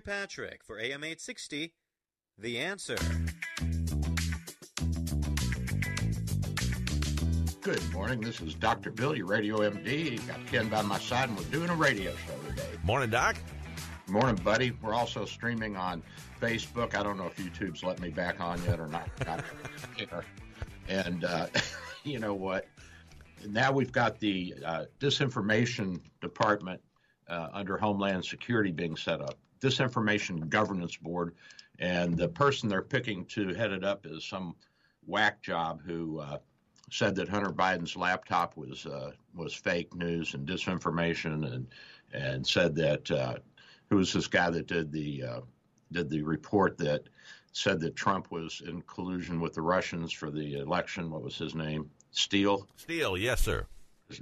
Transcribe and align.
Patrick 0.00 0.64
for 0.64 0.78
AM 0.78 1.04
860, 1.04 1.74
The 2.38 2.58
Answer. 2.58 2.96
Good 7.60 7.92
morning. 7.92 8.22
This 8.22 8.40
is 8.40 8.54
Dr. 8.54 8.90
Bill, 8.90 9.14
your 9.14 9.26
radio 9.26 9.58
MD. 9.58 10.26
Got 10.26 10.46
Ken 10.46 10.68
by 10.68 10.80
my 10.80 10.98
side, 10.98 11.28
and 11.28 11.36
we're 11.36 11.44
doing 11.44 11.68
a 11.68 11.74
radio 11.74 12.10
show 12.26 12.48
today. 12.48 12.66
Morning, 12.82 13.10
Doc. 13.10 13.36
Morning, 14.08 14.34
buddy. 14.36 14.72
We're 14.82 14.94
also 14.94 15.26
streaming 15.26 15.76
on 15.76 16.02
Facebook. 16.40 16.94
I 16.94 17.02
don't 17.02 17.18
know 17.18 17.26
if 17.26 17.36
YouTube's 17.36 17.82
let 17.82 18.00
me 18.00 18.08
back 18.08 18.40
on 18.40 18.64
yet 18.64 18.80
or 18.80 18.88
not. 18.88 19.10
not 19.26 19.44
and 20.88 21.24
uh, 21.24 21.48
you 22.04 22.18
know 22.18 22.34
what? 22.34 22.66
Now 23.46 23.70
we've 23.72 23.92
got 23.92 24.18
the 24.18 24.54
uh, 24.64 24.84
disinformation 24.98 26.00
department 26.22 26.80
uh, 27.28 27.48
under 27.52 27.76
Homeland 27.76 28.24
Security 28.24 28.72
being 28.72 28.96
set 28.96 29.20
up. 29.20 29.36
Disinformation 29.62 30.48
Governance 30.48 30.96
Board, 30.96 31.34
and 31.78 32.16
the 32.16 32.28
person 32.28 32.68
they're 32.68 32.82
picking 32.82 33.24
to 33.26 33.54
head 33.54 33.72
it 33.72 33.84
up 33.84 34.06
is 34.06 34.24
some 34.24 34.54
whack 35.06 35.42
job 35.42 35.80
who 35.84 36.18
uh, 36.18 36.38
said 36.90 37.14
that 37.14 37.28
Hunter 37.28 37.52
Biden's 37.52 37.96
laptop 37.96 38.56
was 38.56 38.86
uh, 38.86 39.12
was 39.34 39.54
fake 39.54 39.94
news 39.94 40.34
and 40.34 40.46
disinformation, 40.46 41.52
and 41.52 41.66
and 42.12 42.46
said 42.46 42.74
that 42.74 43.10
uh, 43.10 43.36
who 43.88 43.96
was 43.96 44.12
this 44.12 44.26
guy 44.26 44.50
that 44.50 44.66
did 44.66 44.92
the 44.92 45.22
uh, 45.22 45.40
did 45.92 46.10
the 46.10 46.22
report 46.22 46.76
that 46.78 47.08
said 47.52 47.80
that 47.80 47.94
Trump 47.94 48.30
was 48.30 48.62
in 48.66 48.82
collusion 48.82 49.40
with 49.40 49.54
the 49.54 49.62
Russians 49.62 50.12
for 50.12 50.30
the 50.30 50.54
election. 50.54 51.10
What 51.10 51.22
was 51.22 51.36
his 51.36 51.54
name? 51.54 51.90
Steele. 52.10 52.66
Steele, 52.76 53.16
yes, 53.16 53.42
sir. 53.42 53.66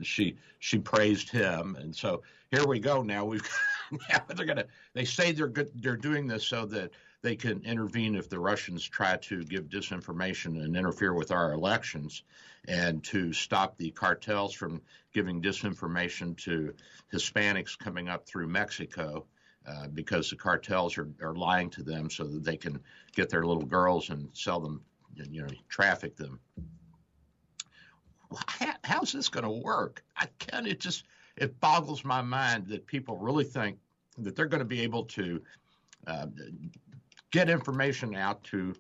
She 0.03 0.37
she 0.61 0.79
praised 0.79 1.31
him, 1.31 1.77
and 1.77 1.95
so 1.95 2.23
here 2.51 2.67
we 2.67 2.79
go. 2.79 3.03
Now 3.03 3.25
we've 3.25 3.49
now 4.09 4.23
they're 4.29 4.47
gonna. 4.47 4.67
They 4.95 5.05
say 5.05 5.33
they're 5.33 5.49
good. 5.49 5.71
They're 5.75 5.97
doing 5.97 6.27
this 6.27 6.47
so 6.47 6.67
that 6.67 6.91
they 7.23 7.37
can 7.37 7.63
intervene 7.65 8.15
if 8.15 8.29
the 8.29 8.39
Russians 8.39 8.85
try 8.87 9.17
to 9.17 9.43
give 9.45 9.69
disinformation 9.69 10.63
and 10.65 10.77
interfere 10.77 11.13
with 11.15 11.31
our 11.31 11.53
elections, 11.53 12.23
and 12.69 13.03
to 13.05 13.33
stop 13.33 13.77
the 13.77 13.91
cartels 13.91 14.55
from 14.55 14.81
giving 15.13 15.43
disinformation 15.43 16.37
to 16.39 16.73
Hispanics 17.13 17.79
coming 17.79 18.09
up 18.09 18.27
through 18.27 18.49
Mexico. 18.49 19.27
Uh, 19.67 19.87
because 19.89 20.31
the 20.31 20.37
cartels 20.37 20.97
are, 20.97 21.11
are 21.21 21.35
lying 21.35 21.69
to 21.69 21.83
them 21.83 22.09
so 22.09 22.25
that 22.25 22.43
they 22.43 22.57
can 22.57 22.81
get 23.15 23.29
their 23.29 23.45
little 23.45 23.63
girls 23.63 24.09
and 24.09 24.27
sell 24.33 24.59
them, 24.59 24.81
you 25.15 25.43
know, 25.43 25.49
traffic 25.69 26.17
them. 26.17 26.41
How, 28.47 28.73
how's 28.83 29.13
this 29.13 29.29
going 29.29 29.45
to 29.45 29.51
work? 29.51 30.03
I 30.17 30.29
can't. 30.39 30.67
It 30.67 30.81
just 30.81 31.05
it 31.41 31.59
boggles 31.59 32.05
my 32.05 32.21
mind 32.21 32.69
that 32.69 32.87
people 32.87 33.17
really 33.17 33.45
think 33.45 33.79
that 34.19 34.37
they're 34.37 34.47
going 34.47 34.61
to 34.61 34.65
be 34.65 34.83
able 34.83 35.05
to 35.05 35.43
uh, 36.07 36.27
get 37.31 37.49
information 37.49 38.15
out 38.15 38.45
to 38.45 38.75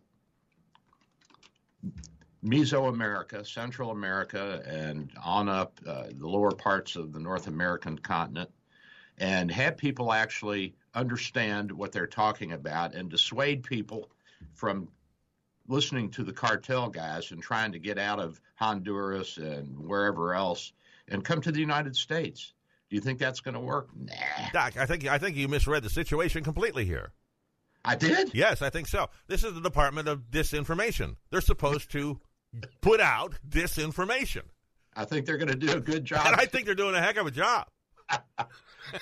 Mesoamerica, 2.44 3.46
Central 3.46 3.90
America, 3.90 4.62
and 4.66 5.10
on 5.22 5.48
up 5.48 5.80
uh, 5.86 6.04
the 6.14 6.28
lower 6.28 6.52
parts 6.52 6.96
of 6.96 7.12
the 7.12 7.18
North 7.18 7.46
American 7.46 7.98
continent, 7.98 8.50
and 9.18 9.50
have 9.50 9.76
people 9.76 10.12
actually 10.12 10.74
understand 10.94 11.72
what 11.72 11.92
they're 11.92 12.06
talking 12.06 12.52
about 12.52 12.94
and 12.94 13.10
dissuade 13.10 13.62
people 13.62 14.10
from 14.54 14.88
listening 15.68 16.10
to 16.10 16.24
the 16.24 16.32
cartel 16.32 16.88
guys 16.88 17.30
and 17.30 17.42
trying 17.42 17.72
to 17.72 17.78
get 17.78 17.98
out 17.98 18.18
of 18.18 18.40
Honduras 18.56 19.36
and 19.36 19.78
wherever 19.78 20.34
else 20.34 20.72
and 21.10 21.24
come 21.24 21.40
to 21.42 21.52
the 21.52 21.60
United 21.60 21.96
States. 21.96 22.54
Do 22.88 22.96
you 22.96 23.02
think 23.02 23.18
that's 23.18 23.40
going 23.40 23.54
to 23.54 23.60
work? 23.60 23.88
Nah. 23.94 24.14
Doc, 24.52 24.76
I 24.76 24.86
think 24.86 25.06
I 25.06 25.18
think 25.18 25.36
you 25.36 25.48
misread 25.48 25.82
the 25.82 25.90
situation 25.90 26.42
completely 26.42 26.84
here. 26.84 27.12
I 27.84 27.96
did? 27.96 28.34
Yes, 28.34 28.62
I 28.62 28.70
think 28.70 28.88
so. 28.88 29.08
This 29.26 29.44
is 29.44 29.54
the 29.54 29.60
Department 29.60 30.08
of 30.08 30.30
Disinformation. 30.30 31.16
They're 31.30 31.40
supposed 31.40 31.90
to 31.92 32.20
put 32.80 33.00
out 33.00 33.34
disinformation. 33.48 34.42
I 34.94 35.04
think 35.04 35.24
they're 35.24 35.38
going 35.38 35.48
to 35.48 35.56
do 35.56 35.72
a 35.72 35.80
good 35.80 36.04
job. 36.04 36.26
And 36.26 36.36
I 36.36 36.46
think 36.46 36.66
they're 36.66 36.74
doing 36.74 36.94
a 36.94 37.00
heck 37.00 37.16
of 37.16 37.26
a 37.26 37.30
job. 37.30 37.68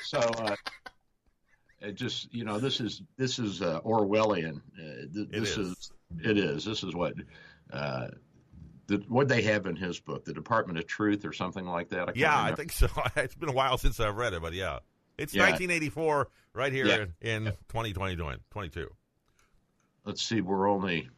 so 0.05 0.19
uh, 0.19 0.55
it 1.81 1.95
just 1.95 2.33
you 2.33 2.45
know 2.45 2.59
this 2.59 2.81
is 2.81 3.03
this 3.17 3.39
is 3.39 3.63
uh, 3.63 3.81
Orwellian. 3.81 4.61
Uh, 4.79 5.07
th- 5.13 5.29
this 5.31 5.57
is. 5.57 5.69
is. 5.69 5.93
it 6.25 6.37
is. 6.39 6.65
This 6.65 6.85
is 6.85 6.95
what 6.95 7.15
uh, 7.73 8.09
the, 8.89 8.97
what 9.09 9.29
they 9.29 9.43
have 9.43 9.67
in 9.67 9.77
his 9.77 10.01
book, 10.01 10.25
the 10.25 10.33
Department 10.33 10.79
of 10.79 10.87
Truth 10.87 11.25
or 11.25 11.33
something 11.33 11.65
like 11.65 11.91
that. 11.91 12.09
I 12.09 12.13
Yeah, 12.17 12.43
I 12.43 12.55
think 12.55 12.73
so. 12.73 12.89
It's 13.17 13.35
been 13.37 13.49
a 13.49 13.53
while 13.53 13.79
since 13.79 14.01
I've 14.01 14.17
read 14.17 14.33
it, 14.35 14.43
but 14.43 14.53
yeah. 14.55 14.81
It's 15.17 15.35
Yeah. 15.35 15.43
1984 15.45 16.29
right 16.55 16.73
here 16.73 16.87
Yeah. 16.87 17.05
in, 17.21 17.47
in 17.49 17.53
2020, 17.69 18.17
22. 18.51 18.89
Let's 20.05 20.23
see, 20.23 20.41
we're 20.41 20.69
only 20.69 21.09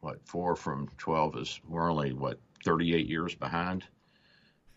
what 0.00 0.20
four 0.26 0.54
from 0.54 0.88
twelve 0.98 1.34
is 1.38 1.58
we're 1.66 1.90
only 1.90 2.12
what 2.12 2.38
thirty 2.62 2.94
eight 2.94 3.08
years 3.08 3.34
behind, 3.34 3.84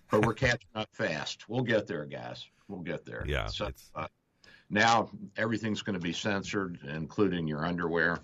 but 0.10 0.26
we're 0.26 0.34
catching 0.46 0.70
up 0.74 0.88
fast. 0.94 1.50
We'll 1.50 1.64
get 1.64 1.86
there, 1.86 2.06
guys. 2.06 2.46
We'll 2.70 2.80
get 2.80 3.04
there. 3.06 3.26
Yeah, 3.28 3.48
So 3.48 3.72
uh, 3.94 4.08
now 4.70 5.10
everything's 5.36 5.82
going 5.82 5.96
to 5.96 6.00
be 6.00 6.14
censored, 6.14 6.80
including 6.88 7.46
your 7.48 7.66
underwear. 7.66 8.20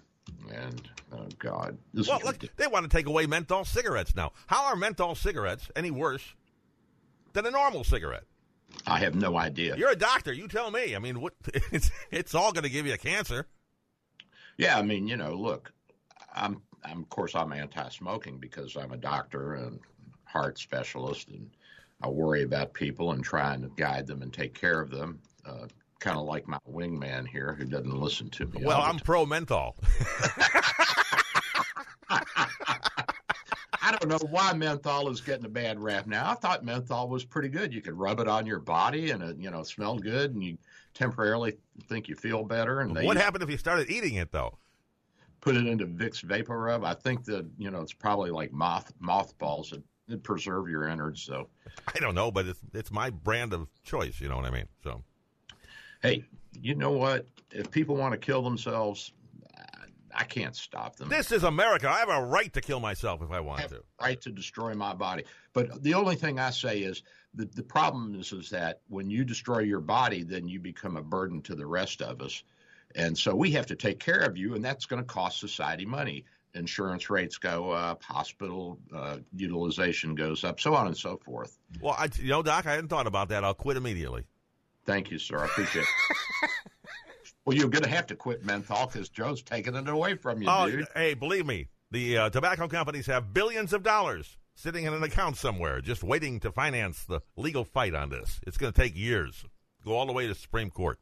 And 0.52 0.90
oh 1.12 1.28
God, 1.40 1.78
this 1.94 2.08
Well, 2.08 2.20
is 2.20 2.26
look, 2.26 2.38
they 2.58 2.68
want 2.68 2.90
to 2.90 2.96
take 2.96 3.08
away 3.08 3.26
menthol 3.26 3.66
cigarettes 3.66 4.16
now. 4.16 4.32
How 4.48 4.66
are 4.66 4.76
menthol 4.76 5.16
cigarettes 5.16 5.70
any 5.76 5.92
worse 5.92 6.34
than 7.34 7.46
a 7.46 7.52
normal 7.52 7.84
cigarette? 7.84 8.24
I 8.88 9.00
have 9.00 9.16
no 9.16 9.38
idea. 9.38 9.76
You're 9.78 9.92
a 9.92 9.96
doctor. 9.96 10.34
You 10.34 10.48
tell 10.48 10.72
me. 10.72 10.96
I 10.96 11.00
mean, 11.00 11.22
what? 11.22 11.34
It's 11.72 11.92
it's 12.12 12.36
all 12.36 12.52
going 12.52 12.64
to 12.64 12.70
give 12.70 12.86
you 12.86 12.94
a 12.94 12.98
cancer. 12.98 13.48
Yeah, 14.58 14.78
I 14.78 14.82
mean, 14.82 15.08
you 15.08 15.18
know, 15.18 15.34
look, 15.34 15.72
I'm, 16.34 16.62
I'm 16.84 17.02
of 17.02 17.10
course 17.10 17.36
I'm 17.36 17.52
anti-smoking 17.54 18.38
because 18.40 18.76
I'm 18.76 18.92
a 18.92 18.98
doctor 18.98 19.56
and 19.56 19.80
heart 20.26 20.60
specialist, 20.60 21.30
and 21.30 21.50
I 22.02 22.10
worry 22.10 22.44
about 22.44 22.74
people 22.74 23.12
and 23.12 23.24
trying 23.24 23.62
to 23.62 23.70
guide 23.76 24.08
them 24.08 24.22
and 24.22 24.32
take 24.34 24.54
care 24.54 24.80
of 24.80 24.90
them. 24.92 25.20
Uh, 25.46 25.68
kind 26.04 26.18
of 26.18 26.26
like 26.26 26.48
my 26.48 26.60
wingman 26.70 27.28
here, 27.28 27.54
who 27.54 27.66
doesn't 27.66 27.96
listen 27.96 28.30
to 28.32 28.46
me. 28.48 28.64
Well, 28.64 28.82
I'm 28.82 29.00
pro 29.00 29.26
menthol. 29.26 29.78
I 33.86 33.92
don't 33.92 34.10
know 34.10 34.28
why 34.30 34.54
menthol 34.54 35.10
is 35.10 35.22
getting 35.22 35.46
a 35.46 35.50
bad 35.50 35.80
rap 35.80 36.08
now. 36.08 36.30
I 36.30 36.36
thought 36.36 36.64
menthol 36.64 37.10
was 37.10 37.24
pretty 37.26 37.50
good. 37.50 37.74
You 37.74 37.82
could 37.82 37.94
rub 37.94 38.20
it 38.20 38.28
on 38.28 38.46
your 38.46 38.60
body 38.60 39.12
and 39.12 39.24
it, 39.24 39.38
you 39.38 39.50
know, 39.50 39.64
smelled 39.64 40.04
good, 40.04 40.34
and 40.34 40.44
you 40.44 40.58
temporarily 40.94 41.58
think 41.88 42.08
you 42.08 42.16
feel 42.16 42.44
better. 42.44 42.82
And 42.82 42.96
they 42.96 43.06
what 43.06 43.18
happened 43.18 43.44
if 43.44 43.50
you 43.50 43.58
started 43.58 43.90
eating 43.90 44.16
it 44.16 44.32
though? 44.32 44.58
put 45.44 45.58
it 45.58 45.68
into 45.68 45.86
Vicks 45.86 46.24
VapoRub. 46.24 46.86
I 46.86 46.94
think 46.94 47.26
that 47.26 47.46
you 47.58 47.70
know 47.70 47.82
it's 47.82 47.94
probably 47.94 48.32
like 48.32 48.54
moth 48.54 48.94
mothballs 49.00 49.72
that, 49.72 49.84
that 50.08 50.24
preserve 50.24 50.70
your 50.70 50.88
innards. 50.88 51.22
So 51.22 51.50
I 51.88 52.00
don't 52.00 52.16
know, 52.16 52.32
but 52.32 52.46
it's 52.48 52.62
it's 52.74 52.92
my 52.92 53.10
brand 53.10 53.54
of 53.54 53.68
choice. 53.84 54.22
You 54.22 54.30
know 54.30 54.38
what 54.38 54.46
I 54.46 54.52
mean? 54.52 54.68
So 54.84 55.04
hey, 56.04 56.24
you 56.62 56.76
know 56.76 56.92
what? 56.92 57.26
If 57.52 57.72
people 57.72 57.96
want 57.96 58.12
to 58.12 58.18
kill 58.20 58.44
themselves, 58.44 59.12
I- 59.58 60.20
I 60.22 60.24
can't 60.26 60.56
stop 60.56 60.96
them. 60.98 61.10
this 61.10 61.32
is 61.32 61.44
America. 61.44 61.90
I 61.90 61.98
have 62.00 62.10
a 62.10 62.24
right 62.24 62.54
to 62.54 62.62
kill 62.62 62.80
myself 62.80 63.22
if 63.24 63.32
I 63.32 63.38
I 63.38 63.40
want 63.40 63.62
have 63.62 63.72
to. 63.72 63.84
right 64.00 64.22
to 64.22 64.32
destroy 64.32 64.76
my 64.76 64.94
body. 64.94 65.24
But 65.54 65.82
the 65.82 65.96
only 65.96 66.16
thing 66.16 66.38
I 66.40 66.52
say 66.52 66.82
is 66.84 67.02
the, 67.34 67.46
the 67.46 67.64
problem 67.64 68.14
is 68.20 68.32
is 68.32 68.52
that 68.52 68.82
when 68.90 69.10
you 69.10 69.24
destroy 69.26 69.60
your 69.60 69.80
body, 69.82 70.22
then 70.24 70.48
you 70.48 70.60
become 70.60 70.98
a 70.98 71.02
burden 71.02 71.42
to 71.44 71.56
the 71.56 71.66
rest 71.66 72.02
of 72.04 72.22
us. 72.22 72.44
And 72.96 73.18
so 73.18 73.34
we 73.36 73.50
have 73.52 73.66
to 73.68 73.76
take 73.76 74.00
care 74.00 74.20
of 74.20 74.38
you, 74.38 74.54
and 74.54 74.64
that's 74.64 74.86
going 74.86 75.02
to 75.02 75.08
cost 75.08 75.40
society 75.40 75.86
money. 75.86 76.26
Insurance 76.54 77.10
rates 77.10 77.40
go 77.40 77.72
up, 77.72 78.04
hospital 78.04 78.78
uh, 78.96 79.18
utilization 79.36 80.14
goes 80.14 80.44
up, 80.44 80.60
so 80.60 80.76
on 80.76 80.86
and 80.86 80.96
so 80.96 81.18
forth. 81.18 81.58
Well, 81.82 81.96
I, 81.98 82.10
you 82.20 82.30
know, 82.30 82.44
Doc, 82.44 82.68
I 82.68 82.74
hadn't 82.74 82.90
thought 82.90 83.08
about 83.08 83.30
that. 83.30 83.44
I'll 83.44 83.56
quit 83.56 83.78
immediately. 83.78 84.28
Thank 84.86 85.12
you, 85.12 85.20
sir. 85.20 85.40
I 85.40 85.46
appreciate 85.46 85.84
it. 85.84 86.50
well, 87.46 87.56
you're 87.56 87.70
going 87.70 87.84
to 87.84 87.90
have 87.90 88.08
to 88.08 88.16
quit 88.16 88.46
menthol 88.46 88.88
because 88.88 89.10
Joe's 89.10 89.42
taking 89.42 89.76
it 89.76 89.88
away 89.88 90.16
from 90.16 90.42
you, 90.42 90.50
oh, 90.50 90.70
dude. 90.70 90.88
hey, 90.96 91.14
believe 91.14 91.46
me, 91.46 91.68
the 91.92 92.18
uh, 92.18 92.30
tobacco 92.30 92.68
companies 92.68 93.06
have 93.08 93.34
billions 93.34 93.74
of 93.74 93.84
dollars 93.84 94.38
sitting 94.56 94.86
in 94.86 94.94
an 94.94 95.04
account 95.04 95.38
somewhere, 95.38 95.82
just 95.82 96.04
waiting 96.04 96.40
to 96.42 96.52
finance 96.52 97.06
the 97.06 97.22
legal 97.36 97.64
fight 97.64 97.96
on 97.96 98.10
this. 98.10 98.40
It's 98.46 98.58
going 98.58 98.74
to 98.74 98.82
take 98.82 98.98
years. 98.98 99.46
Go 99.84 99.94
all 99.94 100.06
the 100.06 100.14
way 100.14 100.28
to 100.28 100.36
Supreme 100.36 100.70
Court. 100.70 101.00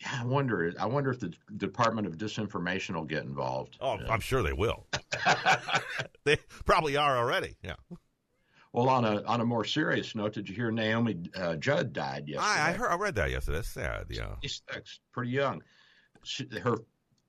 Yeah, 0.00 0.20
I 0.20 0.24
wonder. 0.24 0.72
I 0.78 0.86
wonder 0.86 1.10
if 1.10 1.20
the 1.20 1.32
Department 1.56 2.06
of 2.06 2.18
Disinformation 2.18 2.94
will 2.94 3.04
get 3.04 3.24
involved. 3.24 3.76
Oh, 3.80 3.98
I'm 4.08 4.20
sure 4.20 4.42
they 4.42 4.52
will. 4.52 4.86
they 6.24 6.36
probably 6.64 6.96
are 6.96 7.16
already. 7.16 7.56
Yeah. 7.62 7.76
Well, 8.74 8.88
on 8.88 9.04
a 9.04 9.22
on 9.22 9.40
a 9.40 9.44
more 9.44 9.64
serious 9.64 10.16
note, 10.16 10.32
did 10.32 10.48
you 10.48 10.54
hear 10.56 10.72
Naomi 10.72 11.30
uh, 11.36 11.54
Judd 11.54 11.92
died 11.92 12.26
yesterday? 12.26 12.60
I, 12.60 12.70
I 12.70 12.72
heard. 12.72 12.90
I 12.90 12.96
read 12.96 13.14
that 13.14 13.30
yesterday. 13.30 13.58
That's 13.58 13.68
sad. 13.68 14.06
Yeah. 14.10 14.34
She's 14.42 14.62
pretty 15.12 15.30
young. 15.30 15.62
She, 16.24 16.48
her 16.60 16.78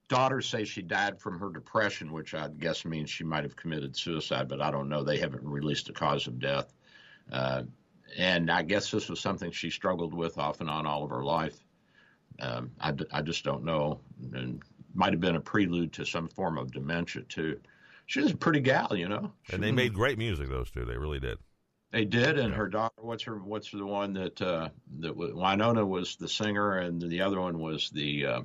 daughters 0.07 0.49
say 0.49 0.65
she 0.65 0.81
died 0.81 1.21
from 1.21 1.37
her 1.37 1.51
depression, 1.51 2.11
which 2.11 2.33
I 2.33 2.47
guess 2.47 2.83
means 2.83 3.11
she 3.11 3.23
might 3.23 3.43
have 3.43 3.55
committed 3.55 3.95
suicide, 3.95 4.47
but 4.47 4.59
I 4.59 4.71
don't 4.71 4.89
know. 4.89 5.03
They 5.03 5.19
haven't 5.19 5.43
released 5.43 5.87
a 5.87 5.93
cause 5.93 6.25
of 6.25 6.39
death. 6.39 6.73
Uh, 7.31 7.61
and 8.17 8.49
I 8.49 8.63
guess 8.63 8.89
this 8.89 9.07
was 9.07 9.19
something 9.19 9.51
she 9.51 9.69
struggled 9.69 10.15
with 10.15 10.39
off 10.39 10.61
and 10.61 10.69
on 10.69 10.87
all 10.87 11.03
of 11.03 11.11
her 11.11 11.23
life. 11.23 11.59
Um, 12.39 12.71
I, 12.81 12.91
I 13.11 13.21
just 13.21 13.43
don't 13.43 13.63
know. 13.63 13.99
And 14.33 14.63
might 14.95 15.13
have 15.13 15.21
been 15.21 15.35
a 15.35 15.41
prelude 15.41 15.93
to 15.93 16.05
some 16.05 16.27
form 16.27 16.57
of 16.57 16.71
dementia 16.71 17.21
too. 17.29 17.59
She 18.05 18.21
was 18.21 18.31
a 18.31 18.37
pretty 18.37 18.59
gal, 18.59 18.95
you 18.95 19.07
know. 19.07 19.31
She 19.43 19.53
and 19.53 19.63
they 19.63 19.71
made 19.71 19.93
great 19.93 20.17
music; 20.17 20.49
those 20.49 20.69
two, 20.71 20.85
they 20.85 20.97
really 20.97 21.19
did. 21.19 21.37
They 21.91 22.05
did, 22.05 22.37
and 22.37 22.49
yeah. 22.49 22.57
her 22.57 22.67
daughter. 22.67 22.93
What's 22.97 23.23
her? 23.23 23.37
What's 23.37 23.71
the 23.71 23.85
one 23.85 24.13
that 24.13 24.41
uh, 24.41 24.69
that 24.99 25.15
Winona 25.15 25.85
was 25.85 26.15
the 26.17 26.27
singer, 26.27 26.77
and 26.79 27.01
the 27.01 27.21
other 27.21 27.39
one 27.39 27.59
was 27.59 27.89
the 27.89 28.25
uh, 28.25 28.41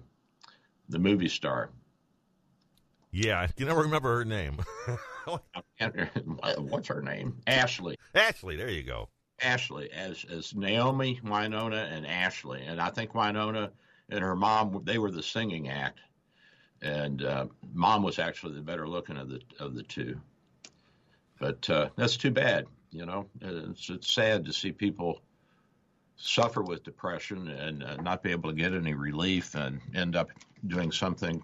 the 0.88 0.98
movie 0.98 1.28
star. 1.28 1.70
Yeah, 3.12 3.40
I 3.40 3.48
can 3.48 3.66
never 3.66 3.82
remember 3.82 4.18
her 4.18 4.24
name. 4.24 4.58
What's 6.58 6.88
her 6.88 7.02
name? 7.02 7.38
Ashley. 7.46 7.96
Ashley, 8.14 8.56
there 8.56 8.70
you 8.70 8.84
go. 8.84 9.08
Ashley, 9.42 9.90
as 9.90 10.24
as 10.30 10.54
Naomi, 10.54 11.20
Winona 11.22 11.88
and 11.90 12.06
Ashley, 12.06 12.62
and 12.64 12.80
I 12.80 12.90
think 12.90 13.14
Winona 13.14 13.72
and 14.08 14.20
her 14.20 14.36
mom 14.36 14.82
they 14.84 14.98
were 14.98 15.10
the 15.10 15.22
singing 15.22 15.68
act, 15.68 15.98
and 16.82 17.24
uh, 17.24 17.46
mom 17.72 18.02
was 18.02 18.18
actually 18.18 18.54
the 18.54 18.60
better 18.60 18.88
looking 18.88 19.16
of 19.16 19.28
the 19.28 19.40
of 19.58 19.74
the 19.74 19.82
two. 19.82 20.20
But 21.38 21.68
uh, 21.70 21.88
that's 21.96 22.16
too 22.16 22.30
bad, 22.30 22.66
you 22.90 23.06
know. 23.06 23.26
It's, 23.40 23.88
it's 23.88 24.12
sad 24.12 24.44
to 24.44 24.52
see 24.52 24.72
people 24.72 25.22
suffer 26.16 26.62
with 26.62 26.84
depression 26.84 27.48
and 27.48 27.82
uh, 27.82 27.96
not 27.96 28.22
be 28.22 28.30
able 28.30 28.50
to 28.50 28.56
get 28.56 28.74
any 28.74 28.92
relief 28.92 29.54
and 29.54 29.80
end 29.94 30.16
up 30.16 30.30
doing 30.66 30.92
something 30.92 31.42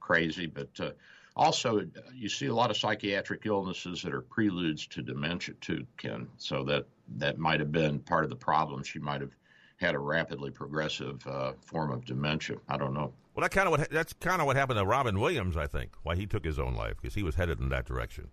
crazy. 0.00 0.46
But 0.46 0.68
uh, 0.80 0.90
also, 1.36 1.86
you 2.12 2.28
see 2.28 2.46
a 2.46 2.54
lot 2.54 2.70
of 2.70 2.76
psychiatric 2.76 3.46
illnesses 3.46 4.02
that 4.02 4.12
are 4.12 4.22
preludes 4.22 4.86
to 4.88 5.02
dementia 5.02 5.54
too, 5.60 5.86
Ken. 5.96 6.26
So 6.38 6.64
that 6.64 6.86
that 7.18 7.38
might 7.38 7.60
have 7.60 7.70
been 7.70 8.00
part 8.00 8.24
of 8.24 8.30
the 8.30 8.36
problem. 8.36 8.82
She 8.82 8.98
might 8.98 9.20
have 9.20 9.34
had 9.76 9.94
a 9.94 9.98
rapidly 9.98 10.50
progressive 10.50 11.24
uh, 11.26 11.52
form 11.60 11.92
of 11.92 12.04
dementia. 12.04 12.56
I 12.68 12.76
don't 12.78 12.94
know. 12.94 13.12
Well, 13.36 13.42
that 13.42 13.50
kind 13.50 13.68
of 13.68 13.78
what 13.78 13.90
that's 13.90 14.14
kind 14.14 14.40
of 14.40 14.46
what 14.46 14.56
happened 14.56 14.78
to 14.78 14.86
Robin 14.86 15.20
Williams, 15.20 15.58
I 15.58 15.66
think, 15.66 15.92
why 16.02 16.16
he 16.16 16.24
took 16.24 16.42
his 16.42 16.58
own 16.58 16.74
life 16.74 16.94
because 17.00 17.14
he 17.14 17.22
was 17.22 17.34
headed 17.34 17.60
in 17.60 17.68
that 17.68 17.84
direction. 17.84 18.28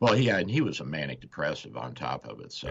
Well, 0.00 0.18
yeah, 0.18 0.38
and 0.38 0.50
he 0.50 0.60
was 0.60 0.80
a 0.80 0.84
manic 0.84 1.20
depressive 1.20 1.76
on 1.76 1.94
top 1.94 2.26
of 2.26 2.40
it. 2.40 2.52
So, 2.52 2.66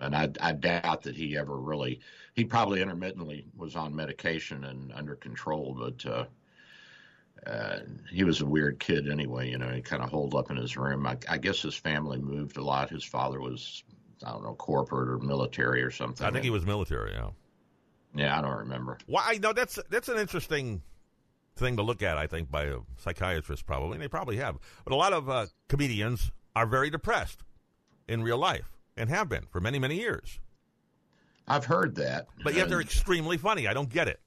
yeah. 0.00 0.06
and 0.06 0.14
I, 0.14 0.30
I 0.40 0.52
doubt 0.52 1.02
that 1.02 1.16
he 1.16 1.36
ever 1.36 1.58
really. 1.58 1.98
He 2.34 2.44
probably 2.44 2.80
intermittently 2.80 3.44
was 3.56 3.74
on 3.74 3.94
medication 3.94 4.64
and 4.64 4.92
under 4.92 5.16
control, 5.16 5.76
but 5.76 6.06
uh, 6.08 7.50
uh, 7.50 7.80
he 8.08 8.22
was 8.22 8.40
a 8.40 8.46
weird 8.46 8.78
kid 8.78 9.10
anyway. 9.10 9.50
You 9.50 9.58
know, 9.58 9.70
he 9.70 9.82
kind 9.82 10.00
of 10.00 10.10
holed 10.10 10.36
up 10.36 10.52
in 10.52 10.56
his 10.56 10.76
room. 10.76 11.08
I, 11.08 11.18
I 11.28 11.38
guess 11.38 11.60
his 11.60 11.74
family 11.74 12.18
moved 12.18 12.56
a 12.56 12.62
lot. 12.62 12.88
His 12.88 13.02
father 13.02 13.40
was, 13.40 13.82
I 14.24 14.30
don't 14.30 14.44
know, 14.44 14.54
corporate 14.54 15.08
or 15.08 15.18
military 15.18 15.82
or 15.82 15.90
something. 15.90 16.24
I 16.24 16.30
think 16.30 16.44
he 16.44 16.50
was 16.50 16.64
military. 16.64 17.14
Yeah. 17.14 17.30
Yeah, 18.14 18.38
I 18.38 18.42
don't 18.42 18.58
remember. 18.58 18.98
Why? 19.06 19.38
No, 19.42 19.52
that's 19.52 19.78
that's 19.90 20.08
an 20.08 20.18
interesting 20.18 20.82
thing 21.56 21.76
to 21.76 21.82
look 21.82 22.02
at. 22.02 22.16
I 22.16 22.26
think 22.26 22.50
by 22.50 22.64
a 22.64 22.78
psychiatrist 22.96 23.66
probably, 23.66 23.94
and 23.94 24.02
they 24.02 24.08
probably 24.08 24.36
have. 24.36 24.56
But 24.84 24.92
a 24.92 24.96
lot 24.96 25.12
of 25.12 25.28
uh, 25.28 25.46
comedians 25.68 26.30
are 26.54 26.66
very 26.66 26.90
depressed 26.90 27.42
in 28.08 28.22
real 28.22 28.38
life 28.38 28.70
and 28.96 29.10
have 29.10 29.28
been 29.28 29.46
for 29.50 29.60
many 29.60 29.78
many 29.78 29.96
years. 29.96 30.38
I've 31.46 31.64
heard 31.64 31.96
that, 31.96 32.26
but 32.42 32.54
yet 32.54 32.68
they're 32.68 32.80
extremely 32.80 33.36
funny. 33.36 33.68
I 33.68 33.74
don't 33.74 33.90
get 33.90 34.08
it. 34.08 34.20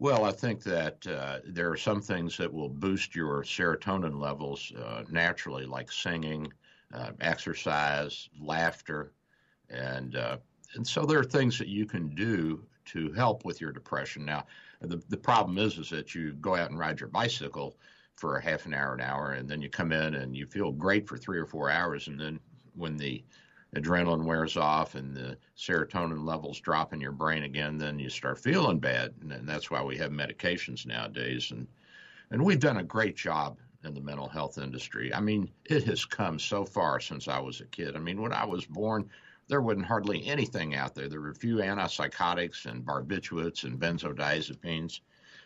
Well, 0.00 0.24
I 0.24 0.32
think 0.32 0.62
that 0.62 1.04
uh, 1.06 1.38
there 1.44 1.70
are 1.70 1.76
some 1.76 2.00
things 2.00 2.36
that 2.36 2.52
will 2.52 2.68
boost 2.68 3.16
your 3.16 3.42
serotonin 3.42 4.20
levels 4.20 4.72
uh, 4.78 5.02
naturally, 5.10 5.66
like 5.66 5.90
singing, 5.90 6.52
uh, 6.94 7.10
exercise, 7.20 8.28
laughter, 8.40 9.12
and 9.70 10.14
uh, 10.14 10.36
and 10.74 10.86
so 10.86 11.04
there 11.04 11.18
are 11.18 11.24
things 11.24 11.58
that 11.58 11.68
you 11.68 11.86
can 11.86 12.08
do 12.14 12.64
to 12.86 13.12
help 13.12 13.44
with 13.44 13.60
your 13.60 13.72
depression. 13.72 14.24
Now, 14.24 14.46
the 14.80 15.02
the 15.08 15.16
problem 15.16 15.58
is 15.58 15.78
is 15.78 15.90
that 15.90 16.14
you 16.14 16.32
go 16.34 16.54
out 16.54 16.70
and 16.70 16.78
ride 16.78 17.00
your 17.00 17.08
bicycle 17.08 17.76
for 18.16 18.36
a 18.36 18.42
half 18.42 18.66
an 18.66 18.74
hour, 18.74 18.94
an 18.94 19.00
hour, 19.00 19.32
and 19.32 19.48
then 19.48 19.62
you 19.62 19.68
come 19.68 19.92
in 19.92 20.14
and 20.14 20.36
you 20.36 20.46
feel 20.46 20.72
great 20.72 21.06
for 21.08 21.16
three 21.16 21.38
or 21.38 21.46
four 21.46 21.70
hours, 21.70 22.08
and 22.08 22.18
then 22.20 22.40
when 22.74 22.96
the 22.96 23.22
adrenaline 23.76 24.24
wears 24.24 24.56
off 24.56 24.94
and 24.94 25.14
the 25.14 25.36
serotonin 25.56 26.24
levels 26.24 26.58
drop 26.58 26.92
in 26.92 27.00
your 27.00 27.12
brain 27.12 27.42
again, 27.42 27.76
then 27.76 27.98
you 27.98 28.08
start 28.08 28.38
feeling 28.38 28.78
bad, 28.78 29.14
and, 29.20 29.30
and 29.32 29.48
that's 29.48 29.70
why 29.70 29.82
we 29.82 29.96
have 29.96 30.10
medications 30.10 30.86
nowadays, 30.86 31.50
and 31.50 31.66
and 32.30 32.42
we've 32.42 32.60
done 32.60 32.78
a 32.78 32.84
great 32.84 33.16
job 33.16 33.58
in 33.84 33.94
the 33.94 34.00
mental 34.00 34.28
health 34.28 34.58
industry. 34.58 35.14
I 35.14 35.20
mean, 35.20 35.50
it 35.64 35.84
has 35.84 36.04
come 36.04 36.38
so 36.38 36.64
far 36.64 37.00
since 37.00 37.28
I 37.28 37.38
was 37.38 37.60
a 37.60 37.66
kid. 37.66 37.96
I 37.96 38.00
mean, 38.00 38.20
when 38.20 38.32
I 38.32 38.44
was 38.44 38.66
born, 38.66 39.08
there 39.48 39.62
wasn't 39.62 39.86
hardly 39.86 40.26
anything 40.26 40.74
out 40.74 40.94
there. 40.94 41.08
There 41.08 41.20
were 41.20 41.30
a 41.30 41.34
few 41.34 41.56
antipsychotics 41.56 42.66
and 42.66 42.84
barbiturates 42.84 43.64
and 43.64 43.80
benzodiazepines. 43.80 45.00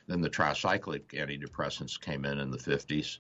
Then 0.08 0.20
the 0.20 0.31
tricyclic 0.31 1.06
antidepressants 1.12 2.00
came 2.00 2.25
in 2.25 2.38
in 2.38 2.50
the 2.50 2.58
50s. 2.58 3.19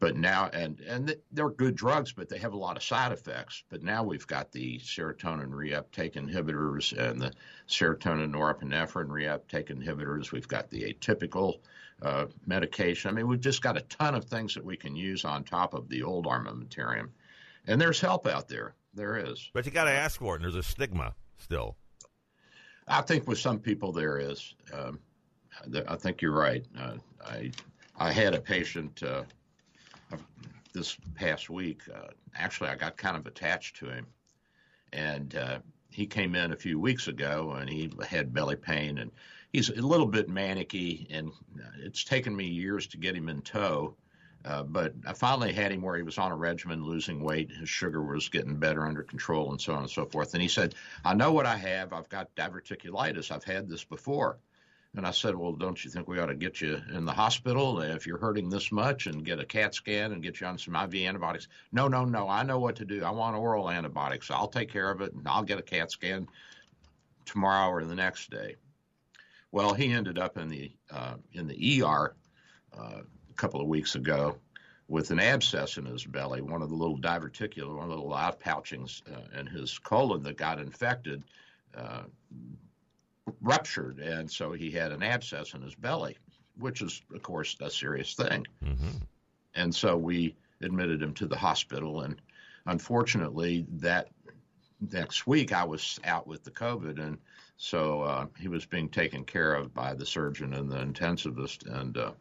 But 0.00 0.16
now, 0.16 0.48
and 0.54 0.80
and 0.80 1.14
they're 1.30 1.50
good 1.50 1.76
drugs, 1.76 2.10
but 2.10 2.28
they 2.28 2.38
have 2.38 2.54
a 2.54 2.58
lot 2.58 2.78
of 2.78 2.82
side 2.82 3.12
effects. 3.12 3.64
But 3.68 3.82
now 3.82 4.02
we've 4.02 4.26
got 4.26 4.50
the 4.50 4.78
serotonin 4.78 5.50
reuptake 5.50 6.14
inhibitors 6.14 6.96
and 6.96 7.20
the 7.20 7.32
serotonin 7.68 8.32
norepinephrine 8.32 9.08
reuptake 9.08 9.68
inhibitors. 9.68 10.32
We've 10.32 10.48
got 10.48 10.70
the 10.70 10.94
atypical 10.94 11.60
uh, 12.00 12.26
medication. 12.46 13.10
I 13.10 13.14
mean, 13.14 13.28
we've 13.28 13.42
just 13.42 13.60
got 13.60 13.76
a 13.76 13.82
ton 13.82 14.14
of 14.14 14.24
things 14.24 14.54
that 14.54 14.64
we 14.64 14.76
can 14.76 14.96
use 14.96 15.26
on 15.26 15.44
top 15.44 15.74
of 15.74 15.88
the 15.90 16.02
old 16.02 16.24
armamentarium. 16.24 17.10
And 17.66 17.78
there's 17.78 18.00
help 18.00 18.26
out 18.26 18.48
there. 18.48 18.74
There 18.94 19.16
is. 19.16 19.50
But 19.52 19.66
you 19.66 19.72
got 19.72 19.84
to 19.84 19.90
ask 19.90 20.18
for 20.18 20.34
it, 20.34 20.36
and 20.36 20.44
there's 20.44 20.56
a 20.56 20.62
stigma 20.62 21.14
still. 21.38 21.76
I 22.88 23.02
think 23.02 23.28
with 23.28 23.38
some 23.38 23.58
people 23.58 23.92
there 23.92 24.18
is. 24.18 24.54
Um, 24.72 24.98
I 25.88 25.96
think 25.96 26.22
you're 26.22 26.32
right. 26.32 26.64
Uh, 26.78 26.94
I 27.24 27.50
I 27.98 28.12
had 28.12 28.34
a 28.34 28.40
patient 28.40 29.02
uh, 29.02 29.22
this 30.72 30.96
past 31.14 31.50
week. 31.50 31.82
Uh, 31.92 32.08
actually, 32.34 32.70
I 32.70 32.76
got 32.76 32.96
kind 32.96 33.16
of 33.16 33.26
attached 33.26 33.76
to 33.76 33.86
him, 33.86 34.06
and 34.92 35.34
uh, 35.36 35.58
he 35.90 36.06
came 36.06 36.34
in 36.34 36.52
a 36.52 36.56
few 36.56 36.80
weeks 36.80 37.08
ago, 37.08 37.56
and 37.58 37.68
he 37.68 37.92
had 38.08 38.32
belly 38.32 38.56
pain, 38.56 38.98
and 38.98 39.10
he's 39.52 39.68
a 39.68 39.74
little 39.82 40.06
bit 40.06 40.28
manicky, 40.28 41.06
and 41.10 41.30
it's 41.78 42.04
taken 42.04 42.34
me 42.34 42.46
years 42.46 42.86
to 42.88 42.96
get 42.96 43.16
him 43.16 43.28
in 43.28 43.42
tow. 43.42 43.96
Uh, 44.44 44.62
but 44.62 44.94
I 45.06 45.12
finally 45.12 45.52
had 45.52 45.70
him 45.72 45.82
where 45.82 45.96
he 45.96 46.02
was 46.02 46.18
on 46.18 46.32
a 46.32 46.36
regimen, 46.36 46.84
losing 46.84 47.22
weight. 47.22 47.50
His 47.50 47.68
sugar 47.68 48.02
was 48.02 48.28
getting 48.28 48.56
better 48.56 48.86
under 48.86 49.02
control, 49.02 49.50
and 49.50 49.60
so 49.60 49.74
on 49.74 49.80
and 49.80 49.90
so 49.90 50.06
forth. 50.06 50.32
And 50.32 50.42
he 50.42 50.48
said, 50.48 50.74
"I 51.04 51.14
know 51.14 51.32
what 51.32 51.46
I 51.46 51.56
have. 51.56 51.92
I've 51.92 52.08
got 52.08 52.34
diverticulitis. 52.36 53.30
I've 53.30 53.44
had 53.44 53.68
this 53.68 53.84
before." 53.84 54.38
And 54.96 55.06
I 55.06 55.12
said, 55.12 55.36
Well, 55.36 55.52
don't 55.52 55.84
you 55.84 55.90
think 55.90 56.08
we 56.08 56.18
ought 56.18 56.26
to 56.26 56.34
get 56.34 56.60
you 56.60 56.80
in 56.92 57.04
the 57.04 57.12
hospital 57.12 57.80
if 57.80 58.06
you're 58.06 58.18
hurting 58.18 58.50
this 58.50 58.72
much 58.72 59.06
and 59.06 59.24
get 59.24 59.38
a 59.38 59.44
CAT 59.44 59.74
scan 59.74 60.12
and 60.12 60.22
get 60.22 60.40
you 60.40 60.46
on 60.48 60.58
some 60.58 60.74
IV 60.74 60.94
antibiotics? 61.06 61.46
No, 61.70 61.86
no, 61.86 62.04
no. 62.04 62.28
I 62.28 62.42
know 62.42 62.58
what 62.58 62.76
to 62.76 62.84
do. 62.84 63.04
I 63.04 63.10
want 63.10 63.36
oral 63.36 63.70
antibiotics. 63.70 64.30
I'll 64.30 64.48
take 64.48 64.68
care 64.68 64.90
of 64.90 65.00
it 65.00 65.12
and 65.12 65.26
I'll 65.28 65.44
get 65.44 65.60
a 65.60 65.62
CAT 65.62 65.92
scan 65.92 66.26
tomorrow 67.24 67.70
or 67.70 67.84
the 67.84 67.94
next 67.94 68.30
day. 68.30 68.56
Well, 69.52 69.74
he 69.74 69.92
ended 69.92 70.18
up 70.18 70.36
in 70.36 70.48
the 70.48 70.72
uh, 70.90 71.14
in 71.32 71.46
the 71.46 71.82
ER 71.82 72.16
uh, 72.76 73.00
couple 73.40 73.60
of 73.60 73.66
weeks 73.66 73.94
ago 73.94 74.36
with 74.88 75.10
an 75.10 75.20
abscess 75.20 75.78
in 75.78 75.86
his 75.86 76.04
belly, 76.04 76.40
one 76.40 76.62
of 76.62 76.68
the 76.68 76.74
little 76.74 76.98
diverticular, 76.98 77.74
one 77.76 77.84
of 77.84 77.90
the 77.90 77.96
little 77.96 78.10
outpouchings 78.12 79.02
uh, 79.12 79.38
in 79.38 79.46
his 79.46 79.78
colon 79.78 80.22
that 80.22 80.36
got 80.36 80.58
infected. 80.58 81.22
Uh, 81.76 82.02
ruptured, 83.40 83.98
and 83.98 84.30
so 84.30 84.52
he 84.52 84.70
had 84.70 84.92
an 84.92 85.02
abscess 85.02 85.54
in 85.54 85.62
his 85.62 85.74
belly, 85.74 86.16
which 86.58 86.82
is, 86.82 87.02
of 87.14 87.22
course, 87.22 87.56
a 87.60 87.70
serious 87.70 88.14
thing. 88.14 88.46
Mm-hmm. 88.64 88.96
And 89.54 89.74
so 89.74 89.96
we 89.96 90.34
admitted 90.60 91.02
him 91.02 91.14
to 91.14 91.26
the 91.26 91.36
hospital, 91.36 92.02
and 92.02 92.20
unfortunately, 92.66 93.66
that 93.74 94.08
next 94.92 95.26
week 95.26 95.52
I 95.52 95.64
was 95.64 96.00
out 96.04 96.26
with 96.26 96.44
the 96.44 96.50
COVID, 96.50 96.98
and 96.98 97.18
so 97.56 98.02
uh, 98.02 98.26
he 98.38 98.48
was 98.48 98.66
being 98.66 98.88
taken 98.88 99.24
care 99.24 99.54
of 99.54 99.72
by 99.74 99.94
the 99.94 100.06
surgeon 100.06 100.54
and 100.54 100.70
the 100.70 100.78
intensivist, 100.78 101.66
and 101.80 101.96
uh, 101.96 102.12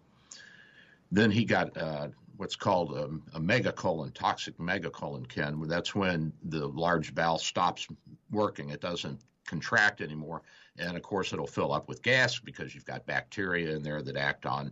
then 1.11 1.31
he 1.31 1.45
got 1.45 1.75
uh, 1.77 2.07
what's 2.37 2.55
called 2.55 2.95
a, 2.95 3.05
a 3.35 3.39
megacolon, 3.39 4.13
toxic 4.13 4.57
megacolon, 4.57 5.27
Ken. 5.27 5.61
That's 5.67 5.95
when 5.95 6.31
the 6.43 6.67
large 6.67 7.13
bowel 7.13 7.37
stops 7.37 7.87
working; 8.31 8.69
it 8.69 8.81
doesn't 8.81 9.19
contract 9.45 10.01
anymore. 10.01 10.41
And 10.77 10.95
of 10.95 11.03
course, 11.03 11.33
it'll 11.33 11.47
fill 11.47 11.73
up 11.73 11.87
with 11.87 12.01
gas 12.01 12.39
because 12.39 12.73
you've 12.73 12.85
got 12.85 13.05
bacteria 13.05 13.75
in 13.75 13.83
there 13.83 14.01
that 14.01 14.15
act 14.15 14.45
on 14.45 14.71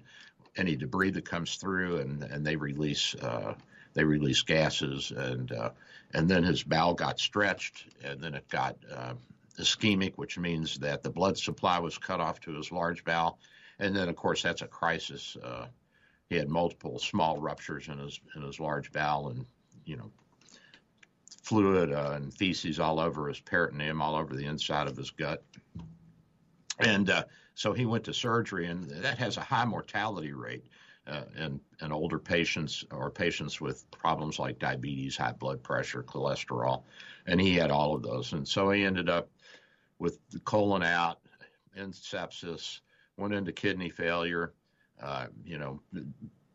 any 0.56 0.76
debris 0.76 1.12
that 1.12 1.26
comes 1.26 1.56
through, 1.56 1.98
and 1.98 2.24
and 2.24 2.46
they 2.46 2.56
release 2.56 3.16
uh, 3.16 3.54
they 3.94 4.04
release 4.04 4.42
gases, 4.44 5.12
and 5.12 5.52
uh, 5.52 5.72
and 6.14 6.30
then 6.30 6.44
his 6.44 6.64
bowel 6.64 6.94
got 6.94 7.20
stretched, 7.20 7.88
and 8.04 8.22
then 8.22 8.36
it 8.36 8.48
got 8.48 8.78
uh, 8.94 9.14
ischemic, 9.60 10.14
which 10.16 10.38
means 10.38 10.78
that 10.78 11.02
the 11.02 11.10
blood 11.10 11.38
supply 11.38 11.80
was 11.80 11.98
cut 11.98 12.22
off 12.22 12.40
to 12.42 12.52
his 12.54 12.72
large 12.72 13.04
bowel, 13.04 13.40
and 13.80 13.96
then 13.96 14.08
of 14.08 14.16
course 14.16 14.44
that's 14.44 14.62
a 14.62 14.68
crisis. 14.68 15.36
He 16.30 16.36
had 16.36 16.50
multiple 16.50 17.00
small 17.00 17.38
ruptures 17.38 17.88
in 17.88 18.00
his 18.00 18.20
in 18.36 18.42
his 18.42 18.60
large 18.60 18.92
bowel, 18.92 19.30
and 19.30 19.46
you 19.86 19.98
know 19.98 20.12
fluid 21.48 21.94
uh, 21.94 22.12
and 22.16 22.34
feces 22.34 22.80
all 22.80 23.00
over 23.00 23.30
his 23.30 23.40
peritoneum, 23.40 24.02
all 24.02 24.16
over 24.16 24.36
the 24.36 24.46
inside 24.46 24.88
of 24.88 24.98
his 24.98 25.12
gut. 25.12 25.44
And 26.80 27.10
uh, 27.10 27.24
so 27.56 27.72
he 27.72 27.86
went 27.86 28.04
to 28.04 28.14
surgery, 28.14 28.68
and 28.68 28.90
that 28.90 29.18
has 29.18 29.38
a 29.38 29.42
high 29.42 29.66
mortality 29.66 30.34
rate 30.34 30.66
uh, 31.08 31.24
in, 31.38 31.60
in 31.82 31.92
older 31.92 32.20
patients 32.20 32.84
or 32.92 33.10
patients 33.10 33.62
with 33.62 33.90
problems 33.92 34.40
like 34.40 34.60
diabetes, 34.60 35.16
high 35.16 35.32
blood 35.32 35.64
pressure, 35.64 36.04
cholesterol. 36.04 36.84
And 37.26 37.40
he 37.40 37.56
had 37.56 37.72
all 37.72 37.96
of 37.96 38.04
those. 38.04 38.34
And 38.34 38.48
so 38.48 38.70
he 38.72 38.84
ended 38.84 39.10
up 39.10 39.30
with 40.00 40.20
the 40.30 40.40
colon 40.40 40.84
out 40.84 41.20
and 41.76 41.94
sepsis, 41.94 42.82
went 43.16 43.34
into 43.34 43.52
kidney 43.52 43.90
failure, 43.90 44.54
uh, 45.02 45.28
you 45.46 45.58
know, 45.58 45.80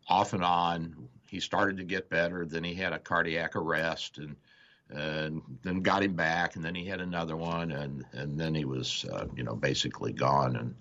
off 0.09 0.33
and 0.33 0.45
on. 0.45 1.09
He 1.29 1.41
started 1.41 1.79
to 1.79 1.85
get 1.85 2.11
better. 2.11 2.45
Then 2.45 2.65
he 2.65 2.75
had 2.75 2.93
a 2.93 2.99
cardiac 2.99 3.57
arrest 3.57 4.19
and 4.19 4.37
and 4.95 5.41
then 5.63 5.81
got 5.81 6.03
him 6.03 6.15
back, 6.15 6.57
and 6.57 6.65
then 6.65 6.75
he 6.75 6.85
had 6.85 7.01
another 7.01 7.37
one, 7.37 7.73
and 7.73 8.05
and 8.13 8.39
then 8.39 8.55
he 8.55 8.65
was 8.65 9.07
uh, 9.13 9.27
you 9.35 9.43
know 9.43 9.55
basically 9.55 10.13
gone, 10.13 10.57
and 10.57 10.75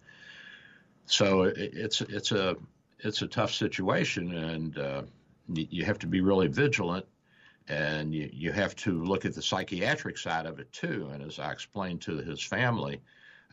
so 1.05 1.43
it, 1.43 1.57
it's 1.57 2.01
it's 2.01 2.31
a 2.31 2.55
it's 2.99 3.21
a 3.21 3.27
tough 3.27 3.53
situation, 3.53 4.35
and 4.35 4.77
uh, 4.77 5.03
you 5.53 5.85
have 5.85 5.99
to 5.99 6.07
be 6.07 6.21
really 6.21 6.47
vigilant, 6.47 7.05
and 7.69 8.13
you 8.13 8.29
you 8.33 8.51
have 8.51 8.75
to 8.77 9.03
look 9.03 9.25
at 9.25 9.33
the 9.33 9.41
psychiatric 9.41 10.17
side 10.17 10.45
of 10.45 10.59
it 10.59 10.71
too, 10.73 11.09
and 11.13 11.23
as 11.23 11.39
I 11.39 11.51
explained 11.51 12.01
to 12.01 12.17
his 12.17 12.41
family, 12.43 13.01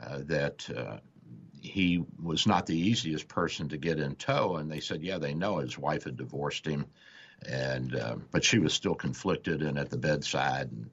uh, 0.04 0.20
that. 0.24 0.68
He 1.60 2.04
was 2.22 2.46
not 2.46 2.66
the 2.66 2.78
easiest 2.78 3.28
person 3.28 3.68
to 3.70 3.76
get 3.76 3.98
in 3.98 4.14
tow, 4.16 4.56
and 4.56 4.70
they 4.70 4.80
said, 4.80 5.02
yeah, 5.02 5.18
they 5.18 5.34
know 5.34 5.58
his 5.58 5.78
wife 5.78 6.04
had 6.04 6.16
divorced 6.16 6.66
him, 6.66 6.86
and 7.46 7.94
uh, 7.94 8.16
but 8.30 8.44
she 8.44 8.58
was 8.58 8.72
still 8.72 8.94
conflicted 8.94 9.62
and 9.62 9.78
at 9.78 9.90
the 9.90 9.98
bedside 9.98 10.70
and 10.72 10.90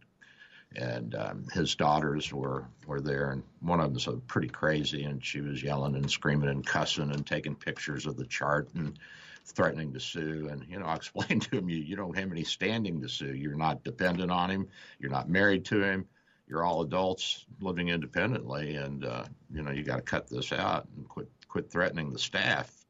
and 0.75 1.15
um, 1.15 1.45
his 1.53 1.75
daughters 1.75 2.31
were 2.33 2.67
were 2.85 3.01
there 3.01 3.31
and 3.31 3.43
one 3.61 3.79
of 3.79 3.85
them 3.85 3.93
was 3.93 4.21
pretty 4.27 4.49
crazy 4.49 5.03
and 5.03 5.23
she 5.23 5.41
was 5.41 5.63
yelling 5.63 5.95
and 5.95 6.11
screaming 6.11 6.49
and 6.49 6.65
cussing 6.65 7.11
and 7.11 7.25
taking 7.25 7.55
pictures 7.55 8.05
of 8.05 8.17
the 8.17 8.25
chart 8.25 8.69
and 8.75 8.99
threatening 9.45 9.93
to 9.93 9.99
sue 9.99 10.49
and 10.51 10.65
you 10.69 10.79
know 10.79 10.85
I 10.85 10.95
explained 10.95 11.43
to 11.43 11.57
him 11.57 11.69
you 11.69 11.77
you 11.77 11.95
don't 11.95 12.17
have 12.17 12.31
any 12.31 12.43
standing 12.43 13.01
to 13.01 13.09
sue. 13.09 13.33
You're 13.33 13.55
not 13.55 13.83
dependent 13.83 14.31
on 14.31 14.51
him. 14.51 14.67
You're 14.99 15.11
not 15.11 15.29
married 15.29 15.65
to 15.65 15.81
him 15.81 16.07
you're 16.47 16.63
all 16.63 16.81
adults 16.81 17.45
living 17.59 17.89
independently 17.89 18.75
and 18.75 19.05
uh, 19.05 19.25
you 19.51 19.61
know 19.61 19.71
you 19.71 19.83
got 19.83 19.97
to 19.97 20.01
cut 20.01 20.29
this 20.29 20.51
out 20.51 20.87
and 20.95 21.07
quit 21.07 21.29
quit 21.47 21.69
threatening 21.71 22.11
the 22.11 22.19
staff 22.19 22.85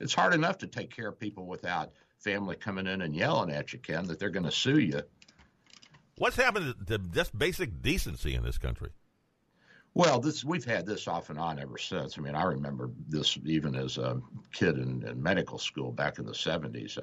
it's 0.00 0.14
hard 0.14 0.34
enough 0.34 0.58
to 0.58 0.66
take 0.66 0.94
care 0.94 1.08
of 1.08 1.18
people 1.18 1.46
without 1.46 1.92
family 2.18 2.56
coming 2.56 2.86
in 2.86 3.02
and 3.02 3.14
yelling 3.14 3.50
at 3.50 3.72
you, 3.72 3.78
Ken, 3.78 4.04
that 4.06 4.18
they're 4.18 4.30
going 4.30 4.44
to 4.44 4.50
sue 4.50 4.78
you. 4.78 5.02
What's 6.16 6.36
happened 6.36 6.74
to 6.86 6.98
just 6.98 7.36
basic 7.36 7.80
decency 7.80 8.34
in 8.34 8.42
this 8.42 8.58
country? 8.58 8.90
Well, 9.94 10.20
this 10.20 10.44
we've 10.44 10.64
had 10.64 10.86
this 10.86 11.08
off 11.08 11.30
and 11.30 11.38
on 11.38 11.58
ever 11.58 11.78
since. 11.78 12.18
I 12.18 12.20
mean, 12.20 12.34
I 12.34 12.44
remember 12.44 12.90
this 13.08 13.38
even 13.44 13.74
as 13.74 13.98
a 13.98 14.20
kid 14.52 14.78
in, 14.78 15.06
in 15.06 15.22
medical 15.22 15.58
school 15.58 15.90
back 15.90 16.18
in 16.18 16.26
the 16.26 16.32
70s. 16.32 16.98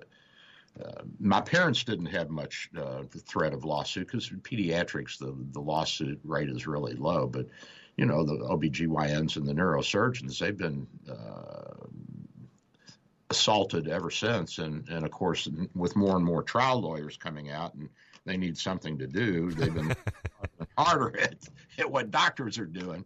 Uh, 0.84 1.03
my 1.20 1.41
parents 1.41 1.84
didn't 1.84 2.08
have 2.08 2.29
much 2.29 2.70
uh, 2.77 3.03
threat 3.25 3.53
of 3.53 3.63
lawsuit 3.63 4.08
because 4.08 4.29
in 4.32 4.39
pediatrics, 4.39 5.17
the, 5.17 5.36
the 5.51 5.60
lawsuit 5.60 6.20
rate 6.24 6.50
is 6.50 6.67
really 6.67 6.94
low. 6.96 7.27
But, 7.27 7.48
you 7.98 8.05
know, 8.05 8.25
the 8.25 8.38
OBGYNs 8.38 9.38
and 9.38 9.48
the 9.48 9.53
neurosurgeons, 9.53 10.38
they've 10.38 10.58
been 10.58 10.86
uh, 11.10 11.86
assaulted 13.29 13.88
ever 13.88 14.12
since. 14.12 14.58
And, 14.58 14.88
and 14.89 15.05
of 15.05 15.12
course, 15.12 15.48
with 15.75 15.96
more 15.96 16.17
and 16.17 16.25
more 16.25 16.44
trial 16.44 16.82
lawyers 16.82 17.15
coming 17.15 17.51
out 17.51 17.74
and 17.75 17.89
they 18.25 18.36
need 18.36 18.58
something 18.58 18.98
to 18.98 19.08
do, 19.08 19.51
they've 19.51 19.74
been 19.74 19.96
harder 20.77 21.17
at, 21.20 21.36
at 21.77 21.89
what 21.89 22.12
doctors 22.12 22.60
are 22.60 22.65
doing. 22.65 23.05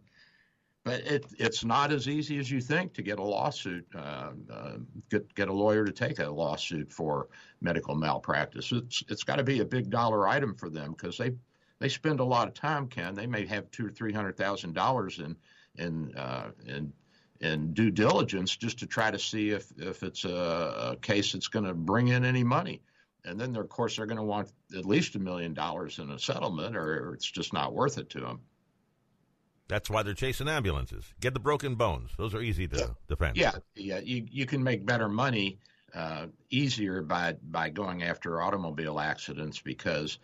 But 0.82 1.00
it, 1.00 1.26
it's 1.38 1.62
not 1.62 1.92
as 1.92 2.08
easy 2.08 2.38
as 2.38 2.50
you 2.50 2.60
think 2.60 2.94
to 2.94 3.02
get 3.02 3.18
a 3.18 3.22
lawsuit, 3.22 3.86
uh, 3.94 4.30
uh, 4.50 4.76
get 5.10 5.34
get 5.34 5.48
a 5.48 5.52
lawyer 5.52 5.84
to 5.84 5.92
take 5.92 6.18
a 6.18 6.30
lawsuit 6.30 6.90
for 6.90 7.28
medical 7.60 7.94
malpractice. 7.94 8.72
It's 8.72 9.04
it's 9.08 9.22
got 9.22 9.36
to 9.36 9.44
be 9.44 9.60
a 9.60 9.64
big 9.64 9.90
dollar 9.90 10.26
item 10.26 10.54
for 10.54 10.70
them 10.70 10.92
because 10.92 11.18
they 11.18 11.32
they 11.80 11.90
spend 11.90 12.20
a 12.20 12.24
lot 12.24 12.48
of 12.48 12.54
time. 12.54 12.86
Ken 12.88 13.14
they 13.14 13.26
may 13.26 13.44
have 13.46 13.70
two 13.70 13.86
or 13.86 13.90
three 13.90 14.12
hundred 14.12 14.38
thousand 14.38 14.74
dollars 14.74 15.18
in 15.18 15.36
in 15.76 16.16
uh, 16.16 16.50
in 16.66 16.92
and 17.40 17.74
due 17.74 17.90
diligence 17.90 18.56
just 18.56 18.78
to 18.78 18.86
try 18.86 19.10
to 19.10 19.18
see 19.18 19.50
if, 19.50 19.72
if 19.78 20.02
it's 20.02 20.24
a, 20.24 20.92
a 20.92 20.96
case 21.00 21.32
that's 21.32 21.48
going 21.48 21.64
to 21.64 21.74
bring 21.74 22.08
in 22.08 22.24
any 22.24 22.44
money. 22.44 22.82
And 23.24 23.38
then, 23.38 23.56
of 23.56 23.68
course, 23.68 23.96
they're 23.96 24.06
going 24.06 24.18
to 24.18 24.22
want 24.22 24.52
at 24.76 24.86
least 24.86 25.14
a 25.14 25.18
million 25.18 25.52
dollars 25.52 25.98
in 25.98 26.10
a 26.10 26.18
settlement, 26.18 26.76
or 26.76 27.12
it's 27.14 27.30
just 27.30 27.52
not 27.52 27.74
worth 27.74 27.98
it 27.98 28.08
to 28.10 28.20
them. 28.20 28.40
That's 29.70 29.88
why 29.88 30.02
they're 30.02 30.14
chasing 30.14 30.48
ambulances. 30.48 31.04
Get 31.20 31.32
the 31.32 31.40
broken 31.40 31.76
bones; 31.76 32.10
those 32.18 32.34
are 32.34 32.42
easy 32.42 32.66
to 32.68 32.76
yeah. 32.76 32.86
defend. 33.08 33.36
Yeah, 33.36 33.52
yeah. 33.76 34.00
You 34.00 34.26
you 34.30 34.44
can 34.44 34.62
make 34.62 34.84
better 34.84 35.08
money 35.08 35.58
uh, 35.94 36.26
easier 36.50 37.02
by 37.02 37.34
by 37.50 37.70
going 37.70 38.02
after 38.02 38.42
automobile 38.42 38.98
accidents 39.00 39.60
because 39.60 40.18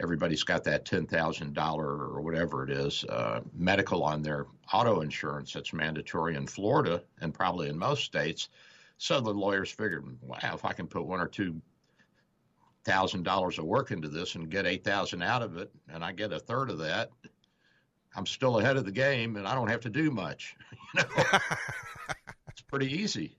everybody's 0.00 0.44
got 0.44 0.64
that 0.64 0.84
ten 0.84 1.06
thousand 1.06 1.54
dollar 1.54 1.86
or 1.86 2.20
whatever 2.20 2.64
it 2.64 2.70
is 2.70 3.04
uh, 3.04 3.40
medical 3.52 4.04
on 4.04 4.22
their 4.22 4.46
auto 4.72 5.00
insurance 5.00 5.52
that's 5.52 5.72
mandatory 5.72 6.36
in 6.36 6.46
Florida 6.46 7.02
and 7.20 7.34
probably 7.34 7.68
in 7.68 7.78
most 7.78 8.04
states. 8.04 8.48
So 8.98 9.20
the 9.20 9.34
lawyers 9.34 9.70
figured, 9.70 10.06
wow, 10.22 10.38
if 10.54 10.64
I 10.64 10.72
can 10.72 10.86
put 10.86 11.04
one 11.04 11.20
or 11.20 11.26
two 11.26 11.60
thousand 12.84 13.24
dollars 13.24 13.58
of 13.58 13.64
work 13.64 13.90
into 13.90 14.08
this 14.08 14.34
and 14.34 14.50
get 14.50 14.66
eight 14.66 14.84
thousand 14.84 15.22
out 15.22 15.42
of 15.42 15.56
it, 15.56 15.70
and 15.88 16.04
I 16.04 16.12
get 16.12 16.32
a 16.32 16.38
third 16.38 16.70
of 16.70 16.78
that, 16.78 17.10
I'm 18.14 18.26
still 18.26 18.58
ahead 18.58 18.76
of 18.76 18.84
the 18.84 18.92
game, 18.92 19.36
and 19.36 19.46
I 19.46 19.54
don't 19.54 19.68
have 19.68 19.82
to 19.82 19.90
do 19.90 20.10
much. 20.10 20.56
You 20.94 21.00
know, 21.04 21.38
it's 22.48 22.60
pretty 22.60 23.00
easy. 23.00 23.34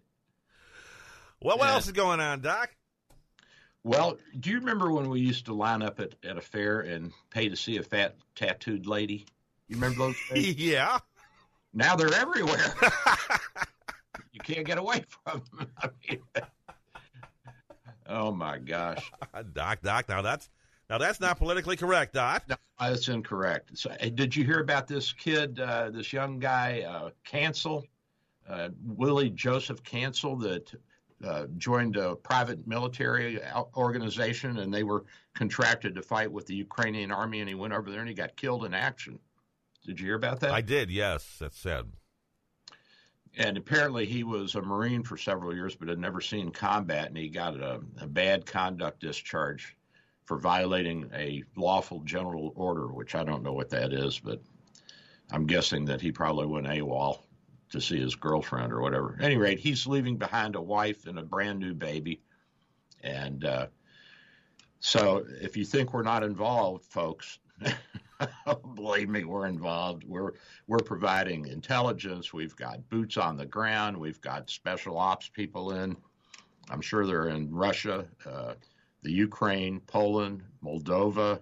Well, 1.40 1.60
what 1.60 1.68
and, 1.68 1.76
else 1.76 1.86
is 1.86 1.92
going 1.92 2.20
on, 2.20 2.42
Doc? 2.42 2.76
Well, 3.84 4.18
do 4.40 4.50
you 4.50 4.58
remember 4.58 4.92
when 4.92 5.08
we 5.08 5.20
used 5.20 5.46
to 5.46 5.54
line 5.54 5.84
up 5.84 6.00
at, 6.00 6.16
at 6.24 6.36
a 6.36 6.42
fair 6.42 6.80
and 6.80 7.12
pay 7.30 7.50
to 7.50 7.56
see 7.56 7.78
a 7.78 7.84
fat 7.84 8.16
tattooed 8.34 8.88
lady? 8.88 9.28
You 9.68 9.76
remember 9.76 10.00
those 10.00 10.16
days? 10.34 10.56
yeah. 10.56 10.98
Now 11.74 11.96
they're 11.96 12.12
everywhere. 12.12 12.74
you 14.32 14.40
can't 14.40 14.66
get 14.66 14.80
away 14.80 15.04
from 15.08 15.44
them. 15.56 15.68
I 15.78 15.90
mean, 16.10 16.20
oh 18.08 18.32
my 18.32 18.58
gosh, 18.58 19.12
Doc, 19.54 19.82
Doc. 19.84 20.10
Now 20.10 20.24
that's 20.24 20.50
now 20.90 20.98
that's 20.98 21.20
not 21.20 21.38
politically 21.38 21.76
correct, 21.76 22.14
Doc. 22.14 22.44
No, 22.50 22.56
that's 22.80 23.08
incorrect. 23.08 23.78
So, 23.78 23.96
did 24.14 24.36
you 24.36 24.44
hear 24.44 24.60
about 24.60 24.88
this 24.88 25.12
kid, 25.14 25.60
uh, 25.60 25.90
this 25.90 26.12
young 26.12 26.40
guy, 26.40 26.82
uh, 26.82 27.10
Cancel, 27.24 27.86
uh, 28.48 28.70
Willy 28.86 29.30
Joseph 29.30 29.84
Cancel, 29.84 30.36
that 30.38 30.74
uh, 31.24 31.46
joined 31.58 31.96
a 31.96 32.16
private 32.16 32.68
military 32.68 33.40
organization 33.76 34.60
and 34.60 34.74
they 34.74 34.84
were 34.84 35.06
contracted 35.34 35.96
to 35.96 36.02
fight 36.02 36.32
with 36.32 36.46
the 36.46 36.56
Ukrainian 36.56 37.12
army 37.12 37.40
and 37.40 37.48
he 37.48 37.56
went 37.56 37.74
over 37.74 37.90
there 37.90 38.02
and 38.02 38.10
he 38.10 38.16
got 38.16 38.36
killed 38.36 38.66
in 38.66 38.74
action. 38.74 39.18
Did 39.86 40.00
you 40.00 40.08
hear 40.08 40.16
about 40.16 40.42
that? 40.42 40.52
I 40.52 40.62
did, 40.62 40.92
yes, 40.92 41.38
that's 41.40 41.58
sad. 41.58 41.86
And 43.38 43.58
apparently 43.58 44.06
he 44.06 44.24
was 44.24 44.56
a 44.56 44.62
Marine 44.62 45.04
for 45.04 45.18
several 45.18 45.56
years 45.56 45.76
but 45.76 45.88
had 45.88 45.98
never 45.98 46.20
seen 46.20 46.52
combat 46.52 47.08
and 47.08 47.18
he 47.18 47.30
got 47.30 47.56
a, 47.56 47.80
a 48.02 48.08
bad 48.08 48.46
conduct 48.46 49.00
discharge 49.00 49.78
for 50.26 50.38
violating 50.38 51.10
a 51.14 51.44
lawful 51.56 52.02
general 52.02 52.54
order, 52.56 52.88
which 52.88 53.16
I 53.16 53.24
don't 53.24 53.44
know 53.44 53.54
what 53.54 53.70
that 53.72 53.94
is, 53.94 54.20
but 54.20 54.42
I'm 55.32 55.46
guessing 55.46 55.86
that 55.86 56.02
he 56.02 56.12
probably 56.12 56.46
went 56.46 56.68
AWOL 56.68 57.24
to 57.70 57.82
see 57.82 58.00
his 58.00 58.16
girlfriend 58.16 58.72
or 58.72 58.82
whatever. 58.82 59.16
At 59.20 59.26
any 59.26 59.38
rate, 59.38 59.60
he's 59.60 59.88
leaving 59.88 60.18
behind 60.18 60.56
a 60.56 60.62
wife 60.62 61.08
and 61.08 61.18
a 61.18 61.24
brand 61.24 61.60
new 61.60 61.74
baby. 61.74 62.22
And 63.02 63.44
uh, 63.44 63.68
so 64.80 65.26
if 65.42 65.58
you 65.58 65.66
think 65.66 65.94
we're 65.94 66.04
not 66.04 66.24
involved, 66.24 66.86
folks, 66.86 67.40
believe 68.76 69.10
me, 69.10 69.24
we're 69.24 69.48
involved. 69.48 70.04
We're 70.06 70.34
we're 70.68 70.80
providing 70.80 71.48
intelligence. 71.48 72.34
We've 72.34 72.56
got 72.56 72.88
boots 72.90 73.18
on 73.18 73.38
the 73.38 73.46
ground. 73.46 73.98
We've 73.98 74.22
got 74.22 74.50
special 74.50 74.98
ops 74.98 75.30
people 75.30 75.72
in. 75.72 75.98
I'm 76.70 76.82
sure 76.82 77.06
they're 77.06 77.30
in 77.30 77.54
Russia, 77.54 78.06
uh, 78.26 78.54
the 79.04 79.12
Ukraine, 79.12 79.80
Poland, 79.82 80.44
Moldova, 80.64 81.40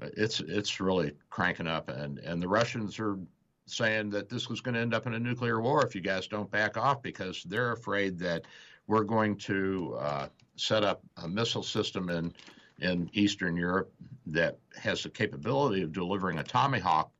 it's 0.00 0.40
it's 0.40 0.80
really 0.80 1.12
cranking 1.30 1.66
up, 1.66 1.88
and 1.88 2.18
and 2.18 2.42
the 2.42 2.48
Russians 2.48 2.98
are 2.98 3.18
saying 3.66 4.10
that 4.10 4.28
this 4.28 4.48
was 4.48 4.60
going 4.60 4.74
to 4.74 4.80
end 4.80 4.92
up 4.92 5.06
in 5.06 5.14
a 5.14 5.18
nuclear 5.18 5.60
war 5.60 5.86
if 5.86 5.94
you 5.94 6.00
guys 6.00 6.26
don't 6.26 6.50
back 6.50 6.76
off 6.76 7.00
because 7.00 7.42
they're 7.44 7.72
afraid 7.72 8.18
that 8.18 8.44
we're 8.86 9.04
going 9.04 9.36
to 9.36 9.96
uh, 9.98 10.28
set 10.56 10.84
up 10.84 11.00
a 11.22 11.28
missile 11.28 11.62
system 11.62 12.10
in 12.10 12.32
in 12.80 13.08
Eastern 13.12 13.56
Europe 13.56 13.92
that 14.26 14.58
has 14.76 15.02
the 15.02 15.08
capability 15.08 15.82
of 15.82 15.92
delivering 15.92 16.38
a 16.38 16.42
Tomahawk 16.42 17.10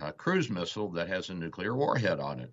uh, 0.00 0.12
cruise 0.12 0.50
missile 0.50 0.90
that 0.90 1.08
has 1.08 1.30
a 1.30 1.34
nuclear 1.34 1.74
warhead 1.74 2.20
on 2.20 2.38
it. 2.38 2.52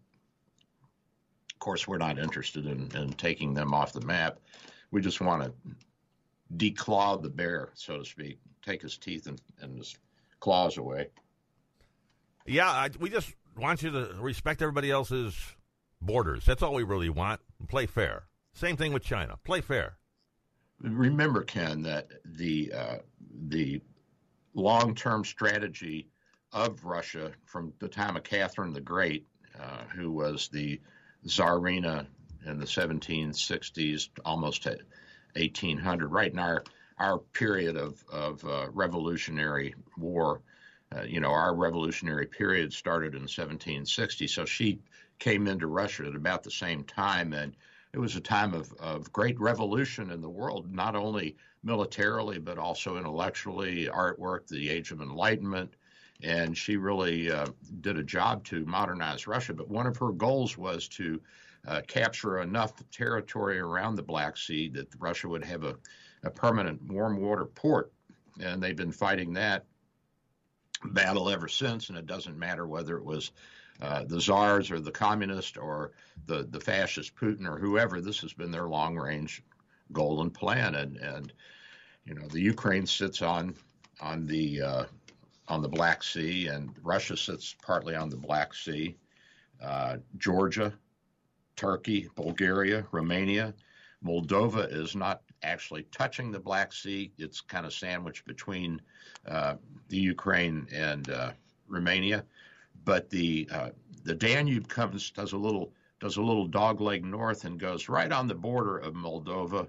Of 1.54 1.60
course, 1.60 1.88
we're 1.88 1.98
not 1.98 2.18
interested 2.18 2.66
in, 2.66 2.90
in 2.96 3.14
taking 3.14 3.54
them 3.54 3.74
off 3.74 3.92
the 3.92 4.02
map. 4.02 4.40
We 4.92 5.02
just 5.02 5.20
want 5.20 5.44
to 5.44 5.54
declaw 6.56 7.22
the 7.22 7.30
bear, 7.30 7.70
so 7.74 7.98
to 7.98 8.06
speak, 8.06 8.40
take 8.64 8.82
his 8.82 8.98
teeth 8.98 9.28
and, 9.28 9.42
and 9.62 9.78
his 9.78 9.96
claws 10.40 10.78
away. 10.78 11.08
Yeah, 12.46 12.70
I, 12.70 12.90
we 13.00 13.10
just 13.10 13.34
want 13.58 13.82
you 13.82 13.92
to 13.92 14.16
respect 14.20 14.62
everybody 14.62 14.92
else's 14.92 15.36
borders. 16.02 16.46
That's 16.46 16.62
all 16.62 16.74
we 16.74 16.84
really 16.84 17.10
want. 17.10 17.42
Play 17.68 17.86
fair. 17.88 18.26
Same 18.54 18.78
thing 18.78 18.94
with 18.94 19.04
China. 19.04 19.38
Play 19.44 19.62
fair. 19.62 19.98
Remember, 20.82 21.44
Ken, 21.44 21.82
that 21.84 22.08
the 22.26 22.72
uh, 22.74 22.98
the 23.48 23.82
long 24.54 24.94
term 24.94 25.24
strategy 25.24 26.10
of 26.52 26.84
Russia 26.86 27.32
from 27.46 27.74
the 27.80 27.88
time 27.88 28.16
of 28.16 28.24
Catherine 28.24 28.74
the 28.74 28.82
Great, 28.82 29.26
uh, 29.60 29.84
who 29.96 30.12
was 30.12 30.48
the 30.50 30.80
czarina 31.26 32.06
in 32.46 32.60
the 32.60 32.66
1760s, 32.66 34.10
almost 34.24 34.68
1800, 35.36 36.08
right 36.08 36.32
in 36.32 36.40
our 36.40 36.64
our 36.98 37.20
period 37.20 37.76
of 37.76 38.04
of 38.12 38.44
uh, 38.46 38.68
revolutionary 38.72 39.76
war. 39.98 40.42
Uh, 40.96 41.02
you 41.02 41.20
know, 41.20 41.32
our 41.32 41.56
revolutionary 41.56 42.28
period 42.28 42.72
started 42.72 43.16
in 43.16 43.22
1760, 43.22 44.28
so 44.28 44.46
she 44.46 44.80
came 45.20 45.48
into 45.48 45.68
Russia 45.68 46.06
at 46.06 46.16
about 46.16 46.44
the 46.44 46.52
same 46.52 46.84
time, 46.84 47.34
and 47.34 47.56
it 47.94 48.00
was 48.00 48.16
a 48.16 48.22
time 48.22 48.54
of, 48.54 48.72
of 48.74 49.12
great 49.12 49.40
revolution 49.40 50.12
in 50.12 50.22
the 50.22 50.30
world, 50.30 50.72
not 50.72 50.96
only 50.96 51.36
militarily 51.64 52.38
but 52.38 52.58
also 52.58 52.98
intellectually, 52.98 53.88
artwork, 53.88 54.48
the 54.48 54.70
Age 54.70 54.92
of 54.92 55.02
Enlightenment, 55.02 55.74
and 56.22 56.58
she 56.58 56.78
really 56.78 57.32
uh, 57.32 57.48
did 57.82 57.98
a 57.98 58.04
job 58.04 58.44
to 58.46 58.66
modernize 58.66 59.28
Russia. 59.28 59.54
But 59.54 59.70
one 59.70 59.88
of 59.88 59.98
her 59.98 60.12
goals 60.12 60.58
was 60.58 60.88
to 60.90 61.20
uh, 61.68 61.82
capture 61.88 62.40
enough 62.40 62.74
territory 62.92 63.60
around 63.60 63.96
the 63.96 64.04
Black 64.04 64.38
Sea 64.38 64.70
that 64.70 64.88
Russia 65.00 65.28
would 65.28 65.44
have 65.44 65.64
a, 65.64 65.76
a 66.24 66.30
permanent 66.30 66.82
warm 66.92 67.18
water 67.18 67.46
port, 67.46 67.92
and 68.40 68.62
they've 68.62 68.76
been 68.76 68.92
fighting 68.92 69.34
that 69.34 69.66
battle 70.86 71.30
ever 71.30 71.48
since. 71.48 71.90
And 71.90 71.98
it 71.98 72.06
doesn't 72.06 72.38
matter 72.38 72.68
whether 72.68 72.98
it 72.98 73.06
was 73.06 73.32
uh, 73.82 74.04
the 74.06 74.22
czars 74.22 74.72
or 74.72 74.80
the 74.80 74.92
communist 74.92 75.58
or 75.58 75.92
the, 76.28 76.48
the 76.50 76.60
fascist 76.60 77.16
Putin 77.16 77.48
or 77.48 77.58
whoever. 77.58 78.02
This 78.02 78.20
has 78.20 78.34
been 78.34 78.52
their 78.52 78.68
long 78.68 78.96
range 78.96 79.44
goal 79.92 80.22
and 80.22 80.34
plan, 80.34 80.76
and 80.76 80.98
and 80.98 81.34
you 82.06 82.14
know 82.14 82.28
the 82.28 82.42
Ukraine 82.42 82.86
sits 82.86 83.22
on 83.22 83.56
on 84.02 84.26
the 84.26 84.62
uh, 84.62 84.86
on 85.48 85.62
the 85.62 85.70
Black 85.70 86.04
Sea, 86.04 86.48
and 86.48 86.74
Russia 86.84 87.18
sits 87.18 87.56
partly 87.62 87.96
on 87.96 88.10
the 88.10 88.18
Black 88.18 88.54
Sea. 88.54 88.96
Uh, 89.62 89.98
Georgia, 90.18 90.74
Turkey, 91.56 92.10
Bulgaria, 92.16 92.86
Romania, 92.92 93.54
Moldova 94.04 94.72
is 94.72 94.96
not 94.96 95.22
actually 95.42 95.84
touching 95.92 96.32
the 96.32 96.40
Black 96.40 96.72
Sea. 96.72 97.12
It's 97.18 97.42
kind 97.42 97.66
of 97.66 97.74
sandwiched 97.74 98.26
between 98.26 98.82
uh, 99.28 99.56
the 99.90 99.98
Ukraine 99.98 100.68
and 100.72 101.10
uh, 101.10 101.32
Romania. 101.68 102.24
But 102.84 103.10
the 103.10 103.50
uh, 103.52 103.70
the 104.04 104.14
Danube 104.14 104.68
comes 104.68 105.10
does 105.10 105.34
a 105.34 105.38
little 105.38 105.74
does 106.00 106.18
a 106.18 106.22
little 106.22 106.48
dogleg 106.48 107.04
north 107.04 107.46
and 107.46 107.60
goes 107.60 107.90
right 107.90 108.12
on 108.12 108.28
the 108.28 108.36
border 108.36 108.78
of 108.78 108.94
Moldova 108.94 109.68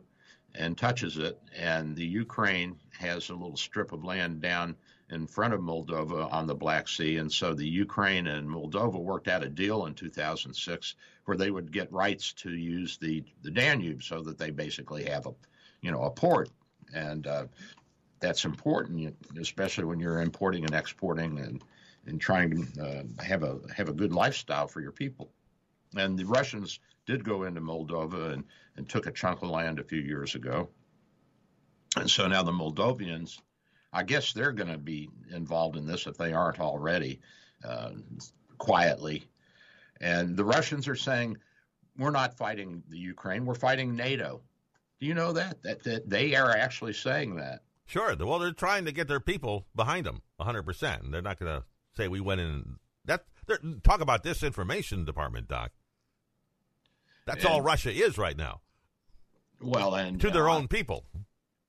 and 0.55 0.77
touches 0.77 1.17
it, 1.17 1.41
and 1.55 1.97
the 1.97 2.05
Ukraine 2.05 2.79
has 2.99 3.31
a 3.31 3.35
little 3.35 3.57
strip 3.57 3.93
of 3.93 4.05
land 4.05 4.41
down 4.41 4.77
in 5.11 5.27
front 5.27 5.55
of 5.55 5.61
Moldova 5.61 6.33
on 6.33 6.47
the 6.47 6.55
Black 6.55 6.89
Sea, 6.89 7.19
and 7.19 7.31
so 7.31 7.55
the 7.55 7.69
Ukraine 7.69 8.27
and 8.27 8.49
Moldova 8.49 8.99
worked 8.99 9.29
out 9.29 9.45
a 9.45 9.49
deal 9.49 9.87
in 9.87 9.95
2006 9.95 10.95
where 11.25 11.37
they 11.37 11.51
would 11.51 11.73
get 11.73 11.93
rights 11.93 12.33
to 12.35 12.51
use 12.51 12.97
the 12.99 13.25
the 13.43 13.51
Danube, 13.51 14.03
so 14.03 14.23
that 14.23 14.39
they 14.39 14.51
basically 14.51 15.05
have 15.05 15.27
a 15.27 15.35
you 15.81 15.91
know 15.91 16.03
a 16.03 16.11
port, 16.11 16.51
and 16.95 17.27
uh, 17.27 17.47
that's 18.21 18.45
important, 18.45 19.15
especially 19.39 19.85
when 19.85 20.01
you're 20.01 20.21
importing 20.21 20.65
and 20.65 20.75
exporting 20.75 21.39
and 21.39 21.63
and 22.07 22.21
trying 22.21 22.51
to 22.51 22.83
uh, 22.83 23.23
have 23.23 23.43
a 23.43 23.59
have 23.75 23.89
a 23.89 23.93
good 23.93 24.13
lifestyle 24.13 24.67
for 24.67 24.81
your 24.81 24.93
people. 24.93 25.31
And 25.97 26.19
the 26.19 26.25
Russians 26.25 26.81
did 27.07 27.25
go 27.25 27.45
into 27.45 27.61
Moldova 27.61 28.33
and, 28.33 28.45
and 28.77 28.89
took 28.89 29.07
a 29.07 29.13
chunk 29.13 29.43
of 29.43 29.51
land 29.51 29.79
a 29.79 29.85
few 29.85 30.01
years 30.01 30.35
ago. 30.35 30.69
And 31.97 32.11
so 32.11 32.27
now 32.27 32.43
the 32.43 32.53
Moldovians, 32.53 33.39
I 33.93 34.03
guess 34.03 34.33
they're 34.33 34.53
going 34.53 34.71
to 34.71 34.79
be 34.79 35.09
involved 35.31 35.77
in 35.77 35.87
this 35.87 36.07
if 36.07 36.17
they 36.17 36.33
aren't 36.33 36.61
already, 36.61 37.21
uh, 37.65 37.91
quietly. 38.59 39.25
And 40.01 40.37
the 40.37 40.45
Russians 40.45 40.89
are 40.89 40.97
saying, 40.97 41.39
we're 41.99 42.11
not 42.11 42.37
fighting 42.37 42.83
the 42.89 42.99
Ukraine, 42.99 43.47
we're 43.47 43.55
fighting 43.55 43.97
NATO. 43.97 44.43
Do 45.01 45.07
you 45.07 45.15
know 45.15 45.33
that? 45.33 45.63
That, 45.63 45.83
that 45.85 46.09
they 46.09 46.35
are 46.35 46.51
actually 46.51 46.93
saying 46.93 47.37
that. 47.37 47.63
Sure. 47.87 48.15
Well, 48.17 48.39
they're 48.39 48.53
trying 48.53 48.85
to 48.87 48.93
get 48.93 49.09
their 49.09 49.21
people 49.21 49.67
behind 49.75 50.07
them 50.07 50.23
100%. 50.41 51.11
They're 51.11 51.23
not 51.23 51.39
going 51.39 51.61
to 51.61 51.65
say 51.97 52.09
we 52.09 52.21
went 52.21 52.41
in. 52.41 52.77
That 53.05 53.25
talk 53.85 54.01
about 54.01 54.25
disinformation 54.25 55.07
department, 55.07 55.49
Doc. 55.49 55.71
That's 57.27 57.45
and, 57.45 57.55
all 57.55 57.61
Russia 57.61 57.93
is 57.93 58.19
right 58.19 58.37
now. 58.37 58.61
Well, 59.61 59.95
and 59.95 60.21
to 60.21 60.31
their 60.31 60.49
uh, 60.49 60.57
own 60.57 60.69
people. 60.69 61.05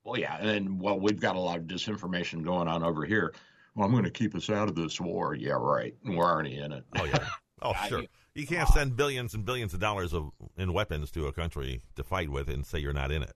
Well, 0.04 0.18
yeah, 0.18 0.36
and 0.36 0.80
well, 0.80 0.98
we've 0.98 1.20
got 1.20 1.36
a 1.36 1.40
lot 1.40 1.58
of 1.58 1.64
disinformation 1.64 2.42
going 2.42 2.68
on 2.68 2.82
over 2.82 3.04
here. 3.04 3.34
Well, 3.74 3.86
I'm 3.86 3.92
going 3.92 4.04
to 4.04 4.10
keep 4.10 4.34
us 4.34 4.50
out 4.50 4.68
of 4.68 4.74
this 4.74 5.00
war. 5.00 5.34
Yeah, 5.34 5.52
right. 5.52 5.94
We're 6.04 6.24
already 6.24 6.58
in 6.58 6.72
it. 6.72 6.84
Oh 6.96 7.04
yeah. 7.04 7.26
Oh 7.60 7.74
sure. 7.88 8.04
You 8.36 8.46
can't 8.46 8.68
send 8.68 8.94
billions 8.94 9.34
and 9.34 9.44
billions 9.44 9.74
of 9.74 9.80
dollars 9.80 10.14
of 10.14 10.30
in 10.56 10.72
weapons 10.72 11.10
to 11.10 11.26
a 11.26 11.32
country 11.32 11.82
to 11.96 12.04
fight 12.04 12.28
with 12.28 12.48
and 12.48 12.64
say 12.64 12.78
you're 12.78 12.92
not 12.92 13.10
in 13.10 13.24
it. 13.24 13.34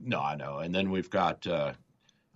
No, 0.00 0.20
I 0.20 0.36
know. 0.36 0.58
And 0.58 0.72
then 0.72 0.88
we've 0.88 1.10
got 1.10 1.44
uh, 1.48 1.72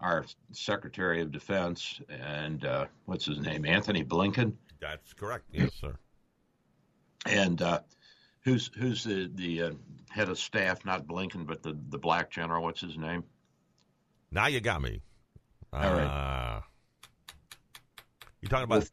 our 0.00 0.24
Secretary 0.50 1.20
of 1.22 1.30
Defense 1.30 2.00
and 2.08 2.64
uh, 2.64 2.86
what's 3.04 3.26
his 3.26 3.38
name, 3.38 3.64
Antony 3.64 4.02
Blinken. 4.04 4.54
That's 4.80 5.12
correct. 5.12 5.44
Yes, 5.52 5.70
sir. 5.80 5.94
And 7.26 7.62
uh, 7.62 7.80
who's 8.40 8.70
who's 8.76 9.04
the 9.04 9.30
the 9.34 9.62
uh, 9.62 9.70
head 10.10 10.28
of 10.28 10.38
staff? 10.38 10.84
Not 10.84 11.06
Blinken, 11.06 11.46
but 11.46 11.62
the 11.62 11.78
the 11.90 11.98
black 11.98 12.30
general. 12.30 12.62
What's 12.62 12.80
his 12.80 12.98
name? 12.98 13.24
Now 14.34 14.48
you 14.48 14.60
got 14.60 14.82
me. 14.82 15.00
All 15.72 15.80
right. 15.80 16.04
Uh, 16.04 16.60
you 18.40 18.48
talking 18.48 18.64
about? 18.64 18.80
With, 18.80 18.92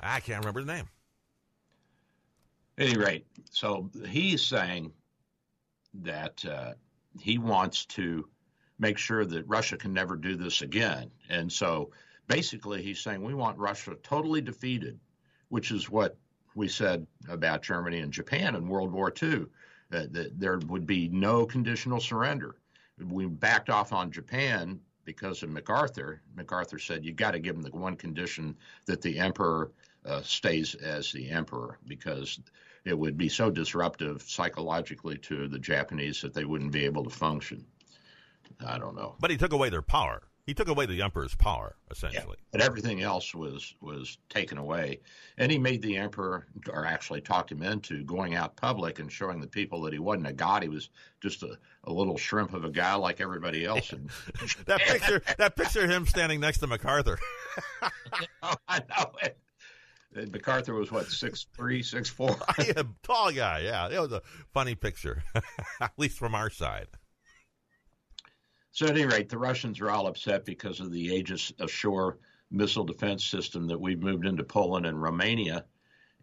I 0.00 0.20
can't 0.20 0.38
remember 0.38 0.60
his 0.60 0.66
name. 0.66 0.88
At 2.78 2.86
any 2.86 2.96
rate, 2.96 3.26
so 3.50 3.90
he's 4.08 4.42
saying 4.42 4.90
that 6.02 6.42
uh, 6.46 6.72
he 7.20 7.36
wants 7.36 7.84
to 7.86 8.26
make 8.78 8.96
sure 8.96 9.26
that 9.26 9.46
Russia 9.46 9.76
can 9.76 9.92
never 9.92 10.16
do 10.16 10.34
this 10.34 10.62
again. 10.62 11.10
And 11.28 11.52
so 11.52 11.90
basically, 12.26 12.82
he's 12.82 13.00
saying 13.00 13.22
we 13.22 13.34
want 13.34 13.58
Russia 13.58 13.96
totally 14.02 14.40
defeated, 14.40 14.98
which 15.50 15.72
is 15.72 15.90
what 15.90 16.16
we 16.54 16.68
said 16.68 17.06
about 17.28 17.62
Germany 17.62 18.00
and 18.00 18.10
Japan 18.10 18.54
in 18.54 18.66
World 18.66 18.92
War 18.92 19.12
II, 19.22 19.44
that, 19.90 20.14
that 20.14 20.40
there 20.40 20.58
would 20.68 20.86
be 20.86 21.08
no 21.08 21.44
conditional 21.44 22.00
surrender. 22.00 22.56
We 23.08 23.26
backed 23.26 23.70
off 23.70 23.92
on 23.92 24.10
Japan 24.10 24.80
because 25.04 25.42
of 25.42 25.50
MacArthur. 25.50 26.22
MacArthur 26.36 26.78
said 26.78 27.04
you 27.04 27.12
got 27.12 27.32
to 27.32 27.38
give 27.38 27.54
them 27.54 27.62
the 27.62 27.76
one 27.76 27.96
condition 27.96 28.56
that 28.86 29.02
the 29.02 29.18
emperor 29.18 29.72
uh, 30.04 30.22
stays 30.22 30.74
as 30.76 31.12
the 31.12 31.30
emperor 31.30 31.78
because 31.86 32.40
it 32.84 32.98
would 32.98 33.16
be 33.16 33.28
so 33.28 33.50
disruptive 33.50 34.22
psychologically 34.22 35.18
to 35.18 35.48
the 35.48 35.58
Japanese 35.58 36.20
that 36.22 36.34
they 36.34 36.44
wouldn't 36.44 36.72
be 36.72 36.84
able 36.84 37.04
to 37.04 37.10
function. 37.10 37.64
I 38.66 38.78
don't 38.78 38.96
know. 38.96 39.16
But 39.20 39.30
he 39.30 39.36
took 39.36 39.52
away 39.52 39.68
their 39.70 39.82
power. 39.82 40.22
He 40.50 40.54
took 40.54 40.66
away 40.66 40.84
the 40.84 41.00
emperor's 41.02 41.36
power, 41.36 41.76
essentially. 41.92 42.36
Yeah, 42.40 42.48
but 42.50 42.60
everything 42.60 43.02
else 43.02 43.32
was 43.32 43.72
was 43.80 44.18
taken 44.28 44.58
away, 44.58 44.98
and 45.38 45.52
he 45.52 45.58
made 45.58 45.80
the 45.80 45.96
emperor, 45.96 46.48
or 46.68 46.84
actually 46.84 47.20
talked 47.20 47.52
him 47.52 47.62
into 47.62 48.02
going 48.02 48.34
out 48.34 48.56
public 48.56 48.98
and 48.98 49.12
showing 49.12 49.40
the 49.40 49.46
people 49.46 49.82
that 49.82 49.92
he 49.92 50.00
wasn't 50.00 50.26
a 50.26 50.32
god. 50.32 50.64
He 50.64 50.68
was 50.68 50.90
just 51.20 51.44
a, 51.44 51.56
a 51.84 51.92
little 51.92 52.18
shrimp 52.18 52.52
of 52.52 52.64
a 52.64 52.68
guy 52.68 52.94
like 52.94 53.20
everybody 53.20 53.64
else. 53.64 53.92
And 53.92 54.10
that 54.66 54.80
picture, 54.80 55.22
that 55.38 55.54
picture 55.54 55.84
of 55.84 55.90
him 55.90 56.04
standing 56.04 56.40
next 56.40 56.58
to 56.58 56.66
MacArthur. 56.66 57.20
oh, 58.42 58.54
I 58.66 58.80
know 58.80 59.12
it. 59.22 59.38
And 60.16 60.32
MacArthur 60.32 60.74
was 60.74 60.90
what 60.90 61.06
six 61.06 61.46
three, 61.56 61.84
six 61.84 62.10
four. 62.10 62.36
a 62.58 62.84
tall 63.04 63.30
guy. 63.30 63.60
Yeah, 63.60 63.88
it 63.88 64.00
was 64.00 64.10
a 64.10 64.22
funny 64.52 64.74
picture, 64.74 65.22
at 65.80 65.92
least 65.96 66.18
from 66.18 66.34
our 66.34 66.50
side. 66.50 66.88
So 68.72 68.86
at 68.86 68.92
any 68.92 69.06
rate, 69.06 69.28
the 69.28 69.38
Russians 69.38 69.80
are 69.80 69.90
all 69.90 70.06
upset 70.06 70.44
because 70.44 70.80
of 70.80 70.92
the 70.92 71.14
Aegis 71.14 71.52
Ashore 71.58 72.18
missile 72.50 72.84
defense 72.84 73.24
system 73.24 73.66
that 73.68 73.80
we've 73.80 74.02
moved 74.02 74.26
into 74.26 74.44
Poland 74.44 74.86
and 74.86 75.00
Romania, 75.00 75.64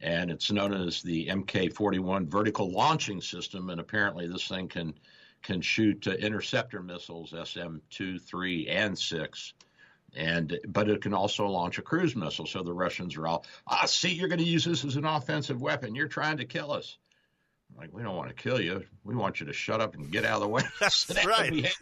and 0.02 0.30
it's 0.30 0.52
known 0.52 0.74
as 0.74 1.02
the 1.02 1.28
MK-41 1.28 2.28
vertical 2.28 2.72
launching 2.72 3.22
system. 3.22 3.70
And 3.70 3.80
apparently, 3.80 4.28
this 4.28 4.48
thing 4.48 4.68
can 4.68 4.94
can 5.44 5.62
shoot 5.62 6.08
uh, 6.08 6.12
interceptor 6.12 6.82
missiles, 6.82 7.30
SM-2, 7.30 8.22
3, 8.22 8.68
and 8.70 8.98
6 8.98 9.54
and 10.16 10.60
but 10.68 10.90
it 10.90 11.02
can 11.02 11.14
also 11.14 11.46
launch 11.48 11.78
a 11.78 11.82
cruise 11.82 12.16
missile. 12.16 12.46
So 12.46 12.64
the 12.64 12.74
Russians 12.74 13.16
are 13.18 13.28
all, 13.28 13.46
ah, 13.68 13.86
see, 13.86 14.14
you're 14.14 14.30
going 14.30 14.40
to 14.40 14.46
use 14.46 14.66
this 14.66 14.86
as 14.86 14.96
an 14.96 15.06
offensive 15.06 15.62
weapon. 15.62 15.96
You're 15.96 16.08
trying 16.08 16.38
to 16.38 16.46
kill 16.46 16.72
us. 16.72 16.98
Like 17.78 17.94
we 17.94 18.02
don't 18.02 18.16
want 18.16 18.30
to 18.30 18.36
kill 18.36 18.62
you. 18.62 18.84
We 19.04 19.16
want 19.16 19.40
you 19.40 19.46
to 19.48 19.54
shut 19.54 19.82
up 19.82 19.96
and 19.96 20.12
get 20.12 20.26
out 20.26 20.36
of 20.36 20.42
the 20.42 20.48
way. 20.48 20.64
That's 20.80 21.26
right. 21.26 21.76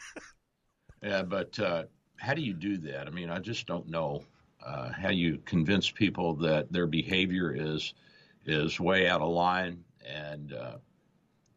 Yeah, 1.06 1.22
but 1.22 1.58
uh, 1.60 1.84
how 2.18 2.34
do 2.34 2.42
you 2.42 2.54
do 2.54 2.78
that? 2.78 3.08
I 3.08 3.12
mean, 3.12 3.30
I 3.30 3.40
just 3.40 3.68
don't 3.68 3.88
know 3.88 4.24
uh, 4.66 4.90
how 4.92 5.12
you 5.12 5.40
convince 5.46 5.90
people 5.92 6.34
that 6.38 6.72
their 6.72 6.88
behavior 6.88 7.54
is 7.56 7.94
is 8.46 8.80
way 8.80 9.08
out 9.08 9.22
of 9.22 9.30
line, 9.30 9.84
and 10.06 10.54
uh, 10.54 10.78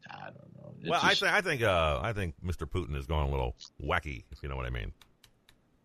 I 0.09 0.25
don't 0.25 0.55
know. 0.55 0.73
It's 0.79 0.89
well, 0.89 1.01
just, 1.01 1.23
I, 1.23 1.27
th- 1.27 1.37
I 1.37 1.41
think 1.41 1.63
uh, 1.63 1.99
I 2.01 2.13
think 2.13 2.35
Mr. 2.45 2.69
Putin 2.69 2.95
is 2.95 3.07
going 3.07 3.27
a 3.27 3.31
little 3.31 3.55
wacky, 3.83 4.23
if 4.31 4.43
you 4.43 4.49
know 4.49 4.55
what 4.55 4.67
I 4.67 4.69
mean. 4.69 4.91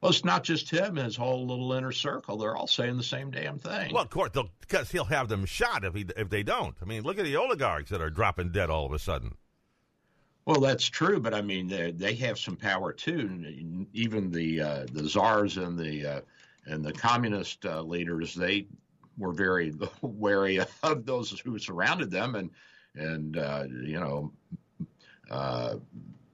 Well, 0.00 0.10
it's 0.10 0.24
not 0.24 0.44
just 0.44 0.68
him; 0.68 0.96
his 0.96 1.16
whole 1.16 1.46
little 1.46 1.72
inner 1.72 1.92
circle. 1.92 2.36
They're 2.36 2.54
all 2.54 2.66
saying 2.66 2.98
the 2.98 3.02
same 3.02 3.30
damn 3.30 3.58
thing. 3.58 3.94
Well, 3.94 4.02
of 4.02 4.10
course, 4.10 4.32
because 4.60 4.90
he'll 4.90 5.04
have 5.04 5.28
them 5.28 5.46
shot 5.46 5.84
if 5.84 5.94
he 5.94 6.04
if 6.18 6.28
they 6.28 6.42
don't. 6.42 6.76
I 6.82 6.84
mean, 6.84 7.02
look 7.02 7.18
at 7.18 7.24
the 7.24 7.36
oligarchs 7.36 7.88
that 7.88 8.02
are 8.02 8.10
dropping 8.10 8.52
dead 8.52 8.68
all 8.68 8.84
of 8.84 8.92
a 8.92 8.98
sudden. 8.98 9.36
Well, 10.46 10.60
that's 10.60 10.84
true, 10.84 11.20
but 11.20 11.32
I 11.32 11.40
mean, 11.40 11.68
they, 11.68 11.90
they 11.90 12.14
have 12.16 12.38
some 12.38 12.56
power 12.56 12.92
too. 12.92 13.86
Even 13.92 14.30
the 14.30 14.60
uh, 14.60 14.86
the 14.92 15.08
czars 15.08 15.56
and 15.56 15.78
the 15.78 16.06
uh, 16.06 16.20
and 16.66 16.84
the 16.84 16.92
communist 16.92 17.64
uh, 17.64 17.80
leaders, 17.80 18.34
they 18.34 18.66
were 19.16 19.32
very 19.32 19.72
wary 20.02 20.60
of 20.82 21.06
those 21.06 21.38
who 21.40 21.58
surrounded 21.58 22.10
them, 22.10 22.34
and 22.34 22.50
and 22.94 23.38
uh, 23.38 23.64
you 23.70 23.98
know, 23.98 24.32
uh, 25.30 25.76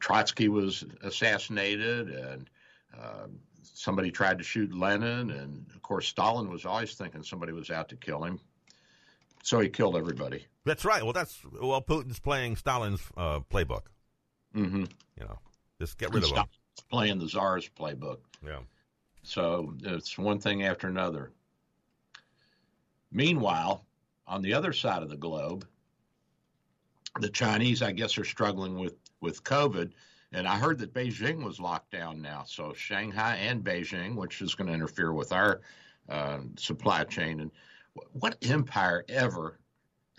Trotsky 0.01 0.49
was 0.49 0.85
assassinated, 1.03 2.11
and 2.11 2.51
uh, 3.01 3.27
somebody 3.63 4.11
tried 4.11 4.39
to 4.39 4.45
shoot 4.45 4.75
Lenin, 4.75 5.31
and 5.31 5.67
of 5.73 5.83
course 5.83 6.09
Stalin 6.09 6.51
was 6.51 6.67
always 6.67 6.95
thinking 6.95 7.23
somebody 7.23 7.53
was 7.53 7.71
out 7.71 7.89
to 7.91 7.97
kill 7.97 8.25
him, 8.25 8.41
so 9.45 9.61
he 9.61 9.69
killed 9.69 9.97
everybody. 9.97 10.47
That's 10.65 10.85
right. 10.85 11.05
Well, 11.05 11.13
that's 11.13 11.39
well, 11.61 11.81
Putin's 11.81 12.19
playing 12.19 12.57
Stalin's 12.57 13.03
uh, 13.17 13.41
playbook. 13.41 13.83
Mm-hmm. 14.55 14.85
You 15.19 15.25
know, 15.25 15.39
just 15.79 15.99
get 15.99 16.13
rid 16.13 16.25
and 16.25 16.33
of 16.33 16.39
him. 16.39 16.47
Playing 16.91 17.19
the 17.19 17.29
czar's 17.29 17.69
playbook. 17.69 18.19
Yeah. 18.45 18.61
So 19.23 19.75
it's 19.83 20.19
one 20.19 20.39
thing 20.39 20.65
after 20.65 20.89
another. 20.89 21.33
Meanwhile, 23.13 23.85
on 24.27 24.43
the 24.43 24.55
other 24.55 24.73
side 24.73 25.03
of 25.03 25.11
the 25.11 25.17
globe, 25.17 25.67
the 27.21 27.29
Chinese, 27.29 27.83
I 27.83 27.93
guess, 27.93 28.17
are 28.19 28.25
struggling 28.25 28.79
with 28.79 28.95
with 29.21 29.45
COVID 29.45 29.93
and 30.33 30.47
I 30.47 30.59
heard 30.59 30.79
that 30.79 30.95
Beijing 30.95 31.45
was 31.45 31.59
locked 31.59 31.91
down 31.91 32.23
now. 32.23 32.45
So 32.47 32.73
Shanghai 32.73 33.37
and 33.37 33.65
Beijing, 33.65 34.15
which 34.15 34.41
is 34.43 34.55
going 34.55 34.69
to 34.69 34.75
interfere 34.75 35.13
with 35.13 35.33
our 35.33 35.61
uh, 36.09 36.41
supply 36.57 37.05
chain. 37.05 37.41
And 37.41 37.51
what 38.13 38.37
empire 38.43 39.05
ever 39.09 39.59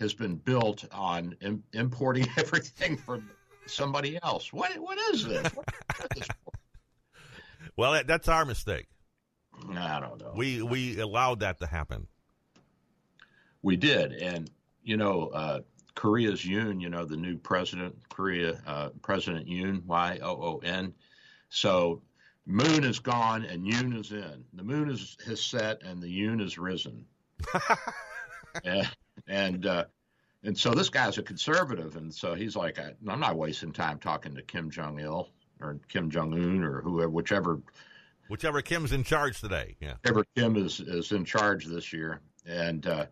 has 0.00 0.12
been 0.12 0.36
built 0.36 0.84
on 0.92 1.34
Im- 1.40 1.64
importing 1.72 2.26
everything 2.36 2.96
from 2.96 3.28
somebody 3.72 4.18
else? 4.22 4.52
What 4.52 4.78
what 4.78 4.98
is 5.12 5.24
this? 5.24 5.52
What 5.54 5.68
is 6.00 6.08
this 6.16 6.28
well, 7.76 8.02
that's 8.06 8.28
our 8.28 8.44
mistake. 8.44 8.86
I 9.74 10.00
don't 10.00 10.20
know. 10.20 10.32
We 10.36 10.62
we 10.62 10.98
allowed 10.98 11.40
that 11.40 11.60
to 11.60 11.66
happen. 11.66 12.06
We 13.62 13.76
did, 13.76 14.12
and 14.12 14.50
you 14.82 14.96
know, 14.96 15.28
uh, 15.28 15.60
Korea's 15.94 16.42
Yoon, 16.42 16.80
you 16.80 16.88
know, 16.88 17.04
the 17.04 17.16
new 17.16 17.36
president, 17.36 17.96
Korea 18.08 18.60
uh, 18.66 18.90
President 19.02 19.46
Yoon, 19.46 19.84
Y 19.84 20.18
O 20.22 20.30
O 20.30 20.60
N. 20.64 20.94
So 21.50 22.02
moon 22.46 22.84
is 22.84 22.98
gone 22.98 23.44
and 23.44 23.64
Yoon 23.64 23.98
is 23.98 24.10
in. 24.10 24.44
The 24.54 24.64
moon 24.64 24.90
is 24.90 25.16
has 25.26 25.40
set 25.40 25.82
and 25.82 26.02
the 26.02 26.08
Yoon 26.08 26.40
is 26.40 26.58
risen. 26.58 27.04
and 28.64 28.90
and, 29.26 29.66
uh, 29.66 29.84
and 30.44 30.56
so 30.56 30.70
this 30.72 30.88
guy's 30.88 31.18
a 31.18 31.22
conservative, 31.22 31.96
and 31.96 32.12
so 32.12 32.34
he's 32.34 32.56
like, 32.56 32.78
I, 32.78 32.92
am 33.10 33.20
not 33.20 33.36
wasting 33.36 33.72
time 33.72 33.98
talking 33.98 34.34
to 34.34 34.42
Kim 34.42 34.70
Jong 34.70 34.98
Il 34.98 35.28
or 35.60 35.78
Kim 35.88 36.10
Jong 36.10 36.32
Un 36.34 36.64
or 36.64 36.80
whoever, 36.80 37.08
whichever, 37.08 37.60
whichever 38.28 38.62
Kim's 38.62 38.92
in 38.92 39.04
charge 39.04 39.40
today. 39.40 39.76
Yeah, 39.80 39.94
whichever 40.02 40.24
Kim 40.36 40.56
is 40.56 40.80
is 40.80 41.12
in 41.12 41.24
charge 41.24 41.66
this 41.66 41.92
year, 41.92 42.20
and. 42.46 42.86
Uh, 42.86 43.06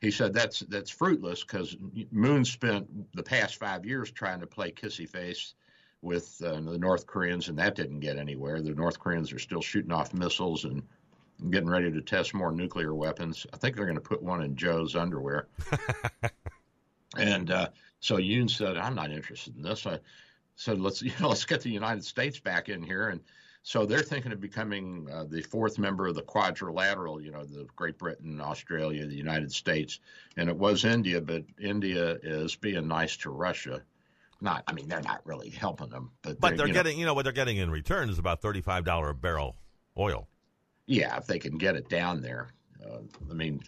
he 0.00 0.12
said 0.12 0.32
that's 0.32 0.60
that's 0.60 0.90
fruitless 0.90 1.42
because 1.42 1.76
Moon 2.12 2.44
spent 2.44 2.86
the 3.16 3.22
past 3.24 3.56
five 3.56 3.84
years 3.84 4.12
trying 4.12 4.38
to 4.38 4.46
play 4.46 4.70
kissy 4.70 5.08
face 5.08 5.54
with 6.02 6.40
uh, 6.44 6.60
the 6.60 6.78
North 6.78 7.06
Koreans, 7.06 7.48
and 7.48 7.58
that 7.58 7.74
didn't 7.74 8.00
get 8.00 8.16
anywhere. 8.16 8.62
The 8.62 8.74
North 8.74 8.98
Koreans 8.98 9.32
are 9.32 9.38
still 9.38 9.60
shooting 9.60 9.92
off 9.92 10.14
missiles 10.14 10.64
and 10.64 10.82
getting 11.50 11.68
ready 11.68 11.90
to 11.90 12.00
test 12.00 12.34
more 12.34 12.52
nuclear 12.52 12.94
weapons. 12.94 13.46
I 13.52 13.56
think 13.56 13.76
they're 13.76 13.86
going 13.86 13.96
to 13.96 14.00
put 14.00 14.22
one 14.22 14.42
in 14.42 14.56
Joe's 14.56 14.94
underwear. 14.94 15.48
and 17.16 17.50
uh, 17.50 17.68
so 18.00 18.16
Yoon 18.16 18.50
said, 18.50 18.76
"I'm 18.76 18.94
not 18.94 19.10
interested 19.10 19.56
in 19.56 19.62
this." 19.62 19.86
I 19.86 19.98
said, 20.56 20.80
"Let's 20.80 21.02
you 21.02 21.12
know, 21.20 21.28
let's 21.28 21.44
get 21.44 21.62
the 21.62 21.70
United 21.70 22.04
States 22.04 22.38
back 22.38 22.68
in 22.68 22.82
here." 22.82 23.08
And 23.08 23.20
so 23.62 23.84
they're 23.84 24.02
thinking 24.02 24.32
of 24.32 24.40
becoming 24.40 25.08
uh, 25.12 25.24
the 25.28 25.42
fourth 25.42 25.78
member 25.78 26.06
of 26.06 26.14
the 26.14 26.22
quadrilateral, 26.22 27.20
you 27.20 27.30
know, 27.30 27.44
the 27.44 27.66
Great 27.76 27.98
Britain, 27.98 28.40
Australia, 28.40 29.06
the 29.06 29.14
United 29.14 29.52
States. 29.52 30.00
And 30.36 30.48
it 30.48 30.56
was 30.56 30.84
India, 30.84 31.20
but 31.20 31.44
India 31.60 32.16
is 32.22 32.56
being 32.56 32.88
nice 32.88 33.16
to 33.18 33.30
Russia. 33.30 33.82
Not, 34.40 34.62
I 34.68 34.72
mean, 34.72 34.88
they're 34.88 35.02
not 35.02 35.20
really 35.26 35.50
helping 35.50 35.90
them, 35.90 36.12
but 36.22 36.40
but 36.40 36.56
they're, 36.56 36.66
they're 36.66 36.74
getting, 36.74 36.96
know, 36.96 37.00
you 37.00 37.06
know, 37.06 37.14
what 37.14 37.24
they're 37.24 37.32
getting 37.32 37.56
in 37.56 37.70
return 37.70 38.08
is 38.08 38.18
about 38.18 38.40
thirty-five 38.40 38.84
dollar 38.84 39.10
a 39.10 39.14
barrel 39.14 39.56
oil. 39.98 40.28
Yeah, 40.86 41.16
if 41.16 41.26
they 41.26 41.38
can 41.38 41.58
get 41.58 41.74
it 41.74 41.88
down 41.88 42.22
there. 42.22 42.48
Uh, 42.82 43.00
I 43.28 43.34
mean, 43.34 43.60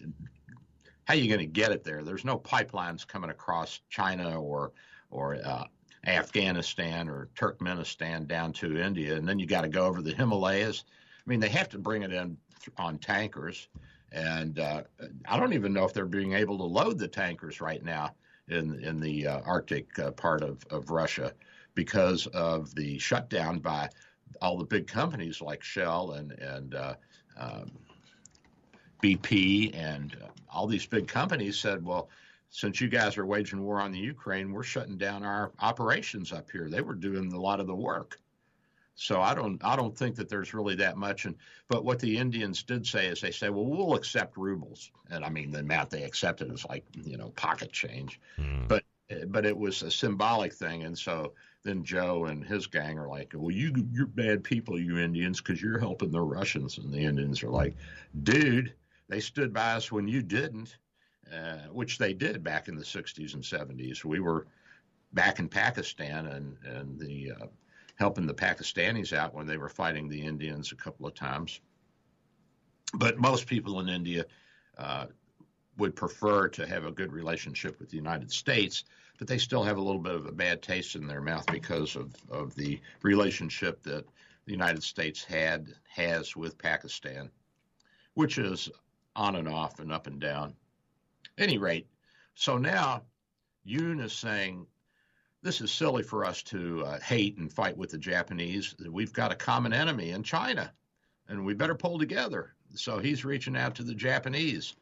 how 1.11 1.17
are 1.17 1.19
you 1.19 1.27
going 1.27 1.39
to 1.39 1.45
get 1.45 1.73
it 1.73 1.83
there? 1.83 2.03
There's 2.03 2.23
no 2.23 2.39
pipelines 2.39 3.05
coming 3.05 3.31
across 3.31 3.81
China 3.89 4.39
or 4.39 4.71
or 5.09 5.35
uh, 5.43 5.65
Afghanistan 6.07 7.09
or 7.09 7.27
Turkmenistan 7.35 8.25
down 8.25 8.53
to 8.53 8.77
India, 8.77 9.17
and 9.17 9.27
then 9.27 9.37
you 9.37 9.45
got 9.45 9.63
to 9.63 9.67
go 9.67 9.85
over 9.87 10.01
the 10.01 10.13
Himalayas. 10.13 10.85
I 11.17 11.29
mean, 11.29 11.41
they 11.41 11.49
have 11.49 11.67
to 11.67 11.77
bring 11.77 12.03
it 12.03 12.13
in 12.13 12.37
on 12.77 12.97
tankers, 12.97 13.67
and 14.13 14.57
uh, 14.57 14.83
I 15.27 15.37
don't 15.37 15.51
even 15.51 15.73
know 15.73 15.83
if 15.83 15.93
they're 15.93 16.05
being 16.05 16.31
able 16.31 16.57
to 16.59 16.63
load 16.63 16.97
the 16.97 17.09
tankers 17.09 17.59
right 17.59 17.83
now 17.83 18.15
in 18.47 18.79
in 18.81 19.01
the 19.01 19.27
uh, 19.27 19.41
Arctic 19.41 19.99
uh, 19.99 20.11
part 20.11 20.41
of, 20.41 20.65
of 20.69 20.91
Russia 20.91 21.33
because 21.75 22.25
of 22.27 22.73
the 22.73 22.97
shutdown 22.99 23.59
by 23.59 23.89
all 24.41 24.57
the 24.57 24.63
big 24.63 24.87
companies 24.87 25.41
like 25.41 25.61
Shell 25.61 26.11
and 26.11 26.31
and 26.31 26.73
uh, 26.73 26.95
um, 27.37 27.69
BP 29.01 29.75
and 29.75 30.15
uh, 30.23 30.27
all 30.49 30.67
these 30.67 30.85
big 30.85 31.07
companies 31.07 31.59
said, 31.59 31.83
well 31.83 32.09
since 32.51 32.81
you 32.81 32.89
guys 32.89 33.17
are 33.17 33.25
waging 33.25 33.63
war 33.63 33.79
on 33.79 33.93
the 33.93 33.99
Ukraine, 33.99 34.51
we're 34.51 34.61
shutting 34.61 34.97
down 34.97 35.23
our 35.23 35.53
operations 35.59 36.33
up 36.33 36.51
here. 36.51 36.69
They 36.69 36.81
were 36.81 36.93
doing 36.93 37.31
a 37.31 37.39
lot 37.39 37.61
of 37.61 37.67
the 37.67 37.75
work. 37.75 38.19
So 38.93 39.21
I 39.21 39.33
don't 39.33 39.63
I 39.63 39.77
don't 39.77 39.97
think 39.97 40.15
that 40.17 40.29
there's 40.29 40.53
really 40.53 40.75
that 40.75 40.97
much. 40.97 41.25
And 41.25 41.35
but 41.69 41.85
what 41.85 41.99
the 41.99 42.17
Indians 42.17 42.61
did 42.61 42.85
say 42.85 43.07
is 43.07 43.21
they 43.21 43.31
say, 43.31 43.49
well, 43.49 43.65
we'll 43.65 43.95
accept 43.95 44.37
rubles, 44.37 44.91
and 45.09 45.23
I 45.23 45.29
mean 45.29 45.49
the 45.49 45.59
amount 45.59 45.89
they 45.89 46.03
accepted 46.03 46.51
is 46.51 46.65
like 46.65 46.85
you 46.93 47.17
know 47.17 47.29
pocket 47.29 47.71
change, 47.71 48.19
mm. 48.37 48.67
but 48.67 48.83
but 49.27 49.45
it 49.45 49.57
was 49.57 49.81
a 49.81 49.89
symbolic 49.89 50.53
thing, 50.53 50.83
and 50.83 50.95
so 50.95 51.33
then 51.63 51.83
Joe 51.83 52.25
and 52.25 52.45
his 52.45 52.67
gang 52.67 52.99
are 52.99 53.07
like, 53.07 53.31
well, 53.33 53.49
you 53.49 53.73
you're 53.91 54.07
bad 54.07 54.43
people, 54.43 54.79
you 54.79 54.99
Indians, 54.99 55.39
because 55.39 55.61
you're 55.61 55.79
helping 55.79 56.11
the 56.11 56.21
Russians, 56.21 56.77
and 56.77 56.93
the 56.93 56.99
Indians 56.99 57.43
are 57.43 57.49
like, 57.49 57.77
dude, 58.23 58.73
they 59.11 59.19
stood 59.19 59.53
by 59.53 59.73
us 59.73 59.91
when 59.91 60.07
you 60.07 60.23
didn't. 60.23 60.77
Uh, 61.31 61.67
which 61.71 61.97
they 61.97 62.13
did 62.13 62.43
back 62.43 62.67
in 62.67 62.75
the 62.75 62.83
60s 62.83 63.35
and 63.35 63.43
70s. 63.43 64.03
We 64.03 64.19
were 64.19 64.47
back 65.13 65.39
in 65.39 65.47
Pakistan 65.47 66.25
and 66.25 66.57
and 66.65 66.99
the 66.99 67.31
uh, 67.31 67.45
helping 67.95 68.25
the 68.25 68.33
Pakistanis 68.33 69.13
out 69.13 69.33
when 69.33 69.47
they 69.47 69.55
were 69.55 69.69
fighting 69.69 70.09
the 70.09 70.21
Indians 70.21 70.71
a 70.71 70.75
couple 70.75 71.07
of 71.07 71.13
times. 71.13 71.61
But 72.95 73.17
most 73.17 73.47
people 73.47 73.79
in 73.79 73.87
India 73.87 74.25
uh, 74.77 75.05
would 75.77 75.95
prefer 75.95 76.49
to 76.49 76.67
have 76.67 76.85
a 76.85 76.91
good 76.91 77.13
relationship 77.13 77.79
with 77.79 77.89
the 77.89 77.97
United 77.97 78.29
States, 78.29 78.83
but 79.17 79.27
they 79.27 79.37
still 79.37 79.63
have 79.63 79.77
a 79.77 79.81
little 79.81 80.01
bit 80.01 80.15
of 80.15 80.25
a 80.25 80.33
bad 80.33 80.61
taste 80.61 80.95
in 80.95 81.07
their 81.07 81.21
mouth 81.21 81.45
because 81.49 81.95
of, 81.95 82.13
of 82.29 82.53
the 82.55 82.77
relationship 83.03 83.83
that 83.83 84.05
the 84.45 84.51
United 84.51 84.83
States 84.83 85.23
had 85.23 85.67
has 85.87 86.35
with 86.35 86.57
Pakistan, 86.57 87.29
which 88.15 88.37
is 88.37 88.69
on 89.15 89.35
and 89.35 89.47
off 89.47 89.79
and 89.79 89.91
up 89.91 90.07
and 90.07 90.19
down 90.19 90.53
any 91.37 91.57
rate, 91.57 91.87
so 92.35 92.57
now 92.57 93.03
Yoon 93.67 94.03
is 94.03 94.13
saying 94.13 94.65
this 95.43 95.61
is 95.61 95.71
silly 95.71 96.03
for 96.03 96.23
us 96.23 96.43
to 96.43 96.85
uh, 96.85 96.99
hate 96.99 97.37
and 97.37 97.51
fight 97.51 97.75
with 97.75 97.89
the 97.89 97.97
Japanese. 97.97 98.75
We've 98.89 99.13
got 99.13 99.31
a 99.31 99.35
common 99.35 99.73
enemy 99.73 100.11
in 100.11 100.23
China, 100.23 100.71
and 101.27 101.43
we 101.43 101.53
better 101.53 101.75
pull 101.75 101.97
together. 101.97 102.53
So 102.75 102.99
he's 102.99 103.25
reaching 103.25 103.57
out 103.57 103.75
to 103.75 103.83
the 103.83 103.95
Japanese. 103.95 104.75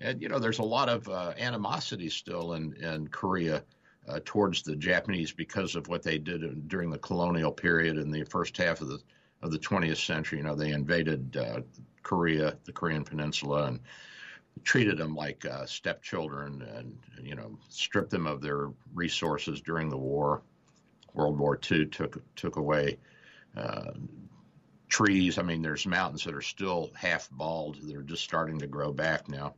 And, 0.00 0.20
you 0.20 0.28
know, 0.28 0.38
there's 0.38 0.58
a 0.58 0.64
lot 0.64 0.88
of 0.88 1.08
uh, 1.08 1.32
animosity 1.38 2.10
still 2.10 2.54
in, 2.54 2.74
in 2.74 3.08
Korea 3.08 3.64
uh, 4.08 4.20
towards 4.24 4.62
the 4.62 4.76
Japanese 4.76 5.32
because 5.32 5.76
of 5.76 5.88
what 5.88 6.02
they 6.02 6.18
did 6.18 6.68
during 6.68 6.90
the 6.90 6.98
colonial 6.98 7.52
period 7.52 7.96
in 7.96 8.10
the 8.10 8.24
first 8.24 8.56
half 8.56 8.80
of 8.80 8.88
the 8.88 9.00
of 9.42 9.50
the 9.50 9.58
20th 9.58 10.04
century. 10.04 10.38
You 10.38 10.44
know, 10.44 10.54
they 10.54 10.70
invaded 10.70 11.36
uh, 11.36 11.60
Korea, 12.04 12.56
the 12.64 12.72
Korean 12.72 13.02
Peninsula, 13.02 13.64
and 13.64 13.80
treated 14.62 14.96
them 14.98 15.16
like 15.16 15.44
uh, 15.44 15.66
stepchildren, 15.66 16.62
and 16.76 16.96
you 17.20 17.34
know, 17.34 17.58
stripped 17.68 18.10
them 18.10 18.28
of 18.28 18.40
their 18.40 18.70
resources 18.94 19.60
during 19.60 19.88
the 19.88 19.98
war. 19.98 20.42
World 21.14 21.38
War 21.38 21.58
II 21.70 21.86
took 21.86 22.22
took 22.36 22.56
away 22.56 22.98
uh, 23.56 23.92
trees. 24.88 25.38
I 25.38 25.42
mean, 25.42 25.62
there's 25.62 25.86
mountains 25.86 26.24
that 26.24 26.34
are 26.34 26.42
still 26.42 26.92
half 26.94 27.28
bald. 27.32 27.78
They're 27.82 28.02
just 28.02 28.22
starting 28.22 28.60
to 28.60 28.68
grow 28.68 28.92
back 28.92 29.28
now 29.28 29.54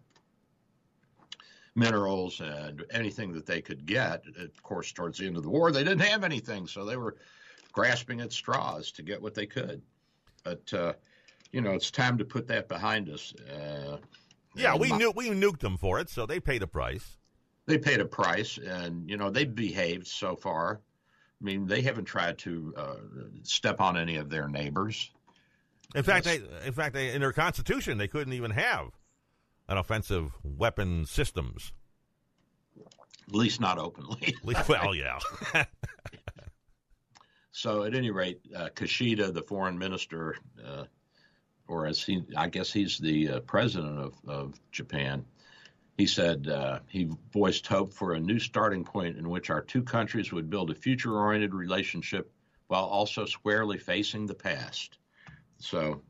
minerals 1.77 2.41
and 2.41 2.85
anything 2.91 3.33
that 3.33 3.47
they 3.47 3.61
could 3.61 3.87
get. 3.87 4.25
Of 4.39 4.63
course, 4.63 4.91
towards 4.91 5.19
the 5.19 5.27
end 5.27 5.37
of 5.37 5.43
the 5.43 5.51
war, 5.51 5.71
they 5.71 5.85
didn't 5.85 6.01
have 6.01 6.25
anything, 6.25 6.67
so 6.67 6.85
they 6.85 6.97
were 6.97 7.17
grasping 7.73 8.21
at 8.23 8.33
straws 8.33 8.91
to 8.93 9.03
get 9.03 9.21
what 9.21 9.35
they 9.35 9.47
could. 9.47 9.83
But 10.43 10.73
uh, 10.73 10.95
you 11.57 11.62
know, 11.62 11.73
it's 11.73 11.90
time 11.90 12.19
to 12.19 12.25
put 12.27 12.47
that 12.49 12.69
behind 12.69 13.09
us. 13.09 13.33
Uh, 13.51 13.97
yeah, 14.55 14.77
we 14.77 14.92
knew 14.92 15.11
we 15.16 15.31
nuked 15.31 15.61
them 15.61 15.79
for 15.79 15.99
it, 15.99 16.11
so 16.11 16.27
they 16.27 16.38
paid 16.38 16.62
a 16.62 16.66
price. 16.66 17.16
They 17.64 17.79
paid 17.79 17.99
a 17.99 18.05
price, 18.05 18.59
and 18.59 19.09
you 19.09 19.16
know 19.16 19.31
they've 19.31 19.53
behaved 19.53 20.07
so 20.07 20.37
far. 20.37 20.83
I 21.40 21.45
mean, 21.45 21.66
they 21.66 21.81
haven't 21.81 22.05
tried 22.05 22.37
to 22.40 22.75
uh, 22.77 22.97
step 23.42 23.81
on 23.81 23.97
any 23.97 24.16
of 24.16 24.29
their 24.29 24.49
neighbors. 24.49 25.11
In 25.95 26.03
fact, 26.03 26.27
they, 26.27 26.42
in 26.66 26.75
fact, 26.75 26.92
they, 26.92 27.14
in 27.14 27.23
their 27.23 27.33
constitution, 27.33 27.97
they 27.97 28.09
couldn't 28.09 28.35
even 28.35 28.51
have 28.51 28.90
an 29.66 29.79
offensive 29.79 30.33
weapon 30.45 31.07
systems. 31.07 31.73
At 33.29 33.35
least 33.35 33.62
not 33.62 33.79
openly. 33.79 34.37
well, 34.69 34.95
yeah. 34.95 35.19
so, 37.51 37.85
at 37.85 37.95
any 37.95 38.11
rate, 38.11 38.40
uh, 38.55 38.69
Kishida, 38.75 39.33
the 39.33 39.42
foreign 39.42 39.79
minister, 39.79 40.37
uh, 40.62 40.85
or 41.69 41.87
as 41.87 42.03
he, 42.03 42.23
I 42.37 42.49
guess 42.49 42.73
he's 42.73 42.99
the 42.99 43.29
uh, 43.29 43.41
president 43.41 43.99
of, 43.99 44.15
of 44.27 44.61
Japan, 44.73 45.25
he 45.97 46.07
said 46.07 46.49
uh, 46.49 46.81
he 46.89 47.11
voiced 47.33 47.67
hope 47.67 47.93
for 47.93 48.13
a 48.13 48.21
new 48.21 48.39
starting 48.39 48.85
point 48.85 49.17
in 49.17 49.29
which 49.29 49.51
our 49.51 49.63
two 49.63 49.83
countries 49.83 50.33
would 50.33 50.51
build 50.51 50.71
a 50.71 50.75
future 50.75 51.17
oriented 51.17 51.55
relationship 51.55 52.31
while 52.69 52.85
also 52.85 53.25
squarely 53.25 53.79
facing 53.79 54.27
the 54.27 54.35
past. 54.35 54.99
So, 55.59 56.03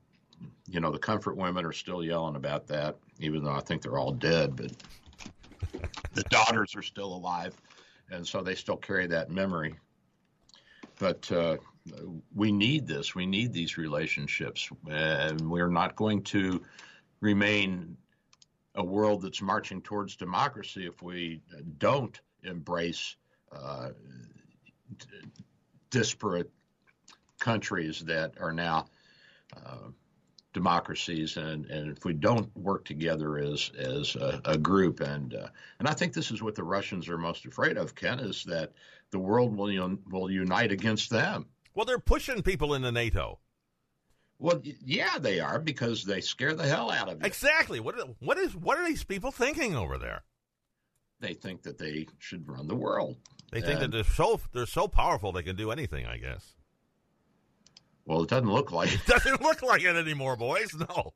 you 0.67 0.81
know, 0.81 0.91
the 0.91 0.99
comfort 0.99 1.37
women 1.37 1.65
are 1.65 1.73
still 1.73 2.03
yelling 2.03 2.37
about 2.37 2.67
that, 2.67 2.97
even 3.21 3.45
though 3.45 3.53
I 3.53 3.61
think 3.61 3.83
they're 3.83 3.99
all 3.99 4.13
dead, 4.13 4.57
but 4.57 4.73
the 6.15 6.25
daughters 6.25 6.75
are 6.75 6.83
still 6.83 7.15
alive. 7.15 7.57
And 8.11 8.27
so 8.27 8.43
they 8.43 8.55
still 8.55 8.77
carry 8.77 9.07
that 9.09 9.31
memory. 9.31 9.77
But 10.99 11.31
uh, 11.31 11.57
we 12.35 12.53
need 12.53 12.87
this. 12.87 13.15
We 13.15 13.27
need 13.27 13.53
these 13.53 13.77
relationships. 13.77 14.69
And 14.89 15.41
we're 15.51 15.69
not 15.69 15.97
going 15.97 16.23
to 16.25 16.63
remain 17.21 17.97
a 18.75 18.85
world 18.85 19.23
that's 19.23 19.41
marching 19.41 19.81
towards 19.83 20.17
democracy 20.17 20.87
if 20.87 21.03
we 21.03 21.43
don't 21.79 22.21
embrace 22.43 23.17
uh, 23.53 23.91
disparate 25.91 26.51
countries 27.39 28.01
that 28.01 28.35
are 28.41 28.53
now 28.53 28.87
uh, 29.57 29.89
democracies, 30.53 31.37
and, 31.37 31.67
and 31.67 31.97
if 31.97 32.05
we 32.05 32.13
don't 32.15 32.55
work 32.57 32.85
together 32.85 33.39
as 33.39 33.71
as 33.79 34.17
a, 34.17 34.41
a 34.45 34.59
group, 34.59 35.01
and 35.01 35.35
uh, 35.35 35.49
and 35.79 35.87
I 35.87 35.93
think 35.93 36.13
this 36.13 36.31
is 36.31 36.43
what 36.43 36.55
the 36.55 36.65
Russians 36.65 37.09
are 37.09 37.19
most 37.19 37.45
afraid 37.45 37.77
of, 37.77 37.95
Ken, 37.95 38.21
is 38.21 38.45
that 38.45 38.73
the 39.11 39.19
world 39.19 39.57
will 39.57 39.69
un- 39.83 39.99
will 40.11 40.31
unite 40.31 40.73
against 40.73 41.11
them. 41.11 41.47
Well, 41.77 41.85
they're 41.85 41.99
pushing 41.99 42.43
people 42.43 42.73
into 42.73 42.91
NATO. 42.91 43.39
Well, 44.39 44.63
yeah, 44.65 45.19
they 45.19 45.41
are 45.41 45.61
because 45.61 46.05
they 46.05 46.23
scare 46.23 46.55
the 46.55 46.67
hell 46.67 46.91
out 46.91 47.11
of 47.11 47.21
you. 47.21 47.27
Exactly. 47.27 47.81
What 47.81 47.97
what 48.21 48.39
is 48.39 48.57
what 48.57 48.79
are 48.79 48.87
these 48.87 49.05
people 49.05 49.31
thinking 49.31 49.77
over 49.77 49.99
there? 49.99 50.25
They 51.21 51.35
think 51.35 51.63
that 51.63 51.79
they 51.79 52.07
should 52.19 52.49
run 52.49 52.67
the 52.67 52.75
world. 52.75 53.17
They 53.53 53.61
think 53.61 53.81
and, 53.81 53.83
that 53.83 53.91
they're 53.93 54.05
so 54.05 54.41
they're 54.53 54.67
so 54.67 54.89
powerful 54.89 55.33
they 55.33 55.43
can 55.43 55.55
do 55.57 55.71
anything. 55.71 56.07
I 56.07 56.17
guess. 56.17 56.55
Well, 58.07 58.23
it 58.23 58.31
doesn't 58.31 58.51
look 58.51 58.73
like 58.73 58.95
it. 58.95 59.05
doesn't 59.07 59.43
look 59.43 59.63
like 59.63 59.83
it 59.83 59.97
anymore, 59.97 60.37
boys. 60.37 60.75
No. 60.75 61.13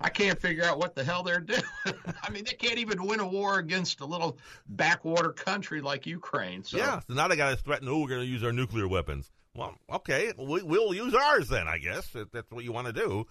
I 0.00 0.08
can't 0.08 0.40
figure 0.40 0.64
out 0.64 0.78
what 0.78 0.96
the 0.96 1.04
hell 1.04 1.22
they're 1.22 1.40
doing. 1.40 1.62
I 2.22 2.30
mean, 2.30 2.44
they 2.44 2.54
can't 2.54 2.78
even 2.78 3.04
win 3.04 3.20
a 3.20 3.26
war 3.26 3.58
against 3.58 4.00
a 4.00 4.06
little 4.06 4.38
backwater 4.66 5.32
country 5.32 5.80
like 5.80 6.06
Ukraine. 6.06 6.64
So. 6.64 6.78
Yeah, 6.78 7.00
so 7.00 7.12
now 7.12 7.28
they 7.28 7.36
got 7.36 7.50
to 7.50 7.56
threaten, 7.56 7.88
oh, 7.88 8.00
we're 8.00 8.08
going 8.08 8.22
to 8.22 8.26
use 8.26 8.42
our 8.42 8.52
nuclear 8.52 8.88
weapons. 8.88 9.30
Well, 9.54 9.74
okay, 9.92 10.32
we, 10.38 10.62
will 10.62 10.94
use 10.94 11.14
ours 11.14 11.48
then, 11.48 11.68
I 11.68 11.78
guess, 11.78 12.08
that's 12.32 12.50
what 12.50 12.64
you 12.64 12.72
want 12.72 12.86
to 12.86 12.92
do. 12.92 13.26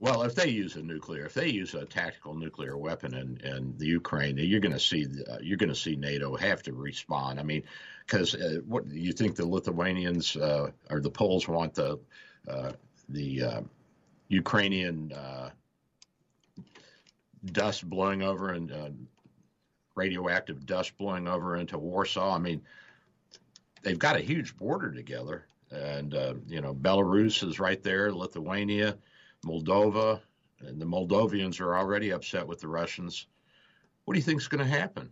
Well, 0.00 0.22
if 0.22 0.34
they 0.34 0.48
use 0.48 0.76
a 0.76 0.82
nuclear, 0.82 1.26
if 1.26 1.34
they 1.34 1.48
use 1.48 1.74
a 1.74 1.84
tactical 1.84 2.34
nuclear 2.34 2.78
weapon 2.78 3.14
in, 3.14 3.36
in 3.44 3.74
the 3.78 3.86
Ukraine, 3.86 4.38
you're 4.38 4.60
going 4.60 4.72
to 4.72 4.78
see 4.78 5.06
uh, 5.28 5.38
you're 5.42 5.56
going 5.56 5.70
to 5.70 5.74
see 5.74 5.96
NATO 5.96 6.36
have 6.36 6.62
to 6.62 6.72
respond. 6.72 7.40
I 7.40 7.42
mean, 7.42 7.64
because 8.06 8.36
uh, 8.36 8.60
what 8.64 8.86
you 8.86 9.12
think 9.12 9.34
the 9.34 9.46
Lithuanians 9.46 10.36
uh, 10.36 10.70
or 10.88 11.00
the 11.00 11.10
Poles 11.10 11.48
want 11.48 11.74
the 11.74 11.98
uh, 12.48 12.72
the 13.08 13.42
uh, 13.42 13.60
Ukrainian 14.28 15.12
uh, 15.12 15.50
dust 17.46 17.88
blowing 17.88 18.22
over 18.22 18.50
and 18.50 19.08
radioactive 19.96 20.64
dust 20.64 20.96
blowing 20.96 21.26
over 21.26 21.56
into 21.56 21.76
Warsaw. 21.76 22.36
I 22.36 22.38
mean, 22.38 22.62
they've 23.82 23.98
got 23.98 24.16
a 24.16 24.20
huge 24.20 24.56
border 24.56 24.92
together, 24.92 25.46
and 25.70 26.12
you 26.46 26.60
know 26.60 26.74
Belarus 26.74 27.46
is 27.46 27.60
right 27.60 27.82
there, 27.82 28.12
Lithuania, 28.12 28.96
Moldova, 29.44 30.20
and 30.60 30.80
the 30.80 30.86
Moldovians 30.86 31.60
are 31.60 31.76
already 31.76 32.10
upset 32.10 32.46
with 32.46 32.60
the 32.60 32.68
Russians. 32.68 33.26
What 34.04 34.14
do 34.14 34.18
you 34.18 34.24
think 34.24 34.40
is 34.40 34.48
going 34.48 34.64
to 34.64 34.70
happen? 34.70 35.10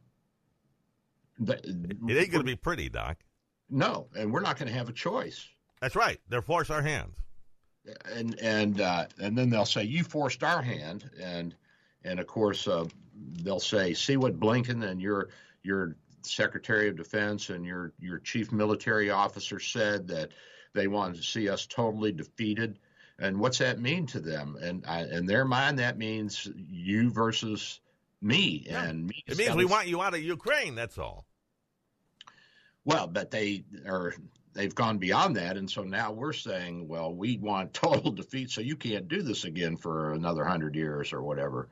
it 1.39 1.67
ain't 1.67 2.01
going 2.09 2.31
to 2.31 2.43
be 2.45 2.57
pretty, 2.57 2.89
Doc. 2.89 3.19
No, 3.69 4.09
and 4.17 4.33
we're 4.33 4.41
not 4.41 4.59
going 4.59 4.69
to 4.69 4.75
have 4.75 4.89
a 4.89 4.93
choice. 4.93 5.47
That's 5.81 5.97
right. 5.97 6.19
They'll 6.29 6.41
force 6.41 6.71
our 6.71 6.83
hands. 6.83 7.15
And 8.13 8.39
and 8.41 8.81
uh, 8.81 9.07
and 9.21 9.37
then 9.37 9.51
they'll 9.51 9.65
say 9.65 9.85
you 9.85 10.03
forced 10.03 10.43
our 10.43 10.61
hand, 10.61 11.09
and 11.21 11.55
and 12.05 12.19
of 12.19 12.27
course 12.27 12.67
uh, 12.67 12.87
they'll 13.43 13.61
say, 13.61 13.95
see 13.95 14.17
what 14.17 14.41
Blinken 14.41 14.83
and 14.85 15.01
your 15.01 15.29
your 15.63 15.97
Secretary 16.27 16.89
of 16.89 16.97
Defense 16.97 17.51
and 17.51 17.65
your 17.65 17.93
your 17.99 18.19
chief 18.19 18.53
military 18.53 19.11
officer 19.11 19.61
said 19.61 20.09
that 20.09 20.31
they 20.75 20.87
wanted 20.87 21.17
to 21.17 21.23
see 21.23 21.49
us 21.49 21.67
totally 21.67 22.13
defeated. 22.13 22.79
And 23.19 23.41
what's 23.41 23.59
that 23.59 23.81
mean 23.81 24.07
to 24.09 24.21
them? 24.21 24.57
And 24.61 24.85
I, 24.87 25.05
in 25.05 25.25
their 25.25 25.45
mind, 25.45 25.79
that 25.79 25.97
means 25.97 26.47
you 26.69 27.11
versus 27.11 27.81
me 28.21 28.65
yeah. 28.67 28.85
and 28.85 29.07
me. 29.07 29.25
It 29.27 29.39
means 29.39 29.55
we 29.55 29.65
want 29.65 29.89
you 29.89 30.03
out 30.03 30.15
of 30.15 30.23
Ukraine. 30.23 30.75
That's 30.75 30.99
all. 30.99 31.27
Well, 32.85 33.07
but 33.07 33.31
they 33.31 33.65
are 33.87 34.15
they've 34.53 34.75
gone 34.75 34.99
beyond 34.99 35.37
that, 35.37 35.57
and 35.57 35.71
so 35.71 35.83
now 35.83 36.13
we're 36.13 36.33
saying, 36.33 36.89
well, 36.89 37.13
we 37.13 37.37
want 37.37 37.75
total 37.75 38.13
defeat, 38.13 38.51
so 38.51 38.61
you 38.61 38.77
can't 38.77 39.09
do 39.09 39.23
this 39.23 39.45
again 39.45 39.77
for 39.77 40.13
another 40.13 40.45
hundred 40.45 40.77
years 40.77 41.13
or 41.13 41.23
whatever, 41.23 41.69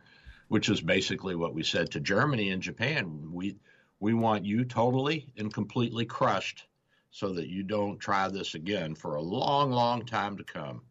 which 0.48 0.68
is 0.68 0.80
basically 0.80 1.34
what 1.34 1.54
we 1.54 1.62
said 1.62 1.90
to 1.92 2.00
Germany 2.00 2.50
and 2.50 2.62
Japan. 2.62 3.30
We 3.32 3.56
we 4.00 4.14
want 4.14 4.44
you 4.44 4.64
totally 4.64 5.26
and 5.36 5.52
completely 5.52 6.04
crushed, 6.04 6.66
so 7.10 7.32
that 7.32 7.48
you 7.48 7.62
don't 7.62 7.98
try 7.98 8.28
this 8.28 8.54
again 8.54 8.94
for 8.94 9.14
a 9.14 9.22
long, 9.22 9.70
long 9.70 10.04
time 10.04 10.36
to 10.36 10.44
come. 10.44 10.82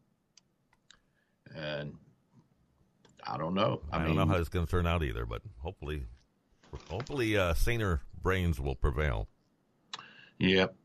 And 1.56 1.94
I 3.26 3.38
don't 3.38 3.54
know. 3.54 3.82
I, 3.92 3.98
I 3.98 4.00
mean, 4.00 4.16
don't 4.16 4.28
know 4.28 4.34
how 4.34 4.40
it's 4.40 4.50
going 4.50 4.66
to 4.66 4.72
turn 4.72 4.88
out 4.88 5.04
either, 5.04 5.26
but 5.26 5.42
hopefully, 5.60 6.06
hopefully, 6.90 7.38
uh, 7.38 7.54
saner 7.54 8.02
brains 8.22 8.60
will 8.60 8.76
prevail. 8.76 9.28
Yep. 10.40 10.76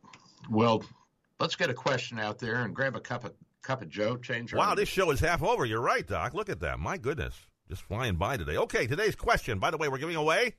Well, 0.50 0.84
let's 1.40 1.56
get 1.56 1.70
a 1.70 1.74
question 1.74 2.18
out 2.18 2.38
there 2.38 2.64
and 2.64 2.74
grab 2.74 2.96
a 2.96 3.00
cup 3.00 3.24
of 3.24 3.32
cup 3.62 3.82
of 3.82 3.88
Joe. 3.88 4.16
Change. 4.16 4.52
Wow, 4.54 4.74
this 4.74 4.88
show 4.88 5.10
is 5.10 5.20
half 5.20 5.42
over. 5.42 5.64
You're 5.64 5.80
right, 5.80 6.06
Doc. 6.06 6.34
Look 6.34 6.48
at 6.48 6.60
that. 6.60 6.78
My 6.78 6.96
goodness, 6.96 7.34
just 7.68 7.82
flying 7.82 8.16
by 8.16 8.36
today. 8.36 8.56
Okay, 8.56 8.86
today's 8.86 9.14
question. 9.14 9.58
By 9.58 9.70
the 9.70 9.76
way, 9.76 9.88
we're 9.88 9.98
giving 9.98 10.16
away 10.16 10.56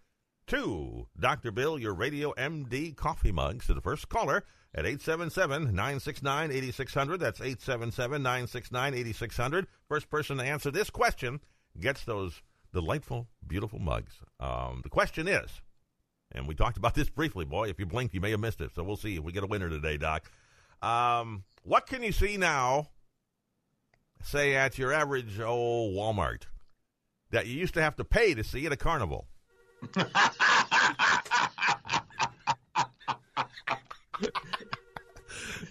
two 0.50 1.08
Dr. 1.18 1.52
Bill, 1.52 1.78
your 1.78 1.94
Radio 1.94 2.34
MD 2.34 2.94
coffee 2.96 3.32
mugs 3.32 3.68
to 3.68 3.76
the 3.76 3.82
first 3.82 4.10
caller 4.10 4.44
at 4.74 4.86
877-969-8600. 4.86 7.20
That's 7.20 7.40
877-969-8600. 7.40 9.68
First 9.88 10.10
person 10.10 10.38
to 10.38 10.44
answer 10.44 10.72
this 10.72 10.90
question 10.90 11.40
gets 11.80 12.04
those 12.04 12.42
delightful, 12.74 13.28
beautiful 13.46 13.78
mugs. 13.80 14.14
Um, 14.40 14.82
the 14.84 14.90
question 14.90 15.28
is 15.28 15.62
And 16.32 16.48
we 16.48 16.56
talked 16.56 16.78
about 16.78 16.96
this 16.96 17.10
briefly, 17.10 17.46
boy. 17.46 17.70
If 17.70 17.80
you 17.80 17.86
blinked, 17.86 18.16
you 18.16 18.22
may 18.22 18.32
have 18.32 18.40
missed 18.40 18.62
it. 18.62 18.72
So 18.76 18.84
we'll 18.84 18.98
see 18.98 19.18
if 19.18 19.24
we 19.24 19.32
get 19.32 19.44
a 19.44 19.48
winner 19.48 19.70
today, 19.70 19.98
Doc. 19.98 20.32
Um, 20.82 21.44
what 21.64 21.86
can 21.86 22.02
you 22.02 22.12
see 22.12 22.38
now, 22.38 22.88
say 24.24 24.56
at 24.56 24.80
your 24.80 24.94
average 24.94 25.40
old 25.40 25.96
Walmart, 25.96 26.48
that 27.30 27.46
you 27.46 27.54
used 27.54 27.76
to 27.76 27.84
have 27.84 27.96
to 27.98 28.04
pay 28.04 28.34
to 28.34 28.44
see 28.44 28.66
at 28.66 28.72
a 28.72 28.78
carnival? 28.78 29.28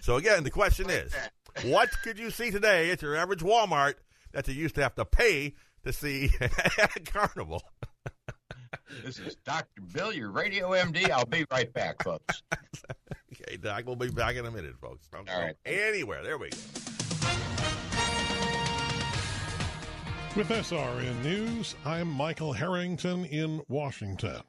so 0.01 0.17
again, 0.17 0.43
the 0.43 0.51
question 0.51 0.89
is, 0.89 1.13
what 1.63 1.89
could 2.03 2.17
you 2.17 2.31
see 2.31 2.51
today 2.51 2.91
at 2.91 3.01
your 3.01 3.15
average 3.15 3.41
Walmart 3.41 3.95
that 4.31 4.47
you 4.47 4.53
used 4.53 4.75
to 4.75 4.81
have 4.81 4.95
to 4.95 5.05
pay 5.05 5.55
to 5.83 5.93
see 5.93 6.29
at 6.41 6.95
a 6.95 6.99
carnival? 6.99 7.63
This 9.03 9.19
is 9.19 9.35
Dr. 9.45 9.81
Bill, 9.93 10.11
your 10.11 10.31
radio 10.31 10.71
MD. 10.71 11.09
I'll 11.09 11.25
be 11.25 11.45
right 11.51 11.71
back, 11.73 12.03
folks. 12.03 12.41
okay, 13.33 13.57
Doc, 13.57 13.83
we'll 13.85 13.95
be 13.95 14.09
back 14.09 14.35
in 14.35 14.45
a 14.45 14.51
minute, 14.51 14.75
folks. 14.81 15.07
Don't 15.07 15.29
All 15.29 15.35
go 15.35 15.41
right. 15.41 15.55
anywhere. 15.65 16.23
There 16.23 16.37
we 16.37 16.49
go. 16.49 16.57
With 20.39 20.47
SRN 20.47 21.21
News, 21.21 21.75
I'm 21.83 22.09
Michael 22.09 22.53
Harrington 22.53 23.25
in 23.25 23.61
Washington. 23.67 24.39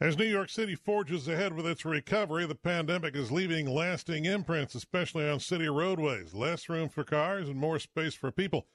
As 0.00 0.16
New 0.16 0.24
York 0.24 0.48
City 0.48 0.76
forges 0.76 1.26
ahead 1.26 1.52
with 1.52 1.66
its 1.66 1.84
recovery, 1.84 2.46
the 2.46 2.54
pandemic 2.54 3.16
is 3.16 3.32
leaving 3.32 3.68
lasting 3.68 4.24
imprints, 4.24 4.76
especially 4.76 5.28
on 5.28 5.40
city 5.40 5.68
roadways. 5.68 6.32
Less 6.32 6.68
room 6.68 6.88
for 6.88 7.02
cars 7.02 7.48
and 7.48 7.58
more 7.58 7.80
space 7.80 8.14
for 8.14 8.30
people. 8.30 8.68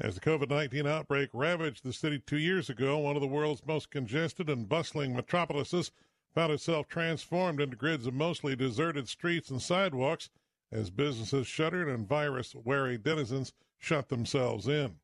As 0.00 0.14
the 0.14 0.22
COVID 0.22 0.48
19 0.48 0.86
outbreak 0.86 1.28
ravaged 1.34 1.84
the 1.84 1.92
city 1.92 2.22
two 2.26 2.38
years 2.38 2.70
ago, 2.70 2.96
one 2.96 3.14
of 3.16 3.20
the 3.20 3.28
world's 3.28 3.66
most 3.66 3.90
congested 3.90 4.48
and 4.48 4.66
bustling 4.66 5.14
metropolises 5.14 5.90
found 6.34 6.50
itself 6.52 6.88
transformed 6.88 7.60
into 7.60 7.76
grids 7.76 8.06
of 8.06 8.14
mostly 8.14 8.56
deserted 8.56 9.10
streets 9.10 9.50
and 9.50 9.60
sidewalks 9.60 10.30
as 10.72 10.88
businesses 10.88 11.46
shuttered 11.46 11.86
and 11.86 12.08
virus 12.08 12.54
wary 12.54 12.96
denizens 12.96 13.52
shut 13.76 14.08
themselves 14.08 14.66
in. 14.66 14.94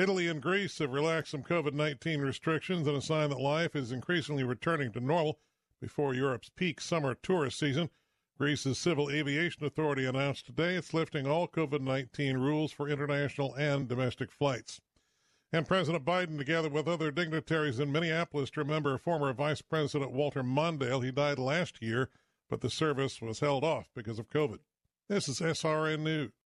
Italy 0.00 0.28
and 0.28 0.40
Greece 0.40 0.78
have 0.78 0.94
relaxed 0.94 1.30
some 1.30 1.42
COVID 1.42 1.74
19 1.74 2.22
restrictions 2.22 2.88
in 2.88 2.94
a 2.94 3.02
sign 3.02 3.28
that 3.28 3.38
life 3.38 3.76
is 3.76 3.92
increasingly 3.92 4.42
returning 4.42 4.90
to 4.92 5.00
normal 5.00 5.38
before 5.78 6.14
Europe's 6.14 6.48
peak 6.48 6.80
summer 6.80 7.14
tourist 7.14 7.58
season. 7.58 7.90
Greece's 8.38 8.78
Civil 8.78 9.10
Aviation 9.10 9.66
Authority 9.66 10.06
announced 10.06 10.46
today 10.46 10.74
it's 10.74 10.94
lifting 10.94 11.26
all 11.26 11.46
COVID 11.46 11.82
19 11.82 12.38
rules 12.38 12.72
for 12.72 12.88
international 12.88 13.54
and 13.56 13.88
domestic 13.88 14.32
flights. 14.32 14.80
And 15.52 15.68
President 15.68 16.06
Biden, 16.06 16.38
together 16.38 16.70
with 16.70 16.88
other 16.88 17.10
dignitaries 17.10 17.78
in 17.78 17.92
Minneapolis, 17.92 18.48
to 18.52 18.60
remember 18.60 18.96
former 18.96 19.34
Vice 19.34 19.60
President 19.60 20.12
Walter 20.12 20.42
Mondale. 20.42 21.04
He 21.04 21.10
died 21.10 21.38
last 21.38 21.82
year, 21.82 22.08
but 22.48 22.62
the 22.62 22.70
service 22.70 23.20
was 23.20 23.40
held 23.40 23.64
off 23.64 23.90
because 23.94 24.18
of 24.18 24.30
COVID. 24.30 24.60
This 25.10 25.28
is 25.28 25.40
SRN 25.40 26.00
News. 26.00 26.39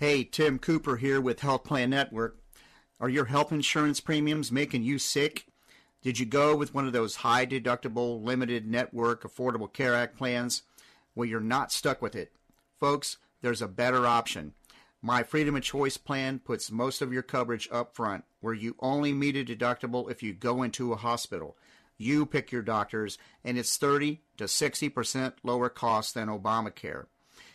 Hey, 0.00 0.24
Tim 0.24 0.58
Cooper 0.58 0.96
here 0.96 1.20
with 1.20 1.40
Health 1.40 1.62
Plan 1.64 1.90
Network. 1.90 2.38
Are 2.98 3.10
your 3.10 3.26
health 3.26 3.52
insurance 3.52 4.00
premiums 4.00 4.50
making 4.50 4.82
you 4.82 4.98
sick? 4.98 5.44
Did 6.00 6.18
you 6.18 6.24
go 6.24 6.56
with 6.56 6.72
one 6.72 6.86
of 6.86 6.94
those 6.94 7.16
high 7.16 7.44
deductible, 7.44 8.24
limited 8.24 8.66
network, 8.66 9.22
Affordable 9.24 9.70
Care 9.70 9.94
Act 9.94 10.16
plans? 10.16 10.62
Well, 11.14 11.28
you're 11.28 11.38
not 11.38 11.70
stuck 11.70 12.00
with 12.00 12.16
it. 12.16 12.32
Folks, 12.78 13.18
there's 13.42 13.60
a 13.60 13.68
better 13.68 14.06
option. 14.06 14.54
My 15.02 15.22
Freedom 15.22 15.54
of 15.54 15.64
Choice 15.64 15.98
plan 15.98 16.38
puts 16.38 16.70
most 16.70 17.02
of 17.02 17.12
your 17.12 17.20
coverage 17.20 17.68
up 17.70 17.94
front, 17.94 18.24
where 18.40 18.54
you 18.54 18.76
only 18.80 19.12
meet 19.12 19.36
a 19.36 19.44
deductible 19.44 20.10
if 20.10 20.22
you 20.22 20.32
go 20.32 20.62
into 20.62 20.94
a 20.94 20.96
hospital. 20.96 21.58
You 21.98 22.24
pick 22.24 22.50
your 22.50 22.62
doctors, 22.62 23.18
and 23.44 23.58
it's 23.58 23.76
30 23.76 24.22
to 24.38 24.44
60% 24.44 25.34
lower 25.42 25.68
cost 25.68 26.14
than 26.14 26.28
Obamacare. 26.28 27.04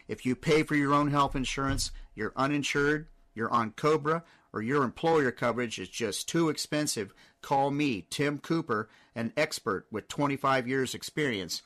If 0.08 0.28
you 0.28 0.36
pay 0.36 0.62
for 0.62 0.76
your 0.76 0.94
own 0.94 1.10
health 1.10 1.36
insurance, 1.36 1.92
you're 2.15 2.34
uninsured, 2.36 3.08
you're 3.34 3.51
on 3.51 3.71
COBRA, 3.71 4.23
or 4.54 4.62
your 4.62 4.84
employer 4.84 5.32
coverage 5.32 5.80
is 5.80 5.89
just 5.89 6.30
too 6.30 6.49
expensive, 6.49 7.12
call 7.41 7.71
me, 7.71 8.06
Tim 8.10 8.38
Cooper, 8.39 8.88
an 9.13 9.34
expert 9.36 9.86
with 9.91 10.08
25 10.08 10.65
years 10.67 10.95
experience, 10.95 11.62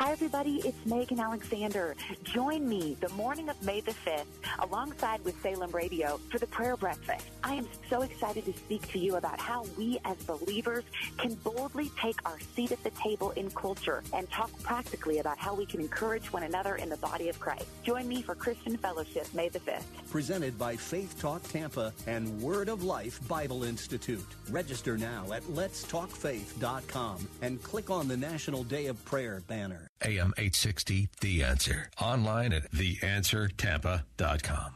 Hi, 0.00 0.12
everybody. 0.12 0.62
It's 0.64 0.86
Megan 0.86 1.20
Alexander. 1.20 1.94
Join 2.24 2.66
me 2.66 2.96
the 3.02 3.10
morning 3.10 3.50
of 3.50 3.62
May 3.62 3.82
the 3.82 3.92
5th, 3.92 4.24
alongside 4.60 5.22
with 5.26 5.38
Salem 5.42 5.70
Radio, 5.72 6.18
for 6.30 6.38
the 6.38 6.46
prayer 6.46 6.74
breakfast. 6.74 7.26
I 7.44 7.52
am 7.56 7.68
so 7.90 8.00
excited 8.00 8.46
to 8.46 8.54
speak 8.54 8.90
to 8.92 8.98
you 8.98 9.16
about 9.16 9.38
how 9.38 9.66
we 9.76 10.00
as 10.06 10.16
believers 10.22 10.84
can 11.18 11.34
boldly 11.34 11.90
take 12.00 12.16
our 12.24 12.40
seat 12.56 12.72
at 12.72 12.82
the 12.82 12.88
table 12.92 13.32
in 13.32 13.50
culture 13.50 14.02
and 14.14 14.26
talk 14.30 14.50
practically 14.62 15.18
about 15.18 15.36
how 15.36 15.54
we 15.54 15.66
can 15.66 15.82
encourage 15.82 16.32
one 16.32 16.44
another 16.44 16.76
in 16.76 16.88
the 16.88 16.96
body 16.96 17.28
of 17.28 17.38
Christ. 17.38 17.66
Join 17.82 18.08
me 18.08 18.22
for 18.22 18.34
Christian 18.34 18.78
Fellowship 18.78 19.26
May 19.34 19.50
the 19.50 19.60
5th. 19.60 19.84
Presented 20.10 20.58
by 20.58 20.76
Faith 20.76 21.20
Talk 21.20 21.42
Tampa 21.42 21.92
and 22.06 22.40
Word 22.40 22.70
of 22.70 22.84
Life 22.84 23.20
Bible 23.28 23.64
Institute. 23.64 24.24
Register 24.48 24.96
now 24.96 25.30
at 25.34 25.42
letstalkfaith.com 25.42 27.28
and 27.42 27.62
click 27.62 27.90
on 27.90 28.08
the 28.08 28.16
National 28.16 28.64
Day 28.64 28.86
of 28.86 29.04
Prayer 29.04 29.42
banner. 29.46 29.89
AM 30.02 30.32
860, 30.38 31.08
The 31.20 31.42
Answer. 31.42 31.90
Online 32.00 32.54
at 32.54 32.70
theanswertampa.com. 32.72 34.72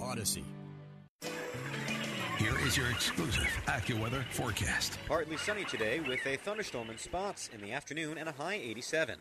Odyssey. 0.00 0.44
Here 2.38 2.58
is 2.66 2.76
your 2.76 2.88
exclusive 2.90 3.48
AccuWeather 3.66 4.24
forecast. 4.30 4.98
Partly 5.06 5.36
sunny 5.36 5.64
today 5.64 6.00
with 6.00 6.24
a 6.24 6.36
thunderstorm 6.36 6.88
in 6.88 6.96
spots 6.96 7.50
in 7.52 7.60
the 7.60 7.72
afternoon 7.72 8.16
and 8.16 8.28
a 8.28 8.32
high 8.32 8.54
87. 8.54 9.18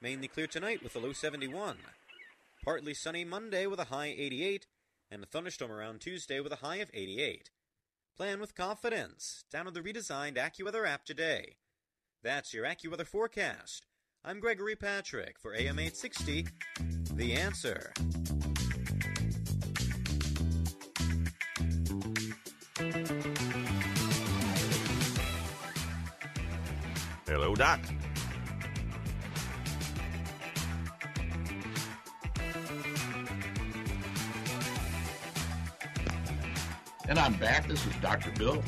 Mainly 0.00 0.26
clear 0.26 0.46
tonight 0.46 0.82
with 0.82 0.96
a 0.96 0.98
low 0.98 1.12
71. 1.12 1.76
Partly 2.64 2.94
sunny 2.94 3.24
Monday 3.24 3.66
with 3.66 3.78
a 3.78 3.84
high 3.84 4.14
88, 4.16 4.66
and 5.10 5.22
a 5.22 5.26
thunderstorm 5.26 5.70
around 5.70 6.00
Tuesday 6.00 6.40
with 6.40 6.52
a 6.52 6.56
high 6.56 6.76
of 6.76 6.90
88. 6.92 7.50
Plan 8.16 8.40
with 8.40 8.54
confidence. 8.54 9.44
Download 9.54 9.74
the 9.74 9.80
redesigned 9.80 10.36
AccuWeather 10.36 10.88
app 10.88 11.04
today. 11.04 11.56
That's 12.22 12.52
your 12.52 12.64
AccuWeather 12.64 13.06
forecast. 13.06 13.86
I'm 14.22 14.38
Gregory 14.38 14.76
Patrick 14.76 15.38
for 15.38 15.54
AM 15.54 15.78
860, 15.78 16.46
The 17.14 17.32
Answer. 17.32 17.90
Hello, 27.26 27.54
Doc. 27.54 27.80
And 37.08 37.18
I'm 37.18 37.32
back. 37.34 37.66
This 37.66 37.86
is 37.86 37.94
Dr. 38.02 38.30
Bill. 38.32 38.62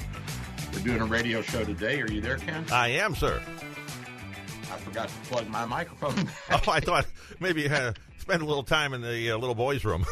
We're 0.73 0.81
doing 0.81 1.03
a 1.03 1.05
radio 1.05 1.43
show 1.43 1.63
today. 1.63 2.01
Are 2.01 2.11
you 2.11 2.23
there, 2.23 2.39
Ken? 2.39 2.65
I 2.73 2.89
am, 2.89 3.15
sir. 3.15 3.43
I 4.93 5.07
forgot 5.07 5.09
to 5.09 5.29
plug 5.31 5.49
my 5.49 5.65
microphone. 5.65 6.29
oh, 6.51 6.71
I 6.71 6.81
thought 6.81 7.07
maybe 7.41 7.67
had 7.67 7.99
spend 8.19 8.43
a 8.43 8.45
little 8.45 8.63
time 8.63 8.93
in 8.93 9.01
the 9.01 9.31
uh, 9.31 9.39
little 9.39 9.55
boys' 9.55 9.87
room. 9.87 10.05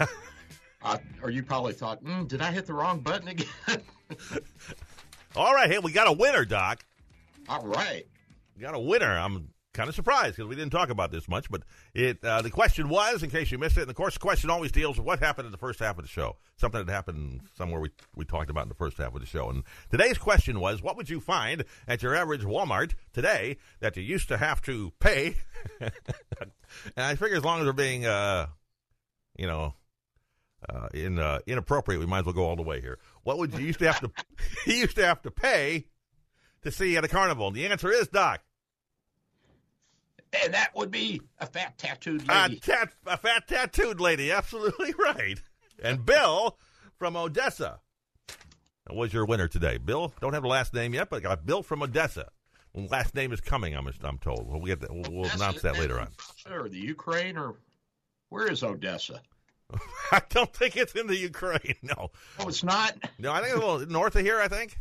uh, 0.82 0.98
or 1.22 1.30
you 1.30 1.44
probably 1.44 1.72
thought, 1.72 2.02
mm, 2.02 2.26
did 2.26 2.42
I 2.42 2.50
hit 2.50 2.66
the 2.66 2.74
wrong 2.74 2.98
button 2.98 3.28
again? 3.28 3.46
All 5.36 5.54
right, 5.54 5.70
hey, 5.70 5.78
we 5.78 5.92
got 5.92 6.08
a 6.08 6.12
winner, 6.12 6.44
Doc. 6.44 6.84
All 7.48 7.64
right. 7.64 8.04
We 8.56 8.62
got 8.62 8.74
a 8.74 8.80
winner. 8.80 9.16
I'm 9.16 9.50
kind 9.74 9.88
of 9.88 9.94
surprised 9.94 10.36
because 10.36 10.48
we 10.48 10.54
didn't 10.54 10.72
talk 10.72 10.88
about 10.88 11.10
this 11.10 11.28
much, 11.28 11.50
but 11.50 11.62
it 11.92 12.24
uh, 12.24 12.40
the 12.40 12.50
question 12.50 12.88
was, 12.88 13.22
in 13.22 13.28
case 13.28 13.50
you 13.50 13.58
missed 13.58 13.76
it, 13.76 13.82
and 13.82 13.90
of 13.90 13.96
course 13.96 14.14
the 14.14 14.20
question 14.20 14.48
always 14.48 14.72
deals 14.72 14.96
with 14.96 15.06
what 15.06 15.18
happened 15.18 15.46
in 15.46 15.52
the 15.52 15.58
first 15.58 15.80
half 15.80 15.98
of 15.98 16.04
the 16.04 16.08
show. 16.08 16.36
Something 16.56 16.86
that 16.86 16.92
happened 16.92 17.42
somewhere 17.58 17.80
we, 17.80 17.90
we 18.14 18.24
talked 18.24 18.48
about 18.48 18.62
in 18.62 18.68
the 18.68 18.74
first 18.74 18.96
half 18.96 19.14
of 19.14 19.20
the 19.20 19.26
show. 19.26 19.50
And 19.50 19.64
today's 19.90 20.16
question 20.16 20.60
was, 20.60 20.82
what 20.82 20.96
would 20.96 21.10
you 21.10 21.20
find 21.20 21.64
at 21.86 22.02
your 22.02 22.14
average 22.14 22.42
Walmart 22.42 22.94
today 23.12 23.58
that 23.80 23.96
you 23.96 24.02
used 24.02 24.28
to 24.28 24.38
have 24.38 24.62
to 24.62 24.92
pay? 25.00 25.36
and 25.80 25.90
I 26.96 27.16
figure 27.16 27.36
as 27.36 27.44
long 27.44 27.60
as 27.60 27.66
we're 27.66 27.72
being, 27.72 28.06
uh, 28.06 28.46
you 29.36 29.46
know, 29.46 29.74
uh, 30.68 30.88
in 30.94 31.18
uh, 31.18 31.40
inappropriate, 31.46 32.00
we 32.00 32.06
might 32.06 32.20
as 32.20 32.24
well 32.24 32.34
go 32.34 32.44
all 32.44 32.56
the 32.56 32.62
way 32.62 32.80
here. 32.80 32.98
What 33.22 33.38
would 33.38 33.52
you 33.52 33.66
used 33.66 33.80
to 33.80 33.86
have 33.86 34.00
to? 34.00 34.10
you 34.66 34.74
used 34.74 34.96
to 34.96 35.04
have 35.04 35.20
to 35.22 35.30
pay 35.30 35.86
to 36.62 36.70
see 36.70 36.96
at 36.96 37.04
a 37.04 37.08
carnival. 37.08 37.48
And 37.48 37.56
the 37.56 37.66
answer 37.66 37.92
is 37.92 38.08
Doc. 38.08 38.40
And 40.42 40.54
that 40.54 40.74
would 40.74 40.90
be 40.90 41.20
a 41.38 41.46
fat 41.46 41.78
tattooed 41.78 42.26
lady. 42.26 42.56
A, 42.56 42.60
tat, 42.60 42.92
a 43.06 43.16
fat 43.16 43.46
tattooed 43.46 44.00
lady, 44.00 44.30
absolutely 44.32 44.94
right. 44.98 45.40
And 45.82 46.04
Bill 46.04 46.58
from 46.98 47.16
Odessa 47.16 47.80
was 48.90 49.12
your 49.12 49.24
winner 49.24 49.48
today. 49.48 49.78
Bill, 49.78 50.12
don't 50.20 50.34
have 50.34 50.42
the 50.42 50.48
last 50.48 50.74
name 50.74 50.94
yet, 50.94 51.10
but 51.10 51.22
got 51.22 51.46
Bill 51.46 51.62
from 51.62 51.82
Odessa. 51.82 52.28
Last 52.74 53.14
name 53.14 53.32
is 53.32 53.40
coming. 53.40 53.76
I'm 53.76 53.88
I'm 54.02 54.18
told. 54.18 54.48
We'll 54.48 54.60
get 54.60 54.80
that, 54.80 54.92
we'll, 54.92 55.04
we'll 55.08 55.30
announce 55.30 55.62
that 55.62 55.78
later 55.78 56.00
on. 56.00 56.08
Or 56.50 56.68
the 56.68 56.78
Ukraine, 56.78 57.36
or 57.36 57.54
where 58.30 58.50
is 58.50 58.64
Odessa? 58.64 59.20
I 60.12 60.22
don't 60.28 60.52
think 60.52 60.76
it's 60.76 60.94
in 60.94 61.06
the 61.06 61.16
Ukraine. 61.16 61.76
No. 61.82 62.10
Oh, 62.40 62.48
it's 62.48 62.64
not. 62.64 62.96
No, 63.18 63.32
I 63.32 63.40
think 63.40 63.54
it's 63.54 63.62
a 63.62 63.66
little 63.66 63.86
north 63.86 64.16
of 64.16 64.22
here. 64.22 64.40
I 64.40 64.48
think. 64.48 64.76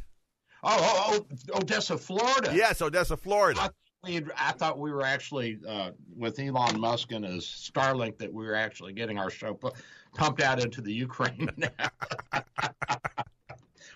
Oh, 0.63 0.77
oh, 0.81 1.25
oh 1.53 1.57
Odessa, 1.59 1.97
Florida. 1.97 2.51
Yes, 2.55 2.81
Odessa, 2.81 3.15
Florida. 3.15 3.61
I, 3.61 3.69
I 4.05 4.51
thought 4.57 4.79
we 4.79 4.91
were 4.91 5.03
actually 5.03 5.59
uh, 5.67 5.91
with 6.15 6.37
Elon 6.39 6.79
Musk 6.79 7.11
and 7.13 7.23
his 7.23 7.45
Starlink 7.45 8.17
that 8.17 8.31
we 8.31 8.45
were 8.45 8.55
actually 8.55 8.91
getting 8.93 9.17
our 9.17 9.29
show 9.29 9.53
pu- 9.53 9.71
pumped 10.13 10.41
out 10.41 10.61
into 10.61 10.81
the 10.81 10.91
Ukraine. 10.91 11.49
Now. 11.57 11.69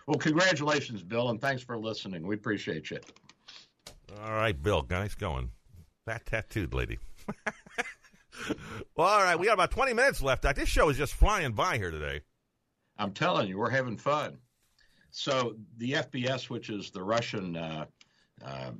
Well, 0.08 0.18
congratulations, 0.18 1.03
Bill, 1.03 1.30
and 1.30 1.41
thanks 1.41 1.62
for 1.62 1.78
listening. 1.78 2.26
We 2.26 2.36
appreciate 2.36 2.89
you. 2.89 2.99
All 4.24 4.32
right, 4.32 4.62
Bill, 4.62 4.86
nice 4.89 5.16
going. 5.16 5.49
That 6.05 6.26
tattooed 6.26 6.74
lady. 6.74 6.97
well, 8.95 9.08
all 9.08 9.22
right, 9.22 9.38
we 9.38 9.47
got 9.47 9.55
about 9.55 9.72
20 9.72 9.91
minutes 9.91 10.22
left. 10.22 10.43
This 10.55 10.70
show 10.70 10.88
is 10.88 10.95
just 10.95 11.14
flying 11.14 11.51
by 11.51 11.78
here 11.78 11.91
today. 11.91 12.22
I'm 12.97 13.12
telling 13.12 13.49
you, 13.49 13.58
we're 13.58 13.70
having 13.70 13.97
fun. 13.97 14.38
So 15.12 15.58
the 15.78 15.91
FBS, 15.93 16.49
which 16.49 16.70
is 16.70 16.89
the 16.89 17.03
Russian, 17.03 17.58
uh, 17.58 17.86
uh, 18.45 18.72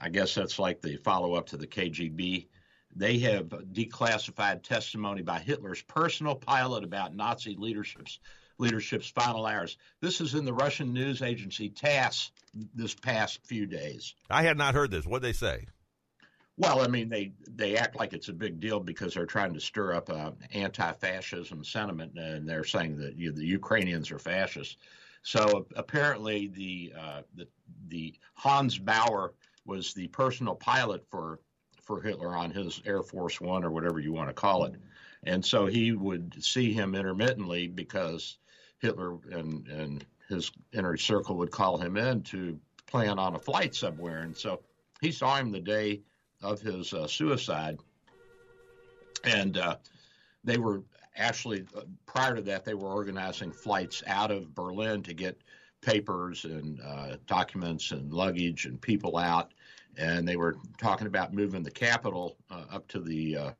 I 0.00 0.08
guess 0.08 0.34
that's 0.34 0.58
like 0.58 0.80
the 0.80 0.96
follow 0.96 1.34
up 1.34 1.46
to 1.48 1.56
the 1.56 1.66
KGB, 1.66 2.46
they 2.94 3.18
have 3.18 3.48
declassified 3.48 4.62
testimony 4.62 5.22
by 5.22 5.38
Hitler's 5.38 5.82
personal 5.82 6.34
pilot 6.34 6.84
about 6.84 7.14
Nazi 7.14 7.56
leadership's 7.58 8.18
leadership's 8.58 9.08
final 9.08 9.44
hours. 9.44 9.76
This 10.00 10.20
is 10.20 10.34
in 10.34 10.44
the 10.44 10.54
Russian 10.54 10.92
news 10.92 11.20
agency 11.20 11.68
TASS 11.68 12.32
this 12.74 12.94
past 12.94 13.40
few 13.44 13.66
days. 13.66 14.14
I 14.30 14.42
had 14.42 14.56
not 14.56 14.74
heard 14.74 14.90
this. 14.90 15.06
What 15.06 15.20
they 15.20 15.34
say? 15.34 15.66
Well, 16.58 16.80
I 16.80 16.88
mean, 16.88 17.10
they 17.10 17.32
they 17.46 17.76
act 17.76 17.96
like 17.96 18.14
it's 18.14 18.28
a 18.28 18.32
big 18.32 18.60
deal 18.60 18.80
because 18.80 19.12
they're 19.12 19.26
trying 19.26 19.52
to 19.52 19.60
stir 19.60 19.92
up 19.92 20.08
uh, 20.08 20.30
anti-fascism 20.52 21.64
sentiment, 21.64 22.18
and 22.18 22.48
they're 22.48 22.64
saying 22.64 22.96
that 22.98 23.16
you 23.16 23.30
know, 23.30 23.36
the 23.36 23.44
Ukrainians 23.44 24.10
are 24.10 24.18
fascists. 24.18 24.78
So 25.22 25.66
apparently, 25.76 26.48
the 26.48 26.94
uh, 26.98 27.22
the 27.34 27.46
the 27.88 28.14
Hans 28.34 28.78
Bauer 28.78 29.34
was 29.66 29.92
the 29.92 30.08
personal 30.08 30.54
pilot 30.54 31.04
for 31.10 31.40
for 31.82 32.00
Hitler 32.00 32.34
on 32.34 32.50
his 32.50 32.80
Air 32.84 33.02
Force 33.02 33.40
One 33.40 33.64
or 33.64 33.70
whatever 33.70 34.00
you 34.00 34.12
want 34.12 34.28
to 34.28 34.34
call 34.34 34.64
it, 34.64 34.74
and 35.24 35.44
so 35.44 35.66
he 35.66 35.92
would 35.92 36.42
see 36.42 36.72
him 36.72 36.94
intermittently 36.94 37.68
because 37.68 38.38
Hitler 38.78 39.18
and 39.30 39.66
and 39.68 40.04
his 40.28 40.50
inner 40.72 40.96
circle 40.96 41.36
would 41.36 41.50
call 41.50 41.78
him 41.78 41.96
in 41.96 42.22
to 42.22 42.58
plan 42.86 43.18
on 43.18 43.34
a 43.34 43.38
flight 43.38 43.74
somewhere, 43.74 44.22
and 44.22 44.36
so 44.36 44.62
he 45.00 45.12
saw 45.12 45.36
him 45.36 45.52
the 45.52 45.60
day 45.60 46.00
of 46.42 46.60
his 46.60 46.92
uh, 46.92 47.06
suicide, 47.06 47.78
and 49.24 49.58
uh, 49.58 49.76
they 50.44 50.58
were 50.58 50.82
actually 51.16 51.64
uh, 51.76 51.82
prior 52.04 52.34
to 52.34 52.42
that 52.42 52.64
they 52.64 52.74
were 52.74 52.88
organizing 52.88 53.52
flights 53.52 54.02
out 54.06 54.30
of 54.30 54.54
Berlin 54.54 55.02
to 55.02 55.14
get 55.14 55.40
papers 55.80 56.44
and 56.44 56.80
uh, 56.80 57.16
documents 57.26 57.90
and 57.92 58.12
luggage 58.12 58.66
and 58.66 58.80
people 58.80 59.16
out, 59.16 59.52
and 59.96 60.26
they 60.26 60.36
were 60.36 60.56
talking 60.78 61.06
about 61.06 61.32
moving 61.32 61.62
the 61.62 61.70
capital 61.70 62.36
uh, 62.50 62.64
up 62.70 62.86
to 62.88 63.00
the 63.00 63.36
uh, 63.36 63.50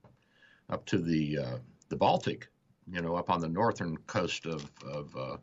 up 0.71 0.85
to 0.87 0.99
the 0.99 1.39
uh, 1.39 1.59
the 1.89 1.97
Baltic, 1.97 2.49
you 2.91 3.01
know, 3.01 3.17
up 3.17 3.31
on 3.31 3.41
the 3.41 3.49
northern 3.49 3.97
coast 4.07 4.47
of 4.47 4.71
of, 4.85 5.17
uh, 5.17 5.37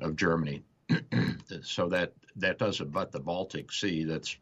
of 0.00 0.16
Germany. 0.16 0.62
so 1.62 1.88
that 1.88 2.12
that 2.36 2.58
does 2.58 2.80
abut 2.80 3.12
the 3.12 3.20
Baltic 3.20 3.72
Sea. 3.72 4.04
That's 4.04 4.36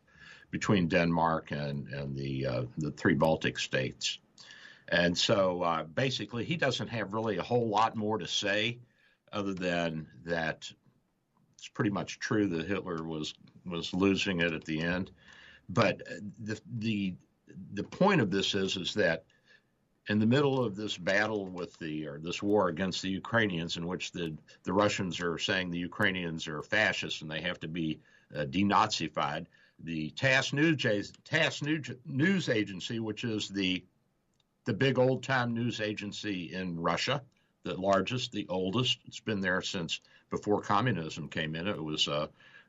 between 0.51 0.89
Denmark 0.89 1.51
and 1.51 1.89
and 1.89 2.17
the 2.17 2.47
uh, 2.47 2.63
the 2.79 2.91
three 2.93 3.15
Baltic 3.15 3.59
states. 3.59 4.19
And 4.89 5.17
so 5.17 5.63
uh, 5.63 5.85
basically, 5.85 6.45
he 6.45 6.57
doesn't 6.57 6.89
have 6.89 7.13
really 7.13 7.37
a 7.37 7.43
whole 7.43 7.69
lot 7.69 7.95
more 7.95 8.19
to 8.19 8.27
say 8.27 8.79
other 9.33 9.55
than 9.55 10.09
that 10.25 10.69
it's 11.57 11.69
pretty 11.69 11.91
much 11.91 12.19
true 12.19 12.49
that 12.49 12.67
Hitler 12.67 13.05
was 13.05 13.35
was 13.67 13.93
losing 13.93 14.41
it 14.41 14.53
at 14.53 14.65
the 14.65 14.81
end. 14.81 15.11
But 15.73 16.03
the 16.41 16.61
the 16.79 17.15
the 17.75 17.85
point 17.85 18.21
of 18.21 18.31
this 18.31 18.55
is 18.55 18.77
is 18.77 18.93
that 18.95 19.25
in 20.09 20.19
the 20.19 20.27
middle 20.27 20.65
of 20.65 20.75
this 20.75 20.99
battle 20.99 21.47
with 21.47 21.79
the 21.79 22.07
or 22.09 22.19
this 22.19 22.43
war 22.43 22.69
against 22.69 23.03
the 23.03 23.11
Ukrainians, 23.11 23.77
in 23.77 23.87
which 23.87 24.11
the 24.11 24.37
the 24.65 24.73
Russians 24.73 25.21
are 25.21 25.39
saying 25.39 25.71
the 25.71 25.79
Ukrainians 25.79 26.49
are 26.49 26.63
fascists 26.63 27.23
and 27.23 27.31
they 27.31 27.41
have 27.41 27.61
to 27.61 27.69
be 27.69 28.01
uh, 28.35 28.47
denazified, 28.47 29.47
the 29.79 30.11
TASS 30.11 30.53
news 30.53 31.13
TASS 31.25 31.63
news 31.63 32.49
agency, 32.49 32.99
which 32.99 33.23
is 33.23 33.49
the 33.49 33.85
the 34.65 34.75
big 34.75 34.99
old 34.99 35.23
time 35.23 35.55
news 35.55 35.81
agency 35.81 36.53
in 36.53 36.81
Russia, 36.81 37.23
the 37.63 37.75
largest, 37.75 38.33
the 38.33 38.47
oldest. 38.49 38.99
It's 39.07 39.21
been 39.21 39.41
there 39.41 39.63
since 39.63 40.01
before 40.31 40.61
communism 40.63 41.29
came 41.29 41.55
in. 41.55 41.69
It 41.69 41.83
was 41.83 42.09
uh, 42.09 42.27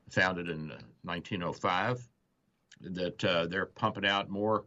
founded 0.08 0.48
in 0.48 0.68
1905. 1.02 2.08
That 2.82 3.24
uh, 3.24 3.46
they're 3.46 3.66
pumping 3.66 4.06
out 4.06 4.28
more 4.28 4.64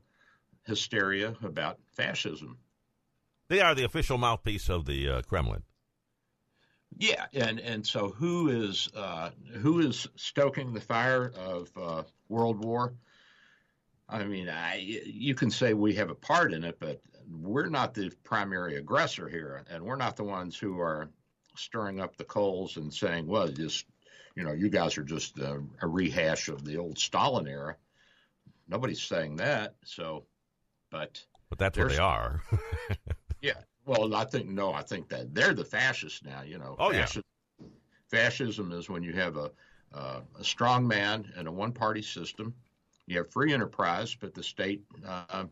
hysteria 0.63 1.35
about 1.43 1.79
fascism. 1.93 2.57
They 3.47 3.61
are 3.61 3.75
the 3.75 3.83
official 3.83 4.17
mouthpiece 4.17 4.69
of 4.69 4.85
the 4.85 5.09
uh, 5.09 5.21
Kremlin. 5.21 5.63
Yeah, 6.97 7.25
and 7.33 7.59
and 7.59 7.85
so 7.85 8.09
who 8.09 8.49
is 8.49 8.89
uh, 8.95 9.31
who 9.57 9.79
is 9.79 10.07
stoking 10.15 10.73
the 10.73 10.81
fire 10.81 11.31
of 11.37 11.69
uh, 11.77 12.03
World 12.29 12.63
War? 12.63 12.93
I 14.07 14.23
mean, 14.23 14.49
I, 14.49 14.75
you 15.05 15.35
can 15.35 15.49
say 15.49 15.73
we 15.73 15.95
have 15.95 16.09
a 16.09 16.15
part 16.15 16.53
in 16.53 16.63
it, 16.63 16.77
but 16.79 17.01
we're 17.29 17.69
not 17.69 17.93
the 17.93 18.11
primary 18.23 18.75
aggressor 18.75 19.27
here, 19.27 19.65
and 19.69 19.83
we're 19.83 19.95
not 19.95 20.15
the 20.15 20.23
ones 20.23 20.57
who 20.57 20.79
are 20.79 21.09
stirring 21.55 21.99
up 21.99 22.15
the 22.15 22.23
coals 22.23 22.77
and 22.77 22.93
saying, 22.93 23.27
"Well, 23.27 23.49
just 23.49 23.85
you 24.35 24.43
know, 24.43 24.53
you 24.53 24.69
guys 24.69 24.97
are 24.97 25.03
just 25.03 25.37
a, 25.39 25.61
a 25.81 25.87
rehash 25.87 26.47
of 26.47 26.63
the 26.63 26.77
old 26.77 26.97
Stalin 26.97 27.47
era." 27.47 27.75
Nobody's 28.67 29.01
saying 29.01 29.35
that. 29.37 29.75
So, 29.83 30.25
but 30.91 31.23
but 31.49 31.59
that's 31.59 31.77
where 31.77 31.89
they 31.89 31.97
are. 31.97 32.41
yeah. 33.41 33.61
Well, 33.85 34.15
I 34.15 34.25
think 34.25 34.47
no. 34.47 34.73
I 34.73 34.81
think 34.81 35.09
that 35.09 35.33
they're 35.33 35.53
the 35.53 35.65
fascists 35.65 36.23
now. 36.23 36.41
You 36.41 36.57
know. 36.57 36.75
Oh 36.79 36.91
fascism, 36.91 37.23
yeah. 37.59 37.67
Fascism 38.09 38.71
is 38.71 38.89
when 38.89 39.03
you 39.03 39.13
have 39.13 39.37
a 39.37 39.51
uh, 39.93 40.21
a 40.39 40.43
strong 40.43 40.87
man 40.87 41.31
and 41.37 41.47
a 41.47 41.51
one-party 41.51 42.01
system. 42.01 42.53
You 43.07 43.19
have 43.19 43.31
free 43.31 43.53
enterprise, 43.53 44.15
but 44.19 44.33
the 44.33 44.43
state 44.43 44.83
uh, 45.07 45.45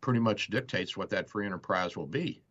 pretty 0.00 0.20
much 0.20 0.48
dictates 0.48 0.96
what 0.96 1.10
that 1.10 1.28
free 1.28 1.46
enterprise 1.46 1.96
will 1.96 2.06
be. 2.06 2.42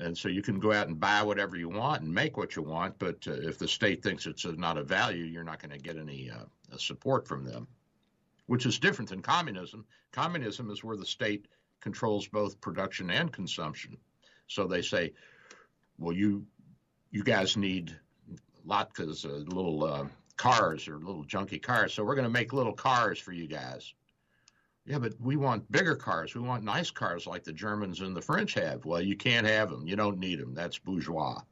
And 0.00 0.16
so 0.16 0.28
you 0.28 0.42
can 0.42 0.60
go 0.60 0.72
out 0.72 0.86
and 0.86 1.00
buy 1.00 1.22
whatever 1.22 1.56
you 1.56 1.68
want 1.68 2.02
and 2.02 2.14
make 2.14 2.36
what 2.36 2.54
you 2.54 2.62
want, 2.62 2.98
but 2.98 3.26
uh, 3.26 3.32
if 3.32 3.58
the 3.58 3.66
state 3.66 4.02
thinks 4.02 4.26
it's 4.26 4.44
a, 4.44 4.52
not 4.52 4.78
a 4.78 4.84
value, 4.84 5.24
you're 5.24 5.44
not 5.44 5.60
going 5.60 5.72
to 5.72 5.78
get 5.78 5.96
any 5.96 6.30
uh, 6.30 6.44
support 6.76 7.26
from 7.26 7.44
them, 7.44 7.66
which 8.48 8.66
is 8.66 8.78
different 8.78 9.10
than 9.10 9.22
communism. 9.22 9.84
Communism 10.10 10.70
is 10.70 10.82
where 10.82 10.96
the 10.96 11.06
state 11.06 11.46
controls 11.80 12.26
both 12.26 12.60
production 12.60 13.10
and 13.10 13.32
consumption. 13.32 13.96
So 14.48 14.66
they 14.66 14.82
say, 14.82 15.12
well, 15.98 16.14
you 16.14 16.44
you 17.10 17.22
guys 17.22 17.56
need 17.56 17.96
Lada's 18.64 19.24
uh, 19.24 19.44
little 19.46 19.84
uh, 19.84 20.06
cars 20.36 20.88
or 20.88 20.98
little 20.98 21.24
junky 21.24 21.62
cars, 21.62 21.94
so 21.94 22.02
we're 22.02 22.14
going 22.14 22.24
to 22.24 22.30
make 22.30 22.52
little 22.52 22.72
cars 22.72 23.18
for 23.18 23.32
you 23.32 23.46
guys. 23.46 23.94
Yeah, 24.86 24.98
but 24.98 25.14
we 25.20 25.36
want 25.36 25.70
bigger 25.70 25.94
cars. 25.94 26.34
We 26.34 26.40
want 26.40 26.64
nice 26.64 26.90
cars 26.90 27.26
like 27.26 27.44
the 27.44 27.52
Germans 27.52 28.00
and 28.00 28.16
the 28.16 28.22
French 28.22 28.54
have. 28.54 28.86
Well, 28.86 29.02
you 29.02 29.16
can't 29.16 29.46
have 29.46 29.68
them. 29.68 29.86
You 29.86 29.96
don't 29.96 30.18
need 30.18 30.40
them. 30.40 30.54
That's 30.54 30.78
bourgeois. 30.78 31.42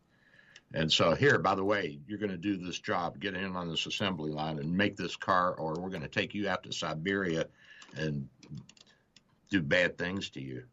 And 0.75 0.93
so 0.93 1.15
here, 1.15 1.39
by 1.39 1.55
the 1.55 1.65
way, 1.65 1.99
you're 2.07 2.19
going 2.19 2.31
to 2.31 2.37
do 2.37 2.57
this 2.57 2.79
job, 2.79 3.21
get 3.21 3.35
in 3.35 3.57
on 3.57 3.69
this 3.71 3.87
assembly 3.87 4.31
line 4.31 4.59
and 4.59 4.77
make 4.77 4.97
this 4.97 5.17
car, 5.17 5.55
or 5.55 5.75
we're 5.75 5.91
going 5.91 6.03
to 6.03 6.09
take 6.09 6.35
you 6.35 6.49
out 6.49 6.65
to 6.65 6.73
Siberia 6.73 7.47
and 7.97 8.29
do 9.51 9.63
bad 9.63 9.97
things 9.97 10.31
to 10.31 10.43
you. 10.43 10.65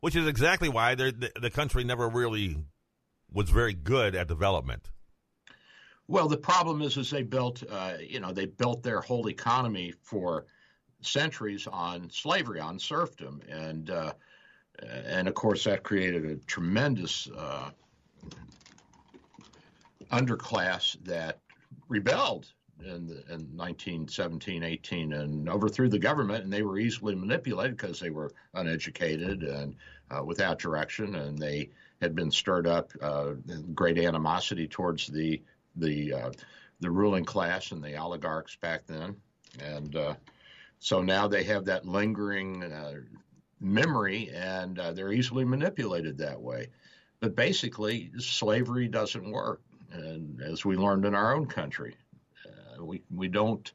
Which 0.00 0.16
is 0.16 0.26
exactly 0.26 0.68
why 0.68 0.94
the, 0.94 1.32
the 1.40 1.50
country 1.50 1.84
never 1.84 2.08
really 2.08 2.56
was 3.32 3.50
very 3.50 3.74
good 3.74 4.14
at 4.14 4.28
development. 4.28 4.88
Well, 6.08 6.28
the 6.28 6.36
problem 6.36 6.82
is, 6.82 6.96
is 6.96 7.10
they 7.10 7.22
built, 7.22 7.62
uh, 7.68 7.94
you 8.00 8.20
know, 8.20 8.32
they 8.32 8.46
built 8.46 8.82
their 8.82 9.00
whole 9.00 9.28
economy 9.28 9.94
for 10.02 10.46
centuries 11.00 11.66
on 11.66 12.10
slavery, 12.10 12.60
on 12.60 12.78
serfdom, 12.78 13.40
and 13.48 13.90
uh, 13.90 14.12
and 14.82 15.28
of 15.28 15.34
course 15.34 15.64
that 15.64 15.82
created 15.82 16.24
a 16.24 16.36
tremendous 16.36 17.28
uh, 17.36 17.70
underclass 20.10 20.96
that 21.04 21.40
rebelled 21.88 22.52
in, 22.80 23.06
the, 23.06 23.14
in 23.32 23.46
1917, 23.56 24.62
18, 24.62 25.12
and 25.12 25.48
overthrew 25.48 25.88
the 25.88 25.98
government, 25.98 26.44
and 26.44 26.52
they 26.52 26.62
were 26.62 26.78
easily 26.78 27.14
manipulated 27.14 27.76
because 27.76 28.00
they 28.00 28.10
were 28.10 28.32
uneducated 28.54 29.42
and 29.42 29.76
uh, 30.10 30.22
without 30.22 30.58
direction, 30.58 31.14
and 31.14 31.38
they 31.38 31.70
had 32.00 32.14
been 32.14 32.30
stirred 32.30 32.66
up 32.66 32.92
uh, 33.00 33.30
great 33.74 33.98
animosity 33.98 34.66
towards 34.66 35.06
the 35.06 35.40
the 35.76 36.12
uh, 36.12 36.30
the 36.80 36.90
ruling 36.90 37.24
class 37.24 37.70
and 37.70 37.82
the 37.82 37.96
oligarchs 37.96 38.56
back 38.56 38.84
then, 38.86 39.16
and 39.60 39.96
uh, 39.96 40.14
so 40.80 41.00
now 41.00 41.28
they 41.28 41.44
have 41.44 41.64
that 41.64 41.86
lingering 41.86 42.64
uh, 42.64 42.94
memory 43.60 44.30
and 44.34 44.78
uh, 44.78 44.92
they're 44.92 45.12
easily 45.12 45.44
manipulated 45.44 46.18
that 46.18 46.40
way. 46.40 46.66
But 47.22 47.36
basically, 47.36 48.10
slavery 48.18 48.88
doesn't 48.88 49.30
work. 49.30 49.62
And 49.92 50.42
as 50.42 50.64
we 50.64 50.76
learned 50.76 51.04
in 51.04 51.14
our 51.14 51.34
own 51.34 51.46
country, 51.46 51.94
uh, 52.44 52.84
we, 52.84 53.04
we 53.14 53.28
don't 53.28 53.72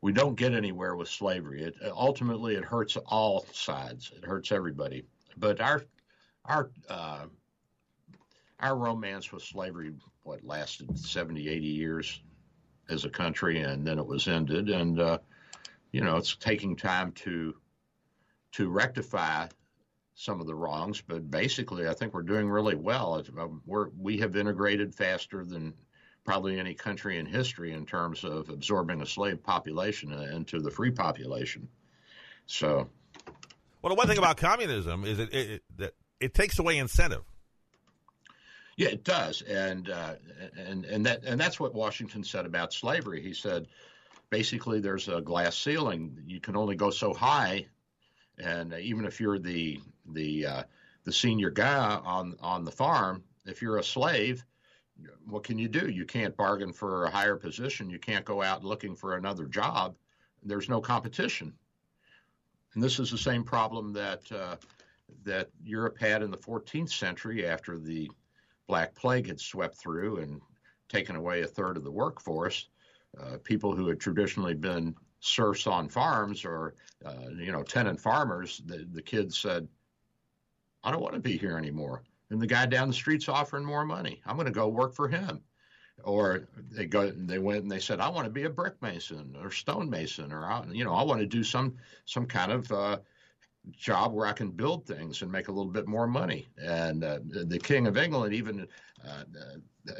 we 0.00 0.12
don't 0.12 0.34
get 0.34 0.52
anywhere 0.52 0.96
with 0.96 1.08
slavery. 1.08 1.62
It 1.62 1.76
ultimately 1.92 2.56
it 2.56 2.64
hurts 2.64 2.96
all 2.96 3.46
sides. 3.52 4.12
It 4.14 4.24
hurts 4.24 4.50
everybody. 4.50 5.04
But 5.36 5.60
our 5.60 5.84
our 6.46 6.70
uh, 6.88 7.26
our 8.58 8.76
romance 8.76 9.30
with 9.30 9.44
slavery 9.44 9.92
what 10.24 10.44
lasted 10.44 10.98
70 10.98 11.48
80 11.48 11.66
years 11.66 12.22
as 12.88 13.04
a 13.04 13.10
country 13.10 13.60
and 13.60 13.86
then 13.86 14.00
it 14.00 14.06
was 14.06 14.26
ended 14.26 14.68
and 14.68 15.00
uh, 15.00 15.18
you 15.92 16.00
know, 16.00 16.16
it's 16.16 16.34
taking 16.34 16.74
time 16.74 17.12
to 17.12 17.54
to 18.52 18.68
rectify 18.68 19.46
some 20.18 20.40
of 20.40 20.46
the 20.46 20.54
wrongs, 20.54 21.02
but 21.02 21.30
basically, 21.30 21.86
I 21.86 21.92
think 21.92 22.14
we're 22.14 22.22
doing 22.22 22.48
really 22.48 22.74
well. 22.74 23.22
Um, 23.38 23.60
we're, 23.66 23.90
we 23.98 24.16
have 24.18 24.34
integrated 24.34 24.94
faster 24.94 25.44
than 25.44 25.74
probably 26.24 26.58
any 26.58 26.72
country 26.72 27.18
in 27.18 27.26
history 27.26 27.72
in 27.72 27.84
terms 27.84 28.24
of 28.24 28.48
absorbing 28.48 29.02
a 29.02 29.06
slave 29.06 29.42
population 29.42 30.12
into 30.12 30.58
the 30.58 30.70
free 30.70 30.90
population. 30.90 31.68
So, 32.46 32.88
well, 33.82 33.90
the 33.90 33.94
one 33.94 34.08
thing 34.08 34.16
about 34.16 34.38
communism 34.38 35.04
is 35.04 35.18
it, 35.18 35.34
it, 35.34 35.62
it, 35.78 35.94
it 36.18 36.34
takes 36.34 36.58
away 36.58 36.78
incentive. 36.78 37.22
Yeah, 38.78 38.88
it 38.88 39.04
does, 39.04 39.42
and 39.42 39.88
uh, 39.88 40.14
and 40.56 40.84
and 40.84 41.06
that 41.06 41.24
and 41.24 41.40
that's 41.40 41.60
what 41.60 41.74
Washington 41.74 42.24
said 42.24 42.44
about 42.44 42.72
slavery. 42.74 43.22
He 43.22 43.32
said 43.32 43.68
basically 44.28 44.80
there's 44.80 45.08
a 45.08 45.20
glass 45.20 45.56
ceiling. 45.56 46.18
You 46.26 46.40
can 46.40 46.56
only 46.56 46.76
go 46.76 46.90
so 46.90 47.14
high, 47.14 47.66
and 48.38 48.72
even 48.74 49.04
if 49.04 49.20
you're 49.20 49.38
the 49.38 49.80
the 50.12 50.46
uh, 50.46 50.62
the 51.04 51.12
senior 51.12 51.50
guy 51.50 52.00
on 52.04 52.36
on 52.40 52.64
the 52.64 52.70
farm, 52.70 53.22
if 53.46 53.62
you're 53.62 53.78
a 53.78 53.84
slave, 53.84 54.44
what 55.26 55.44
can 55.44 55.58
you 55.58 55.68
do? 55.68 55.88
You 55.88 56.04
can't 56.04 56.36
bargain 56.36 56.72
for 56.72 57.04
a 57.04 57.10
higher 57.10 57.36
position. 57.36 57.90
You 57.90 57.98
can't 57.98 58.24
go 58.24 58.42
out 58.42 58.64
looking 58.64 58.94
for 58.94 59.16
another 59.16 59.46
job. 59.46 59.96
There's 60.42 60.68
no 60.68 60.80
competition, 60.80 61.52
and 62.74 62.82
this 62.82 62.98
is 62.98 63.10
the 63.10 63.18
same 63.18 63.44
problem 63.44 63.92
that 63.94 64.30
uh, 64.32 64.56
that 65.24 65.48
Europe 65.64 65.98
had 65.98 66.22
in 66.22 66.30
the 66.30 66.36
14th 66.36 66.90
century 66.90 67.46
after 67.46 67.78
the 67.78 68.10
Black 68.66 68.94
Plague 68.94 69.28
had 69.28 69.40
swept 69.40 69.76
through 69.76 70.18
and 70.18 70.40
taken 70.88 71.16
away 71.16 71.42
a 71.42 71.46
third 71.46 71.76
of 71.76 71.84
the 71.84 71.90
workforce 71.90 72.68
uh, 73.20 73.38
people 73.44 73.74
who 73.74 73.88
had 73.88 74.00
traditionally 74.00 74.54
been 74.54 74.94
serfs 75.20 75.66
on 75.66 75.88
farms 75.88 76.44
or 76.44 76.74
uh, 77.04 77.28
you 77.36 77.52
know 77.52 77.62
tenant 77.62 78.00
farmers, 78.00 78.62
the, 78.66 78.86
the 78.92 79.02
kids 79.02 79.38
said, 79.38 79.68
"I 80.84 80.90
don't 80.90 81.02
want 81.02 81.14
to 81.14 81.20
be 81.20 81.36
here 81.36 81.56
anymore." 81.56 82.02
And 82.30 82.40
the 82.40 82.46
guy 82.46 82.66
down 82.66 82.88
the 82.88 82.94
street's 82.94 83.28
offering 83.28 83.64
more 83.64 83.84
money. 83.84 84.20
I'm 84.26 84.36
going 84.36 84.46
to 84.46 84.52
go 84.52 84.68
work 84.68 84.94
for 84.94 85.08
him. 85.08 85.42
Or 86.04 86.48
they 86.70 86.86
go, 86.86 87.10
they 87.10 87.38
went 87.38 87.62
and 87.62 87.70
they 87.70 87.80
said, 87.80 88.00
"I 88.00 88.08
want 88.08 88.26
to 88.26 88.30
be 88.30 88.44
a 88.44 88.50
brick 88.50 88.80
mason 88.82 89.34
or 89.40 89.50
stone 89.50 89.88
mason, 89.88 90.32
or 90.32 90.64
you 90.70 90.84
know, 90.84 90.94
I 90.94 91.02
want 91.02 91.20
to 91.20 91.26
do 91.26 91.42
some 91.42 91.76
some 92.04 92.26
kind 92.26 92.52
of 92.52 92.70
uh, 92.70 92.98
job 93.72 94.12
where 94.12 94.26
I 94.26 94.32
can 94.32 94.50
build 94.50 94.86
things 94.86 95.22
and 95.22 95.32
make 95.32 95.48
a 95.48 95.52
little 95.52 95.72
bit 95.72 95.86
more 95.86 96.06
money." 96.06 96.48
And 96.58 97.02
uh, 97.02 97.20
the 97.24 97.58
King 97.58 97.86
of 97.86 97.96
England 97.96 98.34
even 98.34 98.68
uh, 99.06 99.24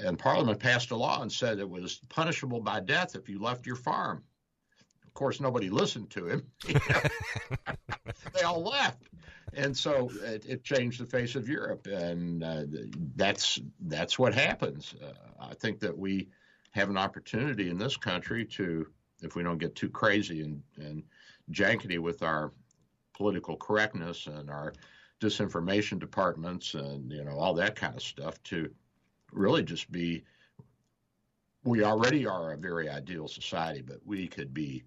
and 0.04 0.18
Parliament 0.18 0.60
passed 0.60 0.90
a 0.90 0.96
law 0.96 1.22
and 1.22 1.32
said 1.32 1.58
it 1.58 1.68
was 1.68 2.00
punishable 2.08 2.60
by 2.60 2.80
death 2.80 3.14
if 3.14 3.28
you 3.28 3.40
left 3.40 3.66
your 3.66 3.76
farm. 3.76 4.22
Course, 5.16 5.40
nobody 5.40 5.70
listened 5.70 6.10
to 6.10 6.26
him. 6.26 6.46
they 8.34 8.42
all 8.44 8.62
left, 8.62 9.08
and 9.54 9.74
so 9.74 10.10
it, 10.22 10.44
it, 10.44 10.62
changed 10.62 11.00
the 11.00 11.06
face 11.06 11.36
of 11.36 11.48
Europe, 11.48 11.86
and 11.86 12.44
uh, 12.44 12.64
that's 13.16 13.58
that's 13.80 14.18
what 14.18 14.34
happens. 14.34 14.94
Uh, 15.02 15.14
I 15.40 15.54
think 15.54 15.80
that 15.80 15.96
we 15.96 16.28
have 16.72 16.90
an 16.90 16.98
opportunity 16.98 17.70
in 17.70 17.78
this 17.78 17.96
country 17.96 18.44
to, 18.44 18.88
if 19.22 19.34
we 19.36 19.42
don't 19.42 19.56
get 19.56 19.74
too 19.74 19.88
crazy 19.88 20.42
and, 20.42 20.62
and 20.76 21.02
jankety 21.50 21.98
with 21.98 22.22
our 22.22 22.52
political 23.14 23.56
correctness 23.56 24.26
and 24.26 24.50
our 24.50 24.74
disinformation 25.18 25.98
departments 25.98 26.74
and 26.74 27.10
you 27.10 27.24
know 27.24 27.38
all 27.38 27.54
that 27.54 27.74
kind 27.74 27.96
of 27.96 28.02
stuff, 28.02 28.42
to 28.42 28.70
really 29.32 29.62
just 29.62 29.90
be 29.90 30.24
we 31.64 31.82
already 31.84 32.26
are 32.26 32.52
a 32.52 32.58
very 32.58 32.90
ideal 32.90 33.28
society, 33.28 33.80
but 33.80 33.98
we 34.04 34.28
could 34.28 34.52
be 34.52 34.84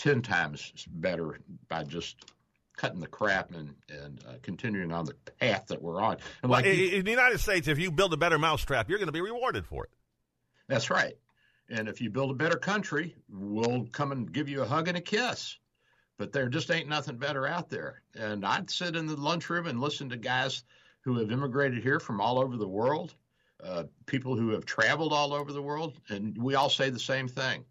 10 0.00 0.22
times 0.22 0.72
better 0.88 1.40
by 1.68 1.84
just 1.84 2.24
cutting 2.76 3.00
the 3.00 3.06
crap 3.06 3.52
and, 3.52 3.74
and 3.90 4.24
uh, 4.26 4.32
continuing 4.42 4.90
on 4.90 5.04
the 5.04 5.12
path 5.38 5.66
that 5.66 5.80
we're 5.82 6.00
on. 6.00 6.16
And 6.42 6.50
Well, 6.50 6.60
like 6.60 6.64
in, 6.64 6.78
you- 6.78 6.88
in 6.92 7.04
the 7.04 7.10
United 7.10 7.38
States, 7.38 7.68
if 7.68 7.78
you 7.78 7.90
build 7.90 8.14
a 8.14 8.16
better 8.16 8.38
mousetrap, 8.38 8.88
you're 8.88 8.98
going 8.98 9.08
to 9.08 9.12
be 9.12 9.20
rewarded 9.20 9.66
for 9.66 9.84
it. 9.84 9.90
That's 10.68 10.88
right. 10.88 11.14
And 11.68 11.86
if 11.86 12.00
you 12.00 12.08
build 12.08 12.30
a 12.30 12.34
better 12.34 12.56
country, 12.56 13.14
we'll 13.28 13.86
come 13.92 14.10
and 14.10 14.32
give 14.32 14.48
you 14.48 14.62
a 14.62 14.66
hug 14.66 14.88
and 14.88 14.96
a 14.96 15.02
kiss. 15.02 15.58
But 16.16 16.32
there 16.32 16.48
just 16.48 16.70
ain't 16.70 16.88
nothing 16.88 17.16
better 17.18 17.46
out 17.46 17.68
there. 17.68 18.02
And 18.18 18.44
I'd 18.44 18.70
sit 18.70 18.96
in 18.96 19.06
the 19.06 19.16
lunchroom 19.16 19.66
and 19.66 19.80
listen 19.80 20.08
to 20.08 20.16
guys 20.16 20.64
who 21.02 21.18
have 21.18 21.30
immigrated 21.30 21.82
here 21.82 22.00
from 22.00 22.20
all 22.22 22.38
over 22.38 22.56
the 22.56 22.68
world, 22.68 23.14
uh, 23.62 23.84
people 24.06 24.34
who 24.34 24.50
have 24.50 24.64
traveled 24.64 25.12
all 25.12 25.34
over 25.34 25.52
the 25.52 25.62
world, 25.62 26.00
and 26.08 26.36
we 26.42 26.54
all 26.54 26.70
say 26.70 26.88
the 26.88 26.98
same 26.98 27.28
thing 27.28 27.64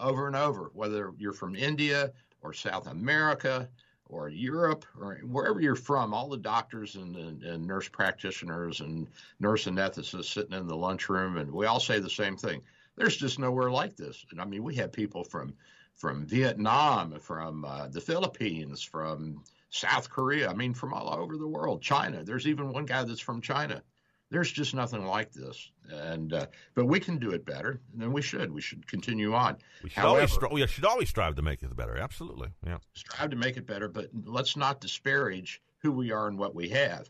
over 0.00 0.26
and 0.26 0.36
over, 0.36 0.70
whether 0.74 1.12
you're 1.18 1.32
from 1.32 1.54
India 1.54 2.12
or 2.42 2.52
South 2.52 2.86
America 2.86 3.68
or 4.06 4.28
Europe 4.28 4.84
or 4.98 5.16
wherever 5.24 5.60
you're 5.60 5.74
from, 5.74 6.14
all 6.14 6.28
the 6.28 6.36
doctors 6.36 6.96
and, 6.96 7.16
and, 7.16 7.42
and 7.42 7.66
nurse 7.66 7.88
practitioners 7.88 8.80
and 8.80 9.06
nurse 9.40 9.66
anestheticists 9.66 10.32
sitting 10.32 10.54
in 10.54 10.66
the 10.66 10.76
lunchroom, 10.76 11.36
and 11.36 11.50
we 11.52 11.66
all 11.66 11.80
say 11.80 11.98
the 11.98 12.08
same 12.08 12.36
thing. 12.36 12.62
There's 12.96 13.16
just 13.16 13.38
nowhere 13.38 13.70
like 13.70 13.96
this. 13.96 14.24
And 14.30 14.40
I 14.40 14.44
mean, 14.44 14.62
we 14.62 14.74
have 14.76 14.92
people 14.92 15.24
from 15.24 15.54
from 15.94 16.24
Vietnam, 16.26 17.18
from 17.18 17.64
uh, 17.64 17.88
the 17.88 18.00
Philippines, 18.00 18.82
from 18.82 19.42
South 19.70 20.08
Korea. 20.08 20.48
I 20.48 20.54
mean, 20.54 20.72
from 20.72 20.94
all 20.94 21.12
over 21.12 21.36
the 21.36 21.46
world. 21.46 21.82
China. 21.82 22.22
There's 22.22 22.46
even 22.46 22.72
one 22.72 22.86
guy 22.86 23.02
that's 23.02 23.20
from 23.20 23.40
China. 23.40 23.82
There's 24.30 24.52
just 24.52 24.74
nothing 24.74 25.06
like 25.06 25.32
this, 25.32 25.70
and 25.90 26.32
uh, 26.34 26.46
but 26.74 26.84
we 26.84 27.00
can 27.00 27.18
do 27.18 27.30
it 27.30 27.46
better, 27.46 27.80
and 27.92 28.02
then 28.02 28.12
we 28.12 28.20
should. 28.20 28.52
We 28.52 28.60
should 28.60 28.86
continue 28.86 29.32
on. 29.34 29.56
We 29.82 29.88
should, 29.88 30.00
However, 30.00 30.16
always, 30.16 30.30
stri- 30.36 30.52
we 30.52 30.66
should 30.66 30.84
always 30.84 31.08
strive 31.08 31.34
to 31.36 31.42
make 31.42 31.62
it 31.62 31.74
better. 31.74 31.96
Absolutely. 31.96 32.48
Yeah. 32.66 32.76
strive 32.92 33.30
to 33.30 33.36
make 33.36 33.56
it 33.56 33.66
better, 33.66 33.88
but 33.88 34.10
let's 34.26 34.54
not 34.54 34.82
disparage 34.82 35.62
who 35.78 35.92
we 35.92 36.12
are 36.12 36.28
and 36.28 36.38
what 36.38 36.54
we 36.54 36.68
have. 36.68 37.08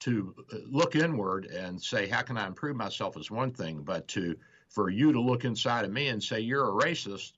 To 0.00 0.34
uh, 0.52 0.56
look 0.68 0.94
inward 0.94 1.46
and 1.46 1.82
say, 1.82 2.08
"How 2.08 2.22
can 2.22 2.36
I 2.36 2.46
improve 2.46 2.76
myself?" 2.76 3.16
is 3.16 3.30
one 3.30 3.50
thing, 3.52 3.82
but 3.82 4.06
to 4.08 4.36
for 4.68 4.88
you 4.88 5.12
to 5.12 5.20
look 5.20 5.44
inside 5.44 5.84
of 5.84 5.90
me 5.90 6.08
and 6.08 6.22
say 6.22 6.40
you're 6.40 6.68
a 6.68 6.84
racist, 6.84 7.32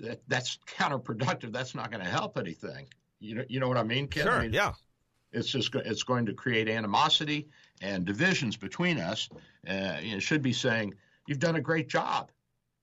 that 0.00 0.20
that's 0.26 0.58
counterproductive. 0.66 1.52
That's 1.52 1.74
not 1.74 1.90
going 1.90 2.02
to 2.04 2.10
help 2.10 2.38
anything. 2.38 2.88
You 3.20 3.36
know, 3.36 3.44
you 3.48 3.60
know 3.60 3.68
what 3.68 3.78
I 3.78 3.82
mean, 3.84 4.08
Ken? 4.08 4.26
I 4.28 4.30
Sure. 4.32 4.42
mean, 4.42 4.52
Yeah. 4.54 4.72
It's 5.34 5.48
just 5.48 5.72
go- 5.72 5.82
it's 5.84 6.02
going 6.02 6.26
to 6.26 6.32
create 6.32 6.68
animosity 6.68 7.48
and 7.82 8.04
divisions 8.04 8.56
between 8.56 8.98
us. 8.98 9.28
Uh, 9.68 9.98
it 10.00 10.22
should 10.22 10.42
be 10.42 10.52
saying 10.52 10.94
you've 11.26 11.40
done 11.40 11.56
a 11.56 11.60
great 11.60 11.88
job. 11.88 12.30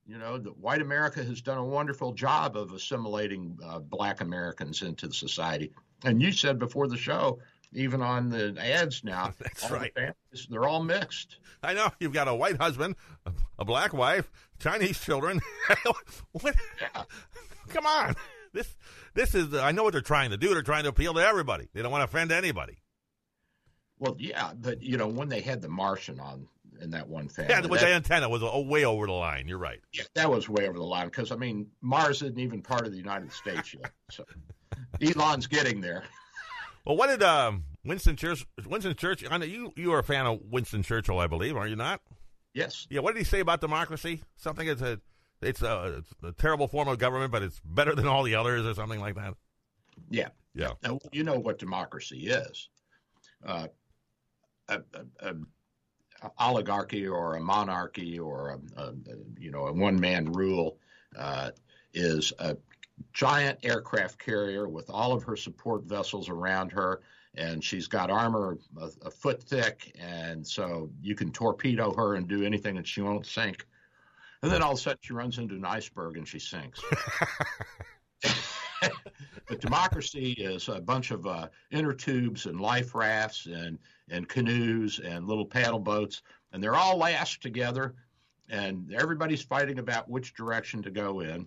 You 0.06 0.18
know, 0.18 0.38
the 0.38 0.49
white 0.52 0.82
America 0.82 1.24
has 1.24 1.41
done 1.41 1.58
a 1.58 1.64
wonderful 1.64 2.12
job 2.14 2.58
of 2.58 2.74
assimilating 2.74 3.58
uh, 3.64 3.80
black 3.80 4.22
Americans 4.22 4.82
into 4.82 5.08
the 5.08 5.14
society. 5.14 5.72
And 6.04 6.22
you 6.22 6.32
said 6.32 6.60
before 6.60 6.88
the 6.88 6.97
show, 6.97 7.39
even 7.74 8.02
on 8.02 8.30
the 8.30 8.56
ads 8.60 9.04
now, 9.04 9.34
That's 9.39 9.64
all 9.64 9.70
the 9.70 9.76
right. 9.76 9.93
families, 9.93 10.47
they're 10.49 10.68
all 10.68 10.84
mixed. 10.84 11.38
I 11.64 11.74
know 11.74 11.91
you've 11.99 12.14
got 12.14 12.28
a 12.28 12.34
white 12.36 12.58
husband, 12.58 12.95
a, 13.60 13.64
black 13.64 13.93
wife, 13.93 14.32
Chinese 14.60 14.99
children. 14.99 15.39
what? 16.32 16.56
Come 17.70 17.86
on, 17.86 18.16
this 18.54 18.76
this 19.14 19.36
is. 19.36 19.54
I 19.54 19.72
know 19.72 19.84
what 19.84 19.93
they're 19.93 20.02
trying 20.02 20.32
to 20.32 20.38
do. 20.38 20.54
They're 20.54 20.62
trying 20.64 20.84
to 20.84 20.89
appeal 20.89 21.14
to 21.14 21.20
everybody. 21.20 21.70
They 21.74 21.82
don't 21.82 21.91
want 21.91 22.02
to 22.02 22.06
offend 22.06 22.32
anybody. 22.32 22.78
Well, 23.99 24.16
yeah, 24.18 24.54
but 24.60 24.82
you 24.82 24.97
know 24.97 25.08
when 25.08 25.30
they 25.30 25.41
had 25.41 25.62
the 25.62 25.70
Martian 25.70 26.20
on 26.20 26.47
in 26.82 26.89
that 26.91 27.08
one 27.08 27.30
family, 27.30 27.52
Yeah, 27.52 27.62
with 27.62 27.82
that- 27.82 27.88
the 27.88 27.93
antenna 27.93 28.28
was 28.30 28.41
a, 28.41 28.60
way 28.60 28.86
over 28.86 29.06
the 29.06 29.12
line. 29.14 29.47
You're 29.47 29.60
right. 29.60 29.80
Yeah, 29.93 30.04
that 30.16 30.30
was 30.30 30.49
way 30.49 30.68
over 30.68 30.78
the 30.78 30.84
line 30.84 31.06
because 31.06 31.32
I 31.32 31.36
mean 31.36 31.68
Mars 31.82 32.22
isn't 32.24 32.39
even 32.39 32.62
part 32.62 32.86
of 32.86 32.91
the 32.91 32.97
United 32.97 33.32
States 33.32 33.74
yet. 33.74 33.91
So 34.10 34.26
Elon's 35.02 35.47
getting 35.47 35.82
there. 35.82 36.04
Well, 36.86 36.97
what 36.97 37.08
did 37.08 37.22
um, 37.22 37.66
Winston 37.86 38.16
Churchill? 38.16 38.47
Winston 38.66 38.95
Churchill. 38.95 39.30
I 39.32 39.38
know 39.38 39.45
you. 39.45 39.72
You 39.76 39.93
are 39.93 39.99
a 39.99 40.04
fan 40.04 40.26
of 40.26 40.39
Winston 40.49 40.82
Churchill, 40.82 41.20
I 41.20 41.28
believe. 41.28 41.56
Are 41.56 41.68
you 41.68 41.76
not? 41.76 42.02
Yes. 42.56 42.88
Yeah. 42.89 43.02
What 43.02 43.14
did 43.14 43.20
he 43.20 43.26
say 43.26 43.39
about 43.39 43.62
democracy? 43.62 44.24
Something. 44.36 44.68
It's 44.68 44.82
a. 44.82 44.99
It's 45.42 45.62
a, 45.62 45.98
it's 46.00 46.14
a 46.24 46.32
terrible 46.34 46.68
form 46.68 46.88
of 46.88 47.00
government, 47.00 47.32
but 47.32 47.42
it's 47.42 47.60
better 47.66 47.96
than 47.96 48.08
all 48.08 48.24
the 48.24 48.36
others, 48.36 48.66
or 48.66 48.74
something 48.74 49.00
like 49.00 49.16
that. 49.16 49.34
Yeah. 50.10 50.30
Yeah. 50.54 50.74
Now, 50.84 51.00
you 51.12 51.24
know 51.24 51.39
what 51.39 51.60
democracy 51.60 52.28
is. 52.28 52.70
Uh, 53.46 53.68
a, 54.70 54.82
a, 55.20 55.36
a 56.22 56.32
oligarchy 56.38 57.08
or 57.08 57.36
a 57.36 57.42
monarchy 57.42 58.20
or 58.20 58.60
a, 58.78 58.82
a, 58.82 58.94
you 59.39 59.52
know 59.52 59.68
a 59.68 59.74
one 59.74 60.00
man 60.00 60.32
rule 60.32 60.78
uh, 61.18 61.52
is 61.94 62.32
a 62.39 62.56
giant 63.14 63.58
aircraft 63.64 64.20
carrier 64.20 64.70
with 64.70 64.89
all 64.89 65.12
of 65.12 65.24
her 65.24 65.36
support 65.36 65.84
vessels 65.86 66.30
around 66.30 66.72
her, 66.72 67.02
and 67.36 67.64
she's 67.64 67.88
got 67.88 68.12
armor 68.12 68.58
a, 68.80 68.89
a 69.06 69.10
foot 69.10 69.42
thick, 69.42 69.96
and 70.00 70.46
so 70.46 70.89
you 71.02 71.16
can 71.16 71.32
torpedo 71.32 71.92
her 71.94 72.16
and 72.16 72.28
do 72.28 72.44
anything, 72.44 72.78
and 72.78 72.88
she 72.88 73.02
won't 73.02 73.26
sink. 73.26 73.66
And 74.44 74.52
then 74.52 74.62
all 74.64 74.72
of 74.72 74.78
a 74.78 74.82
sudden 74.82 75.00
she 75.02 75.14
runs 75.14 75.38
into 75.38 75.56
an 75.56 75.66
iceberg 75.66 76.18
and 76.18 76.28
she 76.28 76.39
sinks. 76.39 76.82
but 79.48 79.60
democracy 79.60 80.32
is 80.32 80.68
a 80.68 80.82
bunch 80.82 81.12
of 81.12 81.28
uh, 81.28 81.48
inner 81.70 81.94
tubes 81.94 82.48
and 82.48 82.60
life 82.60 82.96
rafts 82.96 83.46
and, 83.46 83.78
and 84.10 84.28
canoes 84.28 85.00
and 85.00 85.28
little 85.28 85.46
paddle 85.46 85.80
boats, 85.80 86.24
and 86.52 86.64
they're 86.64 86.76
all 86.76 86.98
lashed 86.98 87.42
together, 87.42 87.94
and 88.50 88.94
everybody's 88.94 89.44
fighting 89.44 89.80
about 89.80 90.10
which 90.10 90.34
direction 90.34 90.82
to 90.82 90.92
go 90.92 91.20
in. 91.20 91.46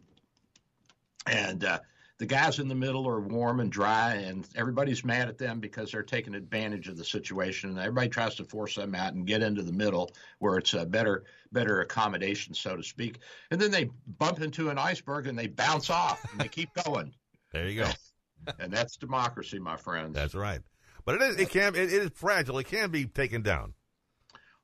And 1.26 1.64
uh, 1.64 1.80
the 2.18 2.26
guys 2.26 2.60
in 2.60 2.68
the 2.68 2.74
middle 2.74 3.08
are 3.08 3.20
warm 3.20 3.60
and 3.60 3.72
dry, 3.72 4.14
and 4.14 4.46
everybody's 4.54 5.04
mad 5.04 5.28
at 5.28 5.38
them 5.38 5.58
because 5.58 5.90
they're 5.90 6.02
taking 6.02 6.34
advantage 6.34 6.88
of 6.88 6.96
the 6.96 7.04
situation. 7.04 7.70
And 7.70 7.78
everybody 7.78 8.08
tries 8.08 8.36
to 8.36 8.44
force 8.44 8.76
them 8.76 8.94
out 8.94 9.14
and 9.14 9.26
get 9.26 9.42
into 9.42 9.62
the 9.62 9.72
middle 9.72 10.12
where 10.38 10.56
it's 10.56 10.74
a 10.74 10.86
better, 10.86 11.24
better 11.50 11.80
accommodation, 11.80 12.54
so 12.54 12.76
to 12.76 12.82
speak. 12.82 13.18
And 13.50 13.60
then 13.60 13.72
they 13.72 13.90
bump 14.18 14.40
into 14.40 14.70
an 14.70 14.78
iceberg 14.78 15.26
and 15.26 15.36
they 15.36 15.48
bounce 15.48 15.90
off 15.90 16.24
and 16.30 16.40
they 16.40 16.48
keep 16.48 16.70
going. 16.84 17.12
There 17.52 17.68
you 17.68 17.84
go. 17.84 17.90
and 18.58 18.72
that's 18.72 18.96
democracy, 18.96 19.60
my 19.60 19.76
friends. 19.76 20.12
That's 20.12 20.34
right. 20.34 20.60
But 21.04 21.14
it 21.14 21.22
is. 21.22 21.36
It 21.36 21.50
can. 21.50 21.76
It, 21.76 21.92
it 21.92 22.02
is 22.02 22.10
fragile. 22.12 22.58
It 22.58 22.66
can 22.66 22.90
be 22.90 23.06
taken 23.06 23.42
down. 23.42 23.74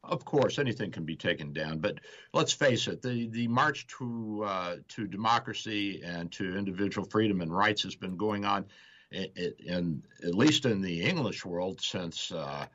Of 0.03 0.25
course, 0.25 0.59
anything 0.59 0.91
can 0.91 1.05
be 1.05 1.15
taken 1.15 1.53
down, 1.53 1.79
but 1.79 2.01
let's 2.33 2.53
face 2.53 2.89
it: 2.89 3.03
the 3.03 3.29
the 3.29 3.47
march 3.49 3.87
to 3.99 4.43
uh, 4.45 4.77
to 4.89 5.07
democracy 5.07 6.03
and 6.03 6.33
to 6.33 6.57
individual 6.57 7.07
freedom 7.07 7.43
and 7.43 7.55
rights 7.55 7.83
has 7.83 7.95
been 7.95 8.17
going 8.17 8.45
on, 8.45 8.65
in, 9.13 9.29
in 9.59 10.03
at 10.25 10.35
least 10.35 10.65
in 10.65 10.81
the 10.81 11.03
English 11.03 11.45
world 11.45 11.81
since 11.83 12.33
uh, 12.33 12.67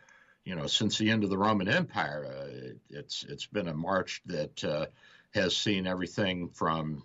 you 0.45 0.55
know 0.55 0.67
since 0.67 0.97
the 0.97 1.09
end 1.09 1.23
of 1.23 1.32
the 1.32 1.38
Roman 1.38 1.67
Empire. 1.67 2.26
Uh, 2.26 2.45
it, 2.47 2.78
it's 2.89 3.26
it's 3.28 3.47
been 3.47 3.67
a 3.67 3.73
march 3.73 4.21
that 4.28 4.63
uh, 4.63 4.86
has 5.34 5.57
seen 5.57 5.88
everything 5.88 6.47
from 6.49 7.03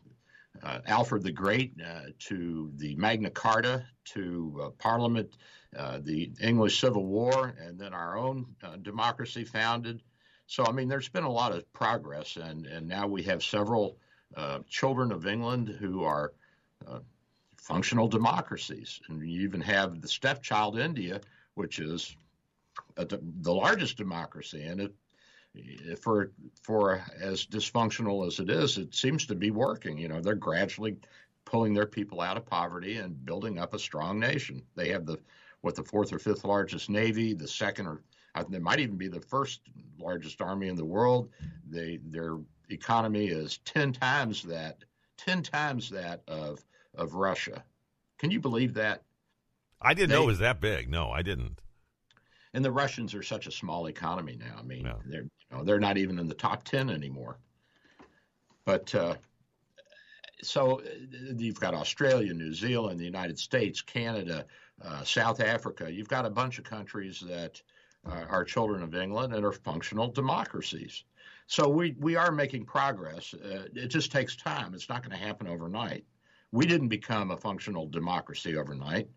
uh, 0.62 0.80
Alfred 0.86 1.22
the 1.22 1.32
Great 1.32 1.72
uh, 1.84 2.10
to 2.18 2.70
the 2.76 2.94
Magna 2.94 3.30
Carta 3.30 3.86
to 4.04 4.74
Parliament, 4.78 5.38
the 5.72 6.30
English 6.40 6.78
Civil 6.78 7.06
War, 7.06 7.54
and 7.58 7.78
then 7.78 7.94
our 7.94 8.18
own 8.18 8.54
democracy 8.82 9.44
founded. 9.44 10.02
So, 10.50 10.66
I 10.66 10.72
mean, 10.72 10.88
there's 10.88 11.08
been 11.08 11.22
a 11.22 11.30
lot 11.30 11.52
of 11.52 11.72
progress, 11.72 12.36
and, 12.36 12.66
and 12.66 12.88
now 12.88 13.06
we 13.06 13.22
have 13.22 13.40
several 13.40 13.98
uh, 14.36 14.58
children 14.68 15.12
of 15.12 15.24
England 15.24 15.68
who 15.68 16.02
are 16.02 16.32
uh, 16.88 16.98
functional 17.56 18.08
democracies. 18.08 19.00
And 19.08 19.22
you 19.22 19.42
even 19.42 19.60
have 19.60 20.00
the 20.00 20.08
stepchild 20.08 20.76
India, 20.76 21.20
which 21.54 21.78
is 21.78 22.16
a, 22.96 23.06
the 23.06 23.54
largest 23.54 23.96
democracy. 23.96 24.64
And 24.64 24.80
it, 25.54 25.98
for 26.00 26.32
for 26.60 27.00
as 27.20 27.46
dysfunctional 27.46 28.26
as 28.26 28.40
it 28.40 28.50
is, 28.50 28.76
it 28.76 28.92
seems 28.92 29.26
to 29.26 29.36
be 29.36 29.52
working. 29.52 29.98
You 29.98 30.08
know, 30.08 30.20
they're 30.20 30.34
gradually 30.34 30.96
pulling 31.44 31.74
their 31.74 31.86
people 31.86 32.20
out 32.20 32.36
of 32.36 32.44
poverty 32.44 32.96
and 32.96 33.24
building 33.24 33.60
up 33.60 33.72
a 33.72 33.78
strong 33.78 34.18
nation. 34.18 34.62
They 34.74 34.88
have 34.88 35.06
the 35.06 35.20
what 35.60 35.76
the 35.76 35.84
fourth 35.84 36.12
or 36.12 36.18
fifth 36.18 36.44
largest 36.44 36.90
navy, 36.90 37.34
the 37.34 37.46
second 37.46 37.86
or 37.86 38.02
they 38.48 38.58
might 38.58 38.80
even 38.80 38.96
be 38.96 39.08
the 39.08 39.20
first 39.20 39.60
largest 39.98 40.40
army 40.40 40.68
in 40.68 40.76
the 40.76 40.84
world. 40.84 41.30
They 41.68 41.98
their 42.04 42.38
economy 42.68 43.28
is 43.28 43.58
ten 43.64 43.92
times 43.92 44.42
that 44.44 44.84
ten 45.16 45.42
times 45.42 45.90
that 45.90 46.22
of 46.28 46.64
of 46.94 47.14
Russia. 47.14 47.64
Can 48.18 48.30
you 48.30 48.40
believe 48.40 48.74
that? 48.74 49.02
I 49.80 49.94
didn't 49.94 50.10
They- 50.10 50.16
know 50.16 50.24
it 50.24 50.26
was 50.26 50.38
that 50.40 50.60
big. 50.60 50.88
No, 50.90 51.10
I 51.10 51.22
didn't. 51.22 51.60
And 52.52 52.64
the 52.64 52.72
Russians 52.72 53.14
are 53.14 53.22
such 53.22 53.46
a 53.46 53.52
small 53.52 53.86
economy 53.86 54.36
now. 54.36 54.56
I 54.58 54.62
mean, 54.62 54.82
they're 55.06 55.22
you 55.22 55.30
know, 55.52 55.64
they're 55.64 55.80
not 55.80 55.98
even 55.98 56.18
in 56.18 56.26
the 56.28 56.34
top 56.34 56.64
ten 56.64 56.90
anymore. 56.90 57.38
But 58.64 58.94
uh, 58.94 59.14
so 60.42 60.80
uh, 60.80 60.84
you've 61.36 61.60
got 61.60 61.74
Australia, 61.74 62.32
New 62.34 62.52
Zealand, 62.52 62.98
the 63.00 63.04
United 63.04 63.38
States, 63.38 63.80
Canada, 63.82 64.46
uh, 64.82 65.02
South 65.04 65.40
Africa. 65.40 65.90
You've 65.92 66.08
got 66.08 66.26
a 66.26 66.30
bunch 66.30 66.58
of 66.58 66.64
countries 66.64 67.20
that 67.20 67.62
uh, 68.06 68.24
are 68.28 68.44
children 68.44 68.82
of 68.82 68.94
England 68.94 69.34
and 69.34 69.44
are 69.44 69.52
functional 69.52 70.08
democracies. 70.08 71.04
So 71.46 71.68
we, 71.68 71.96
we 71.98 72.16
are 72.16 72.30
making 72.30 72.64
progress. 72.64 73.34
Uh, 73.34 73.64
it 73.74 73.88
just 73.88 74.12
takes 74.12 74.36
time. 74.36 74.72
It's 74.74 74.88
not 74.88 75.02
going 75.02 75.18
to 75.18 75.24
happen 75.24 75.48
overnight. 75.48 76.04
We 76.52 76.66
didn't 76.66 76.88
become 76.88 77.30
a 77.30 77.36
functional 77.36 77.86
democracy 77.88 78.56
overnight. 78.56 79.08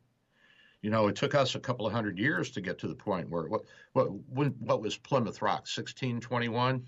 You 0.82 0.90
know, 0.90 1.08
it 1.08 1.16
took 1.16 1.34
us 1.34 1.56
a 1.56 1.60
couple 1.60 1.88
of 1.88 1.94
hundred 1.94 2.20
years 2.20 2.52
to 2.52 2.62
get 2.62 2.78
to 2.80 2.88
the 2.88 2.96
point 2.96 3.30
where 3.30 3.48
what 3.48 3.62
what 3.94 4.08
when, 4.30 4.50
what 4.60 4.82
was 4.82 4.98
Plymouth 4.98 5.42
Rock, 5.42 5.62
1621? 5.62 6.86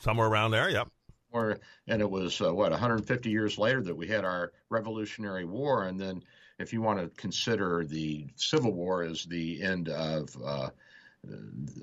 Somewhere 0.00 0.26
around 0.26 0.50
there, 0.50 0.68
yep. 0.68 0.88
Or 1.30 1.58
and 1.86 2.02
it 2.02 2.10
was 2.10 2.40
uh, 2.40 2.52
what 2.52 2.72
150 2.72 3.30
years 3.30 3.58
later 3.58 3.80
that 3.82 3.96
we 3.96 4.08
had 4.08 4.24
our 4.24 4.52
Revolutionary 4.70 5.44
War, 5.44 5.84
and 5.84 6.00
then 6.00 6.22
if 6.58 6.72
you 6.72 6.82
want 6.82 6.98
to 6.98 7.08
consider 7.20 7.84
the 7.84 8.26
Civil 8.34 8.72
War 8.72 9.02
as 9.02 9.24
the 9.24 9.62
end 9.62 9.88
of 9.88 10.36
uh, 10.44 10.70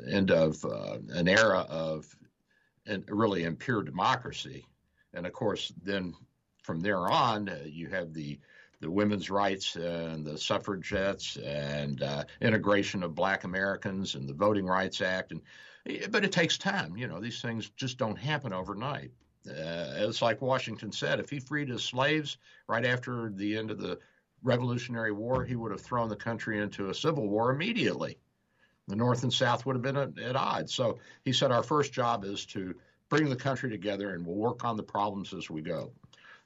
end 0.10 0.32
of 0.32 0.64
uh, 0.66 0.98
an 1.10 1.28
era 1.28 1.66
of 1.70 2.06
and 2.86 3.04
really 3.10 3.44
impure 3.44 3.84
democracy. 3.84 4.66
And 5.14 5.26
of 5.26 5.34
course, 5.34 5.72
then 5.82 6.14
from 6.64 6.80
there 6.80 7.10
on, 7.10 7.50
uh, 7.50 7.60
you 7.66 7.88
have 7.88 8.14
the 8.14 8.40
the 8.80 8.92
women's 8.92 9.30
rights 9.30 9.78
and 9.78 10.26
the 10.26 10.38
suffragettes 10.38 11.38
and 11.38 12.04
uh, 12.04 12.26
integration 12.42 13.02
of 13.02 13.16
Black 13.16 13.46
Americans 13.46 14.16
and 14.16 14.28
the 14.28 14.34
Voting 14.34 14.66
Rights 14.66 15.00
Act. 15.00 15.32
And 15.32 15.42
but 16.12 16.26
it 16.26 16.34
takes 16.34 16.58
time. 16.58 16.98
You 16.98 17.08
know, 17.08 17.20
these 17.22 17.42
things 17.42 17.70
just 17.78 17.98
don't 17.98 18.18
happen 18.18 18.52
overnight. 18.52 19.12
Uh, 19.48 19.96
it's 19.96 20.22
like 20.22 20.42
Washington 20.42 20.92
said: 20.92 21.20
if 21.20 21.30
he 21.30 21.40
freed 21.40 21.70
his 21.70 21.84
slaves 21.84 22.38
right 22.68 22.86
after 22.86 23.32
the 23.34 23.58
end 23.58 23.72
of 23.72 23.80
the 23.80 24.00
Revolutionary 24.42 25.14
War, 25.14 25.46
he 25.46 25.56
would 25.56 25.72
have 25.72 25.82
thrown 25.82 26.10
the 26.10 26.16
country 26.16 26.60
into 26.60 26.90
a 26.90 26.94
civil 26.94 27.30
war 27.30 27.52
immediately 27.52 28.18
the 28.88 28.96
North 28.96 29.24
and 29.24 29.34
South 29.34 29.66
would 29.66 29.76
have 29.76 29.84
been 29.84 29.98
at, 29.98 30.20
at, 30.20 30.36
odds. 30.36 30.74
So 30.74 31.00
he 31.24 31.34
said, 31.34 31.52
Our 31.52 31.64
first 31.64 31.94
job 31.94 32.26
is 32.26 32.46
to 32.48 32.76
bring 33.10 33.30
the 33.30 33.36
country 33.36 33.70
together 33.70 34.14
and 34.14 34.26
we'll 34.26 34.36
work 34.36 34.66
on 34.66 34.78
the 34.78 34.84
problems 34.84 35.34
as 35.34 35.50
we 35.50 35.62
go. 35.62 35.92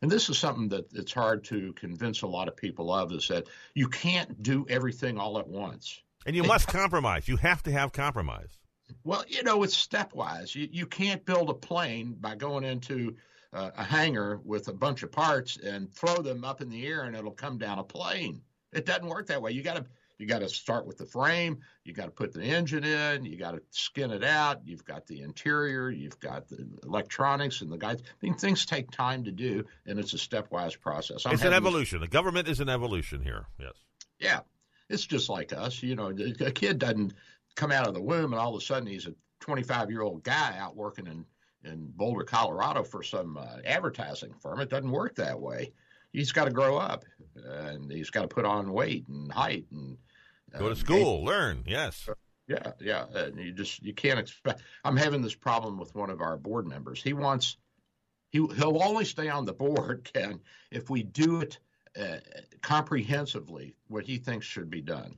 And 0.01 0.11
this 0.11 0.29
is 0.29 0.37
something 0.37 0.69
that 0.69 0.93
it's 0.93 1.13
hard 1.13 1.43
to 1.45 1.73
convince 1.73 2.21
a 2.21 2.27
lot 2.27 2.47
of 2.47 2.55
people 2.55 2.93
of 2.93 3.11
is 3.11 3.27
that 3.29 3.47
you 3.73 3.87
can't 3.87 4.43
do 4.43 4.65
everything 4.69 5.17
all 5.17 5.39
at 5.39 5.47
once. 5.47 6.01
And 6.25 6.35
you 6.35 6.43
must 6.43 6.67
compromise. 6.67 7.27
You 7.27 7.37
have 7.37 7.63
to 7.63 7.71
have 7.71 7.93
compromise. 7.93 8.59
Well, 9.03 9.23
you 9.27 9.43
know, 9.43 9.63
it's 9.63 9.75
stepwise. 9.75 10.53
You, 10.53 10.67
you 10.71 10.85
can't 10.85 11.25
build 11.25 11.49
a 11.49 11.53
plane 11.53 12.15
by 12.19 12.35
going 12.35 12.63
into 12.63 13.15
uh, 13.53 13.71
a 13.75 13.83
hangar 13.83 14.39
with 14.43 14.67
a 14.67 14.73
bunch 14.73 15.03
of 15.03 15.11
parts 15.11 15.57
and 15.57 15.91
throw 15.91 16.17
them 16.17 16.43
up 16.43 16.61
in 16.61 16.69
the 16.69 16.85
air 16.85 17.03
and 17.03 17.15
it'll 17.15 17.31
come 17.31 17.57
down 17.57 17.79
a 17.79 17.83
plane. 17.83 18.41
It 18.73 18.85
doesn't 18.85 19.07
work 19.07 19.27
that 19.27 19.41
way. 19.41 19.51
You 19.51 19.63
got 19.63 19.77
to 19.77 19.85
you 20.17 20.25
got 20.25 20.39
to 20.39 20.49
start 20.49 20.85
with 20.85 20.97
the 20.97 21.05
frame. 21.05 21.59
You 21.83 21.93
got 21.93 22.05
to 22.05 22.11
put 22.11 22.33
the 22.33 22.43
engine 22.43 22.83
in. 22.83 23.25
You 23.25 23.37
got 23.37 23.51
to 23.51 23.61
skin 23.69 24.11
it 24.11 24.23
out. 24.23 24.61
You've 24.65 24.85
got 24.85 25.05
the 25.07 25.21
interior. 25.21 25.89
You've 25.89 26.19
got 26.19 26.47
the 26.47 26.67
electronics 26.83 27.61
and 27.61 27.71
the 27.71 27.77
guides. 27.77 28.01
I 28.05 28.25
mean, 28.25 28.35
things 28.35 28.65
take 28.65 28.91
time 28.91 29.23
to 29.25 29.31
do, 29.31 29.63
and 29.85 29.99
it's 29.99 30.13
a 30.13 30.17
stepwise 30.17 30.79
process. 30.79 31.25
I'm 31.25 31.33
it's 31.33 31.43
an 31.43 31.53
evolution. 31.53 31.99
This... 31.99 32.09
The 32.09 32.13
government 32.13 32.47
is 32.47 32.59
an 32.59 32.69
evolution 32.69 33.21
here. 33.21 33.45
Yes. 33.59 33.73
Yeah, 34.19 34.39
it's 34.89 35.05
just 35.05 35.29
like 35.29 35.53
us. 35.53 35.83
You 35.83 35.95
know, 35.95 36.07
a 36.39 36.51
kid 36.51 36.79
doesn't 36.79 37.13
come 37.57 37.71
out 37.71 37.87
of 37.87 37.93
the 37.93 38.01
womb 38.01 38.31
and 38.31 38.39
all 38.39 38.55
of 38.55 38.61
a 38.61 38.63
sudden 38.63 38.87
he's 38.87 39.07
a 39.07 39.13
25 39.41 39.89
year 39.89 40.03
old 40.03 40.23
guy 40.23 40.55
out 40.57 40.75
working 40.75 41.07
in 41.07 41.25
in 41.63 41.91
Boulder, 41.95 42.23
Colorado 42.23 42.83
for 42.83 43.03
some 43.03 43.35
uh, 43.35 43.57
advertising 43.65 44.33
firm. 44.41 44.61
It 44.61 44.69
doesn't 44.69 44.91
work 44.91 45.15
that 45.15 45.39
way. 45.39 45.73
He's 46.17 46.31
got 46.31 46.45
to 46.45 46.51
grow 46.51 46.77
up 46.77 47.05
and 47.35 47.91
he's 47.91 48.09
got 48.09 48.23
to 48.23 48.27
put 48.27 48.43
on 48.43 48.73
weight 48.73 49.07
and 49.07 49.31
height 49.31 49.67
and 49.71 49.97
Go 50.57 50.69
to 50.69 50.75
school, 50.75 51.23
learn. 51.23 51.63
Yes. 51.67 52.09
Yeah, 52.47 52.71
yeah. 52.79 53.05
And 53.13 53.37
you 53.37 53.51
just 53.51 53.83
you 53.83 53.93
can't 53.93 54.17
expect. 54.17 54.61
I'm 54.83 54.97
having 54.97 55.21
this 55.21 55.35
problem 55.35 55.77
with 55.77 55.93
one 55.93 56.09
of 56.09 56.21
our 56.21 56.37
board 56.37 56.65
members. 56.65 57.03
He 57.03 57.13
wants 57.13 57.57
he 58.29 58.39
he'll 58.39 58.81
only 58.81 59.05
stay 59.05 59.29
on 59.29 59.45
the 59.45 59.53
board, 59.53 60.09
Ken, 60.13 60.39
if 60.71 60.89
we 60.89 61.03
do 61.03 61.41
it 61.41 61.59
uh, 61.99 62.17
comprehensively 62.61 63.75
what 63.87 64.05
he 64.05 64.17
thinks 64.17 64.45
should 64.45 64.69
be 64.69 64.81
done. 64.81 65.17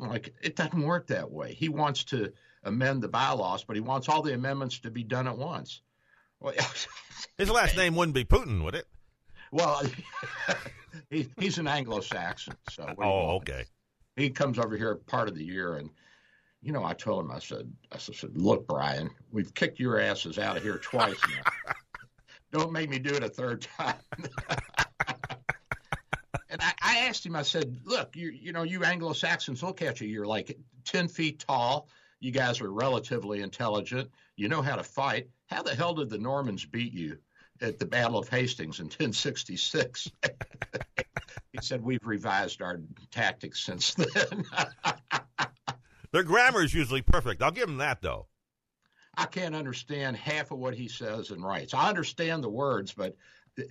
I'm 0.00 0.08
like 0.08 0.32
it 0.40 0.56
doesn't 0.56 0.80
work 0.80 1.08
that 1.08 1.30
way. 1.30 1.52
He 1.52 1.68
wants 1.68 2.04
to 2.04 2.32
amend 2.62 3.02
the 3.02 3.08
bylaws, 3.08 3.64
but 3.64 3.76
he 3.76 3.80
wants 3.80 4.08
all 4.08 4.22
the 4.22 4.34
amendments 4.34 4.78
to 4.80 4.90
be 4.90 5.02
done 5.02 5.26
at 5.26 5.36
once. 5.36 5.82
Well, 6.38 6.54
His 7.36 7.50
last 7.50 7.76
name 7.76 7.96
wouldn't 7.96 8.14
be 8.14 8.24
Putin, 8.24 8.62
would 8.64 8.74
it? 8.74 8.86
Well, 9.50 9.82
he, 11.10 11.28
he's 11.38 11.58
an 11.58 11.66
Anglo-Saxon, 11.66 12.54
so. 12.70 12.94
Oh, 12.98 13.36
okay 13.36 13.64
he 14.20 14.30
comes 14.30 14.58
over 14.58 14.76
here 14.76 14.96
part 14.96 15.28
of 15.28 15.34
the 15.34 15.44
year 15.44 15.76
and 15.76 15.90
you 16.62 16.72
know, 16.72 16.84
I 16.84 16.92
told 16.92 17.24
him, 17.24 17.30
I 17.30 17.38
said, 17.38 17.72
I 17.90 17.96
said, 17.96 18.36
look, 18.36 18.66
Brian, 18.66 19.08
we've 19.32 19.54
kicked 19.54 19.80
your 19.80 19.98
asses 19.98 20.38
out 20.38 20.58
of 20.58 20.62
here 20.62 20.76
twice 20.76 21.16
now. 21.26 21.72
Don't 22.52 22.70
make 22.70 22.90
me 22.90 22.98
do 22.98 23.14
it 23.14 23.24
a 23.24 23.30
third 23.30 23.62
time. 23.62 23.94
and 26.50 26.60
I, 26.60 26.74
I, 26.82 26.98
asked 27.06 27.24
him, 27.24 27.34
I 27.34 27.44
said, 27.44 27.78
look, 27.86 28.14
you, 28.14 28.28
you 28.28 28.52
know, 28.52 28.62
you 28.62 28.84
Anglo 28.84 29.14
Saxons 29.14 29.62
look 29.62 29.80
at 29.80 30.02
you. 30.02 30.08
You're 30.08 30.26
like 30.26 30.58
10 30.84 31.08
feet 31.08 31.38
tall. 31.48 31.88
You 32.18 32.30
guys 32.30 32.60
are 32.60 32.70
relatively 32.70 33.40
intelligent. 33.40 34.10
You 34.36 34.50
know 34.50 34.60
how 34.60 34.76
to 34.76 34.84
fight. 34.84 35.30
How 35.46 35.62
the 35.62 35.74
hell 35.74 35.94
did 35.94 36.10
the 36.10 36.18
Normans 36.18 36.66
beat 36.66 36.92
you 36.92 37.16
at 37.60 37.78
the 37.78 37.86
Battle 37.86 38.18
of 38.18 38.28
Hastings 38.28 38.80
in 38.80 38.86
1066? 38.86 40.10
he 41.52 41.58
said, 41.60 41.82
We've 41.82 42.04
revised 42.04 42.62
our 42.62 42.80
tactics 43.10 43.60
since 43.60 43.94
then. 43.94 44.44
Their 46.12 46.24
grammar 46.24 46.62
is 46.62 46.74
usually 46.74 47.02
perfect. 47.02 47.42
I'll 47.42 47.52
give 47.52 47.68
him 47.68 47.78
that, 47.78 48.02
though. 48.02 48.26
I 49.16 49.26
can't 49.26 49.54
understand 49.54 50.16
half 50.16 50.50
of 50.50 50.58
what 50.58 50.74
he 50.74 50.88
says 50.88 51.30
and 51.30 51.44
writes. 51.44 51.74
I 51.74 51.88
understand 51.88 52.42
the 52.42 52.48
words, 52.48 52.92
but 52.92 53.16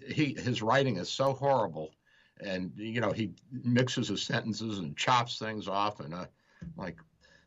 he 0.08 0.36
his 0.38 0.62
writing 0.62 0.98
is 0.98 1.10
so 1.10 1.34
horrible, 1.34 1.92
and 2.42 2.72
you 2.76 3.02
know 3.02 3.12
he 3.12 3.32
mixes 3.52 4.10
his 4.10 4.22
sentences 4.22 4.80
and 4.80 4.96
chops 4.98 5.40
things 5.40 5.68
off, 5.68 6.00
and 6.02 6.14
uh, 6.14 6.26
like 6.76 6.98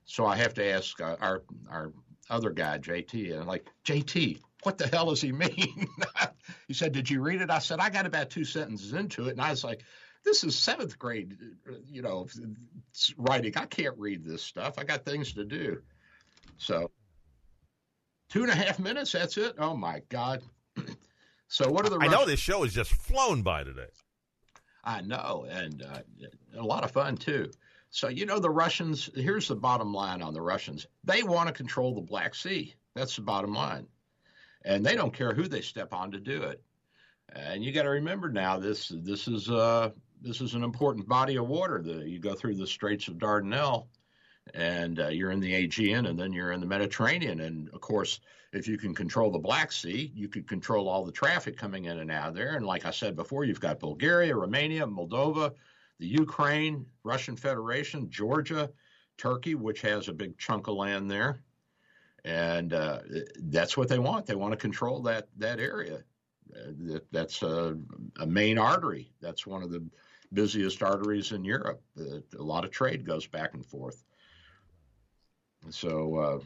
so 0.04 0.26
I 0.26 0.36
have 0.36 0.54
to 0.54 0.64
ask 0.64 1.00
uh, 1.00 1.16
our 1.20 1.42
our 1.70 1.92
other 2.30 2.50
guy 2.50 2.78
JT, 2.78 3.32
and 3.32 3.42
I'm 3.42 3.46
like 3.46 3.66
JT, 3.84 4.40
what 4.62 4.78
the 4.78 4.86
hell 4.86 5.10
does 5.10 5.20
he 5.20 5.32
mean? 5.32 5.88
he 6.68 6.74
said, 6.74 6.92
Did 6.92 7.10
you 7.10 7.20
read 7.20 7.42
it? 7.42 7.50
I 7.50 7.58
said, 7.58 7.80
I 7.80 7.90
got 7.90 8.06
about 8.06 8.30
two 8.30 8.44
sentences 8.44 8.92
into 8.92 9.28
it, 9.28 9.32
and 9.32 9.40
I 9.40 9.50
was 9.50 9.64
like, 9.64 9.82
this 10.24 10.44
is 10.44 10.56
seventh 10.56 10.98
grade, 10.98 11.36
you 11.88 12.02
know, 12.02 12.26
writing. 13.16 13.52
I 13.56 13.66
can't 13.66 13.98
read 13.98 14.24
this 14.24 14.42
stuff. 14.42 14.78
I 14.78 14.84
got 14.84 15.04
things 15.04 15.32
to 15.34 15.44
do. 15.44 15.82
So, 16.58 16.90
two 18.28 18.42
and 18.42 18.50
a 18.50 18.54
half 18.54 18.78
minutes. 18.78 19.12
That's 19.12 19.36
it. 19.36 19.54
Oh 19.58 19.76
my 19.76 20.02
God. 20.08 20.42
so, 21.48 21.70
what 21.70 21.86
are 21.86 21.90
the? 21.90 21.98
I 22.00 22.08
know 22.08 22.24
this 22.24 22.40
show 22.40 22.62
has 22.62 22.72
just 22.72 22.92
flown 22.92 23.42
by 23.42 23.64
today. 23.64 23.88
I 24.84 25.00
know, 25.00 25.46
and 25.48 25.82
uh, 25.82 26.00
a 26.56 26.62
lot 26.62 26.84
of 26.84 26.90
fun 26.90 27.16
too. 27.16 27.50
So, 27.90 28.08
you 28.08 28.24
know, 28.24 28.38
the 28.38 28.50
Russians. 28.50 29.10
Here's 29.14 29.48
the 29.48 29.56
bottom 29.56 29.92
line 29.92 30.22
on 30.22 30.34
the 30.34 30.40
Russians. 30.40 30.86
They 31.04 31.22
want 31.22 31.48
to 31.48 31.52
control 31.52 31.94
the 31.94 32.00
Black 32.00 32.34
Sea. 32.34 32.74
That's 32.94 33.16
the 33.16 33.22
bottom 33.22 33.54
line, 33.54 33.86
and 34.64 34.84
they 34.84 34.94
don't 34.94 35.14
care 35.14 35.34
who 35.34 35.48
they 35.48 35.60
step 35.60 35.92
on 35.92 36.10
to 36.12 36.20
do 36.20 36.42
it. 36.42 36.62
And 37.34 37.64
you 37.64 37.72
got 37.72 37.84
to 37.84 37.90
remember 37.90 38.30
now, 38.30 38.58
this 38.58 38.92
this 39.02 39.26
is 39.28 39.48
uh, 39.50 39.90
this 40.20 40.40
is 40.40 40.54
an 40.54 40.62
important 40.62 41.08
body 41.08 41.36
of 41.36 41.48
water. 41.48 41.82
The, 41.82 42.08
you 42.08 42.18
go 42.18 42.34
through 42.34 42.56
the 42.56 42.66
Straits 42.66 43.08
of 43.08 43.14
Dardanelle, 43.14 43.86
and 44.54 45.00
uh, 45.00 45.08
you're 45.08 45.30
in 45.30 45.40
the 45.40 45.54
Aegean, 45.54 46.06
and 46.06 46.18
then 46.18 46.32
you're 46.32 46.52
in 46.52 46.60
the 46.60 46.66
Mediterranean. 46.66 47.40
And 47.40 47.70
of 47.70 47.80
course, 47.80 48.20
if 48.52 48.68
you 48.68 48.76
can 48.76 48.94
control 48.94 49.30
the 49.30 49.38
Black 49.38 49.72
Sea, 49.72 50.12
you 50.14 50.28
could 50.28 50.46
control 50.46 50.88
all 50.88 51.04
the 51.04 51.12
traffic 51.12 51.56
coming 51.56 51.86
in 51.86 52.00
and 52.00 52.10
out 52.10 52.28
of 52.28 52.34
there. 52.34 52.56
And 52.56 52.66
like 52.66 52.84
I 52.84 52.90
said 52.90 53.16
before, 53.16 53.44
you've 53.44 53.60
got 53.60 53.80
Bulgaria, 53.80 54.36
Romania, 54.36 54.86
Moldova, 54.86 55.52
the 55.98 56.06
Ukraine, 56.06 56.84
Russian 57.02 57.36
Federation, 57.36 58.10
Georgia, 58.10 58.70
Turkey, 59.16 59.54
which 59.54 59.80
has 59.80 60.08
a 60.08 60.12
big 60.12 60.36
chunk 60.36 60.68
of 60.68 60.74
land 60.74 61.10
there. 61.10 61.42
And 62.24 62.72
uh, 62.72 63.00
that's 63.36 63.76
what 63.76 63.88
they 63.88 63.98
want. 63.98 64.26
They 64.26 64.36
want 64.36 64.52
to 64.52 64.56
control 64.56 65.02
that 65.02 65.28
that 65.38 65.58
area. 65.58 66.04
Uh, 66.54 66.98
that's 67.10 67.42
a, 67.42 67.76
a 68.20 68.26
main 68.26 68.58
artery. 68.58 69.12
That's 69.20 69.46
one 69.46 69.62
of 69.62 69.70
the 69.70 69.84
busiest 70.32 70.82
arteries 70.82 71.32
in 71.32 71.44
Europe. 71.44 71.82
A 71.98 72.42
lot 72.42 72.64
of 72.64 72.70
trade 72.70 73.04
goes 73.04 73.26
back 73.26 73.54
and 73.54 73.64
forth. 73.64 74.04
So 75.70 76.16
uh, 76.16 76.38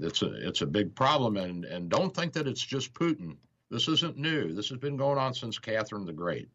it's 0.00 0.22
a 0.22 0.48
it's 0.48 0.62
a 0.62 0.66
big 0.66 0.94
problem, 0.94 1.36
and 1.36 1.64
and 1.64 1.88
don't 1.88 2.14
think 2.14 2.32
that 2.34 2.46
it's 2.46 2.62
just 2.62 2.92
Putin. 2.94 3.36
This 3.70 3.88
isn't 3.88 4.18
new. 4.18 4.52
This 4.52 4.68
has 4.68 4.78
been 4.78 4.96
going 4.96 5.18
on 5.18 5.32
since 5.32 5.58
Catherine 5.58 6.04
the 6.04 6.12
Great. 6.12 6.48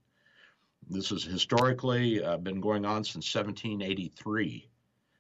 This 0.90 1.10
has 1.10 1.24
historically 1.24 2.24
uh, 2.24 2.38
been 2.38 2.62
going 2.62 2.86
on 2.86 3.04
since 3.04 3.34
1783, 3.34 4.70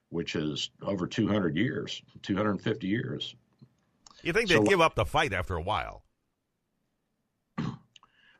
which 0.10 0.36
is 0.36 0.70
over 0.82 1.08
200 1.08 1.56
years, 1.58 2.02
250 2.24 2.88
years. 2.88 3.36
You 4.24 4.34
think 4.34 4.50
they'd 4.50 4.66
give 4.66 4.82
up 4.82 4.96
the 4.96 5.06
fight 5.06 5.34
after 5.34 5.56
a 5.56 5.62
while? 5.62 6.04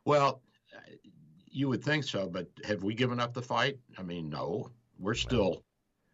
Well, 0.06 0.42
you 1.52 1.68
would 1.68 1.84
think 1.84 2.06
so, 2.06 2.30
but 2.30 2.48
have 2.64 2.82
we 2.82 2.94
given 2.94 3.20
up 3.20 3.34
the 3.34 3.42
fight? 3.42 3.78
I 3.98 4.04
mean, 4.04 4.30
no. 4.30 4.72
We're 5.00 5.16
still 5.16 5.64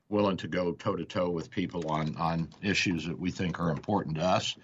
willing 0.09 0.37
to 0.37 0.47
go 0.47 0.71
toe 0.73 0.95
to 0.95 1.05
toe 1.05 1.29
with 1.29 1.51
people 1.51 1.87
on 1.91 2.15
on 2.17 2.49
issues 2.63 3.05
that 3.05 3.19
we 3.19 3.29
think 3.29 3.59
are 3.59 3.69
important 3.69 4.15
to 4.15 4.23
us. 4.23 4.55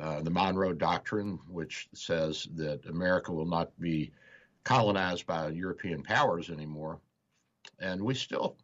uh, 0.00 0.22
the 0.22 0.30
Monroe 0.30 0.72
Doctrine, 0.72 1.38
which 1.48 1.88
says 1.94 2.48
that 2.54 2.86
America 2.86 3.30
will 3.32 3.46
not 3.46 3.78
be 3.78 4.10
colonized 4.64 5.26
by 5.26 5.48
European 5.48 6.02
powers 6.02 6.48
anymore. 6.50 6.98
And 7.78 8.02
we 8.02 8.14
still 8.14 8.56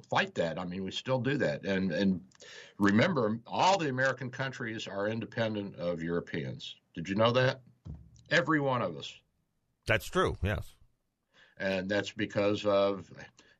fight 0.00 0.34
that. 0.34 0.58
I 0.58 0.64
mean, 0.64 0.84
we 0.84 0.90
still 0.90 1.20
do 1.20 1.36
that. 1.38 1.64
And 1.64 1.92
and 1.92 2.20
remember, 2.78 3.38
all 3.46 3.78
the 3.78 3.88
American 3.88 4.30
countries 4.30 4.86
are 4.86 5.08
independent 5.08 5.76
of 5.76 6.02
Europeans. 6.02 6.76
Did 6.94 7.08
you 7.08 7.14
know 7.14 7.30
that? 7.32 7.60
Every 8.30 8.60
one 8.60 8.82
of 8.82 8.96
us. 8.96 9.12
That's 9.86 10.06
true. 10.06 10.36
Yes. 10.42 10.74
And 11.58 11.88
that's 11.88 12.12
because 12.12 12.64
of 12.64 13.10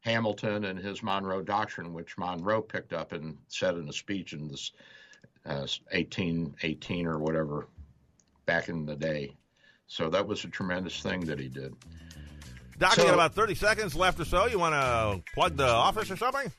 Hamilton 0.01 0.65
and 0.65 0.79
his 0.79 1.03
Monroe 1.03 1.43
Doctrine, 1.43 1.93
which 1.93 2.17
Monroe 2.17 2.63
picked 2.63 2.93
up 2.93 3.13
and 3.13 3.37
said 3.49 3.75
in 3.77 3.89
a 3.89 3.93
speech 3.93 4.33
in 4.33 4.49
this 4.49 4.73
uh, 5.47 5.67
1818 5.93 7.07
or 7.07 7.19
whatever 7.19 7.69
back 8.47 8.69
in 8.69 8.87
the 8.87 8.97
day. 8.97 9.37
So 9.87 10.09
that 10.09 10.27
was 10.27 10.45
a 10.45 10.49
tremendous 10.49 11.01
thing 11.01 11.21
that 11.23 11.39
he 11.39 11.49
did. 11.49 11.75
Doc, 12.81 12.95
so, 12.95 13.03
you 13.03 13.09
got 13.09 13.15
about 13.15 13.35
30 13.35 13.55
seconds 13.57 13.95
left 13.95 14.19
or 14.21 14.25
so. 14.25 14.47
You 14.47 14.59
want 14.59 14.75
to 14.75 15.23
plug 15.35 15.55
the 15.55 15.69
office 15.69 16.11
or 16.11 16.17
something? 16.17 16.51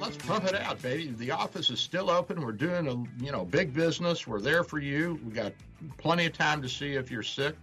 Let's 0.00 0.16
pump 0.16 0.44
it 0.46 0.56
out, 0.56 0.82
baby. 0.82 1.12
The 1.12 1.30
office 1.30 1.70
is 1.70 1.78
still 1.78 2.10
open. 2.10 2.40
We're 2.40 2.50
doing 2.50 2.88
a 2.88 3.24
you 3.24 3.30
know 3.30 3.44
big 3.44 3.72
business. 3.72 4.26
We're 4.26 4.40
there 4.40 4.64
for 4.64 4.80
you. 4.80 5.20
We 5.24 5.30
got 5.30 5.52
plenty 5.96 6.26
of 6.26 6.32
time 6.32 6.62
to 6.62 6.68
see 6.68 6.94
if 6.94 7.12
you're 7.12 7.22
sick. 7.22 7.54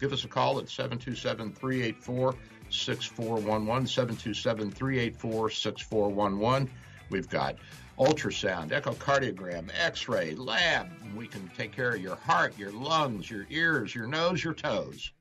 Give 0.00 0.12
us 0.12 0.24
a 0.24 0.28
call 0.28 0.58
at 0.58 0.68
727 0.68 1.52
384 1.52 2.34
6411. 2.70 3.86
727 3.86 4.70
384 4.72 5.50
6411. 5.50 6.70
We've 7.08 7.28
got 7.28 7.54
ultrasound, 8.00 8.70
echocardiogram, 8.70 9.70
x 9.78 10.08
ray, 10.08 10.34
lab. 10.34 10.88
We 11.14 11.28
can 11.28 11.48
take 11.56 11.70
care 11.70 11.90
of 11.90 12.00
your 12.00 12.16
heart, 12.16 12.58
your 12.58 12.72
lungs, 12.72 13.30
your 13.30 13.46
ears, 13.48 13.94
your 13.94 14.08
nose, 14.08 14.42
your 14.42 14.54
toes. 14.54 15.12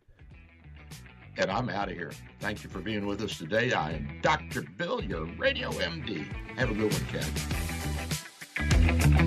And 1.40 1.50
I'm 1.50 1.70
out 1.70 1.90
of 1.90 1.96
here. 1.96 2.12
Thank 2.40 2.66
you 2.66 2.70
for 2.70 2.80
being 2.80 3.06
with 3.06 3.22
us 3.22 3.38
today. 3.38 3.72
I 3.72 3.92
am 3.94 4.20
Dr. 4.22 4.64
Bill, 4.76 5.02
your 5.02 5.24
radio 5.38 5.72
MD. 5.72 6.26
Have 6.58 6.72
a 6.72 6.74
good 6.74 6.92
one, 6.92 7.06
Ken. 9.06 9.18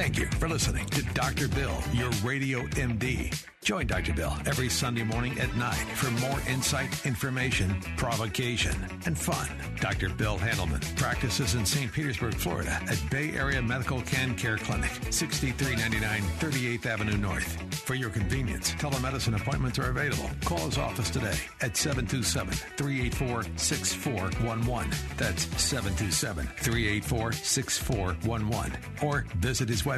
Thank 0.00 0.18
you 0.18 0.24
for 0.38 0.48
listening 0.48 0.86
to 0.86 1.02
Dr. 1.12 1.46
Bill, 1.46 1.76
your 1.92 2.08
radio 2.24 2.62
MD. 2.68 3.38
Join 3.62 3.86
Dr. 3.86 4.14
Bill 4.14 4.34
every 4.46 4.70
Sunday 4.70 5.02
morning 5.02 5.38
at 5.38 5.54
9 5.54 5.72
for 5.94 6.10
more 6.22 6.40
insight, 6.48 7.04
information, 7.04 7.78
provocation, 7.98 8.74
and 9.04 9.18
fun. 9.18 9.46
Dr. 9.78 10.08
Bill 10.08 10.38
Handelman 10.38 10.80
practices 10.96 11.54
in 11.54 11.66
St. 11.66 11.92
Petersburg, 11.92 12.34
Florida 12.34 12.80
at 12.88 12.98
Bay 13.10 13.32
Area 13.32 13.60
Medical 13.60 14.00
Can 14.00 14.34
Care 14.34 14.56
Clinic, 14.56 14.90
6399 15.10 16.22
38th 16.40 16.86
Avenue 16.86 17.18
North. 17.18 17.62
For 17.80 17.94
your 17.94 18.08
convenience, 18.08 18.72
telemedicine 18.72 19.38
appointments 19.38 19.78
are 19.78 19.90
available. 19.90 20.30
Call 20.42 20.64
his 20.64 20.78
office 20.78 21.10
today 21.10 21.38
at 21.60 21.76
727 21.76 22.54
384 22.54 23.42
6411. 23.56 24.90
That's 25.18 25.42
727 25.60 26.46
384 26.46 27.32
6411. 27.32 28.78
Or 29.02 29.26
visit 29.36 29.68
his 29.68 29.82
website 29.82 29.89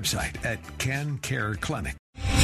at 0.45 0.59
Can 0.79 1.19
Care 1.19 1.55
Clinic. 1.55 2.02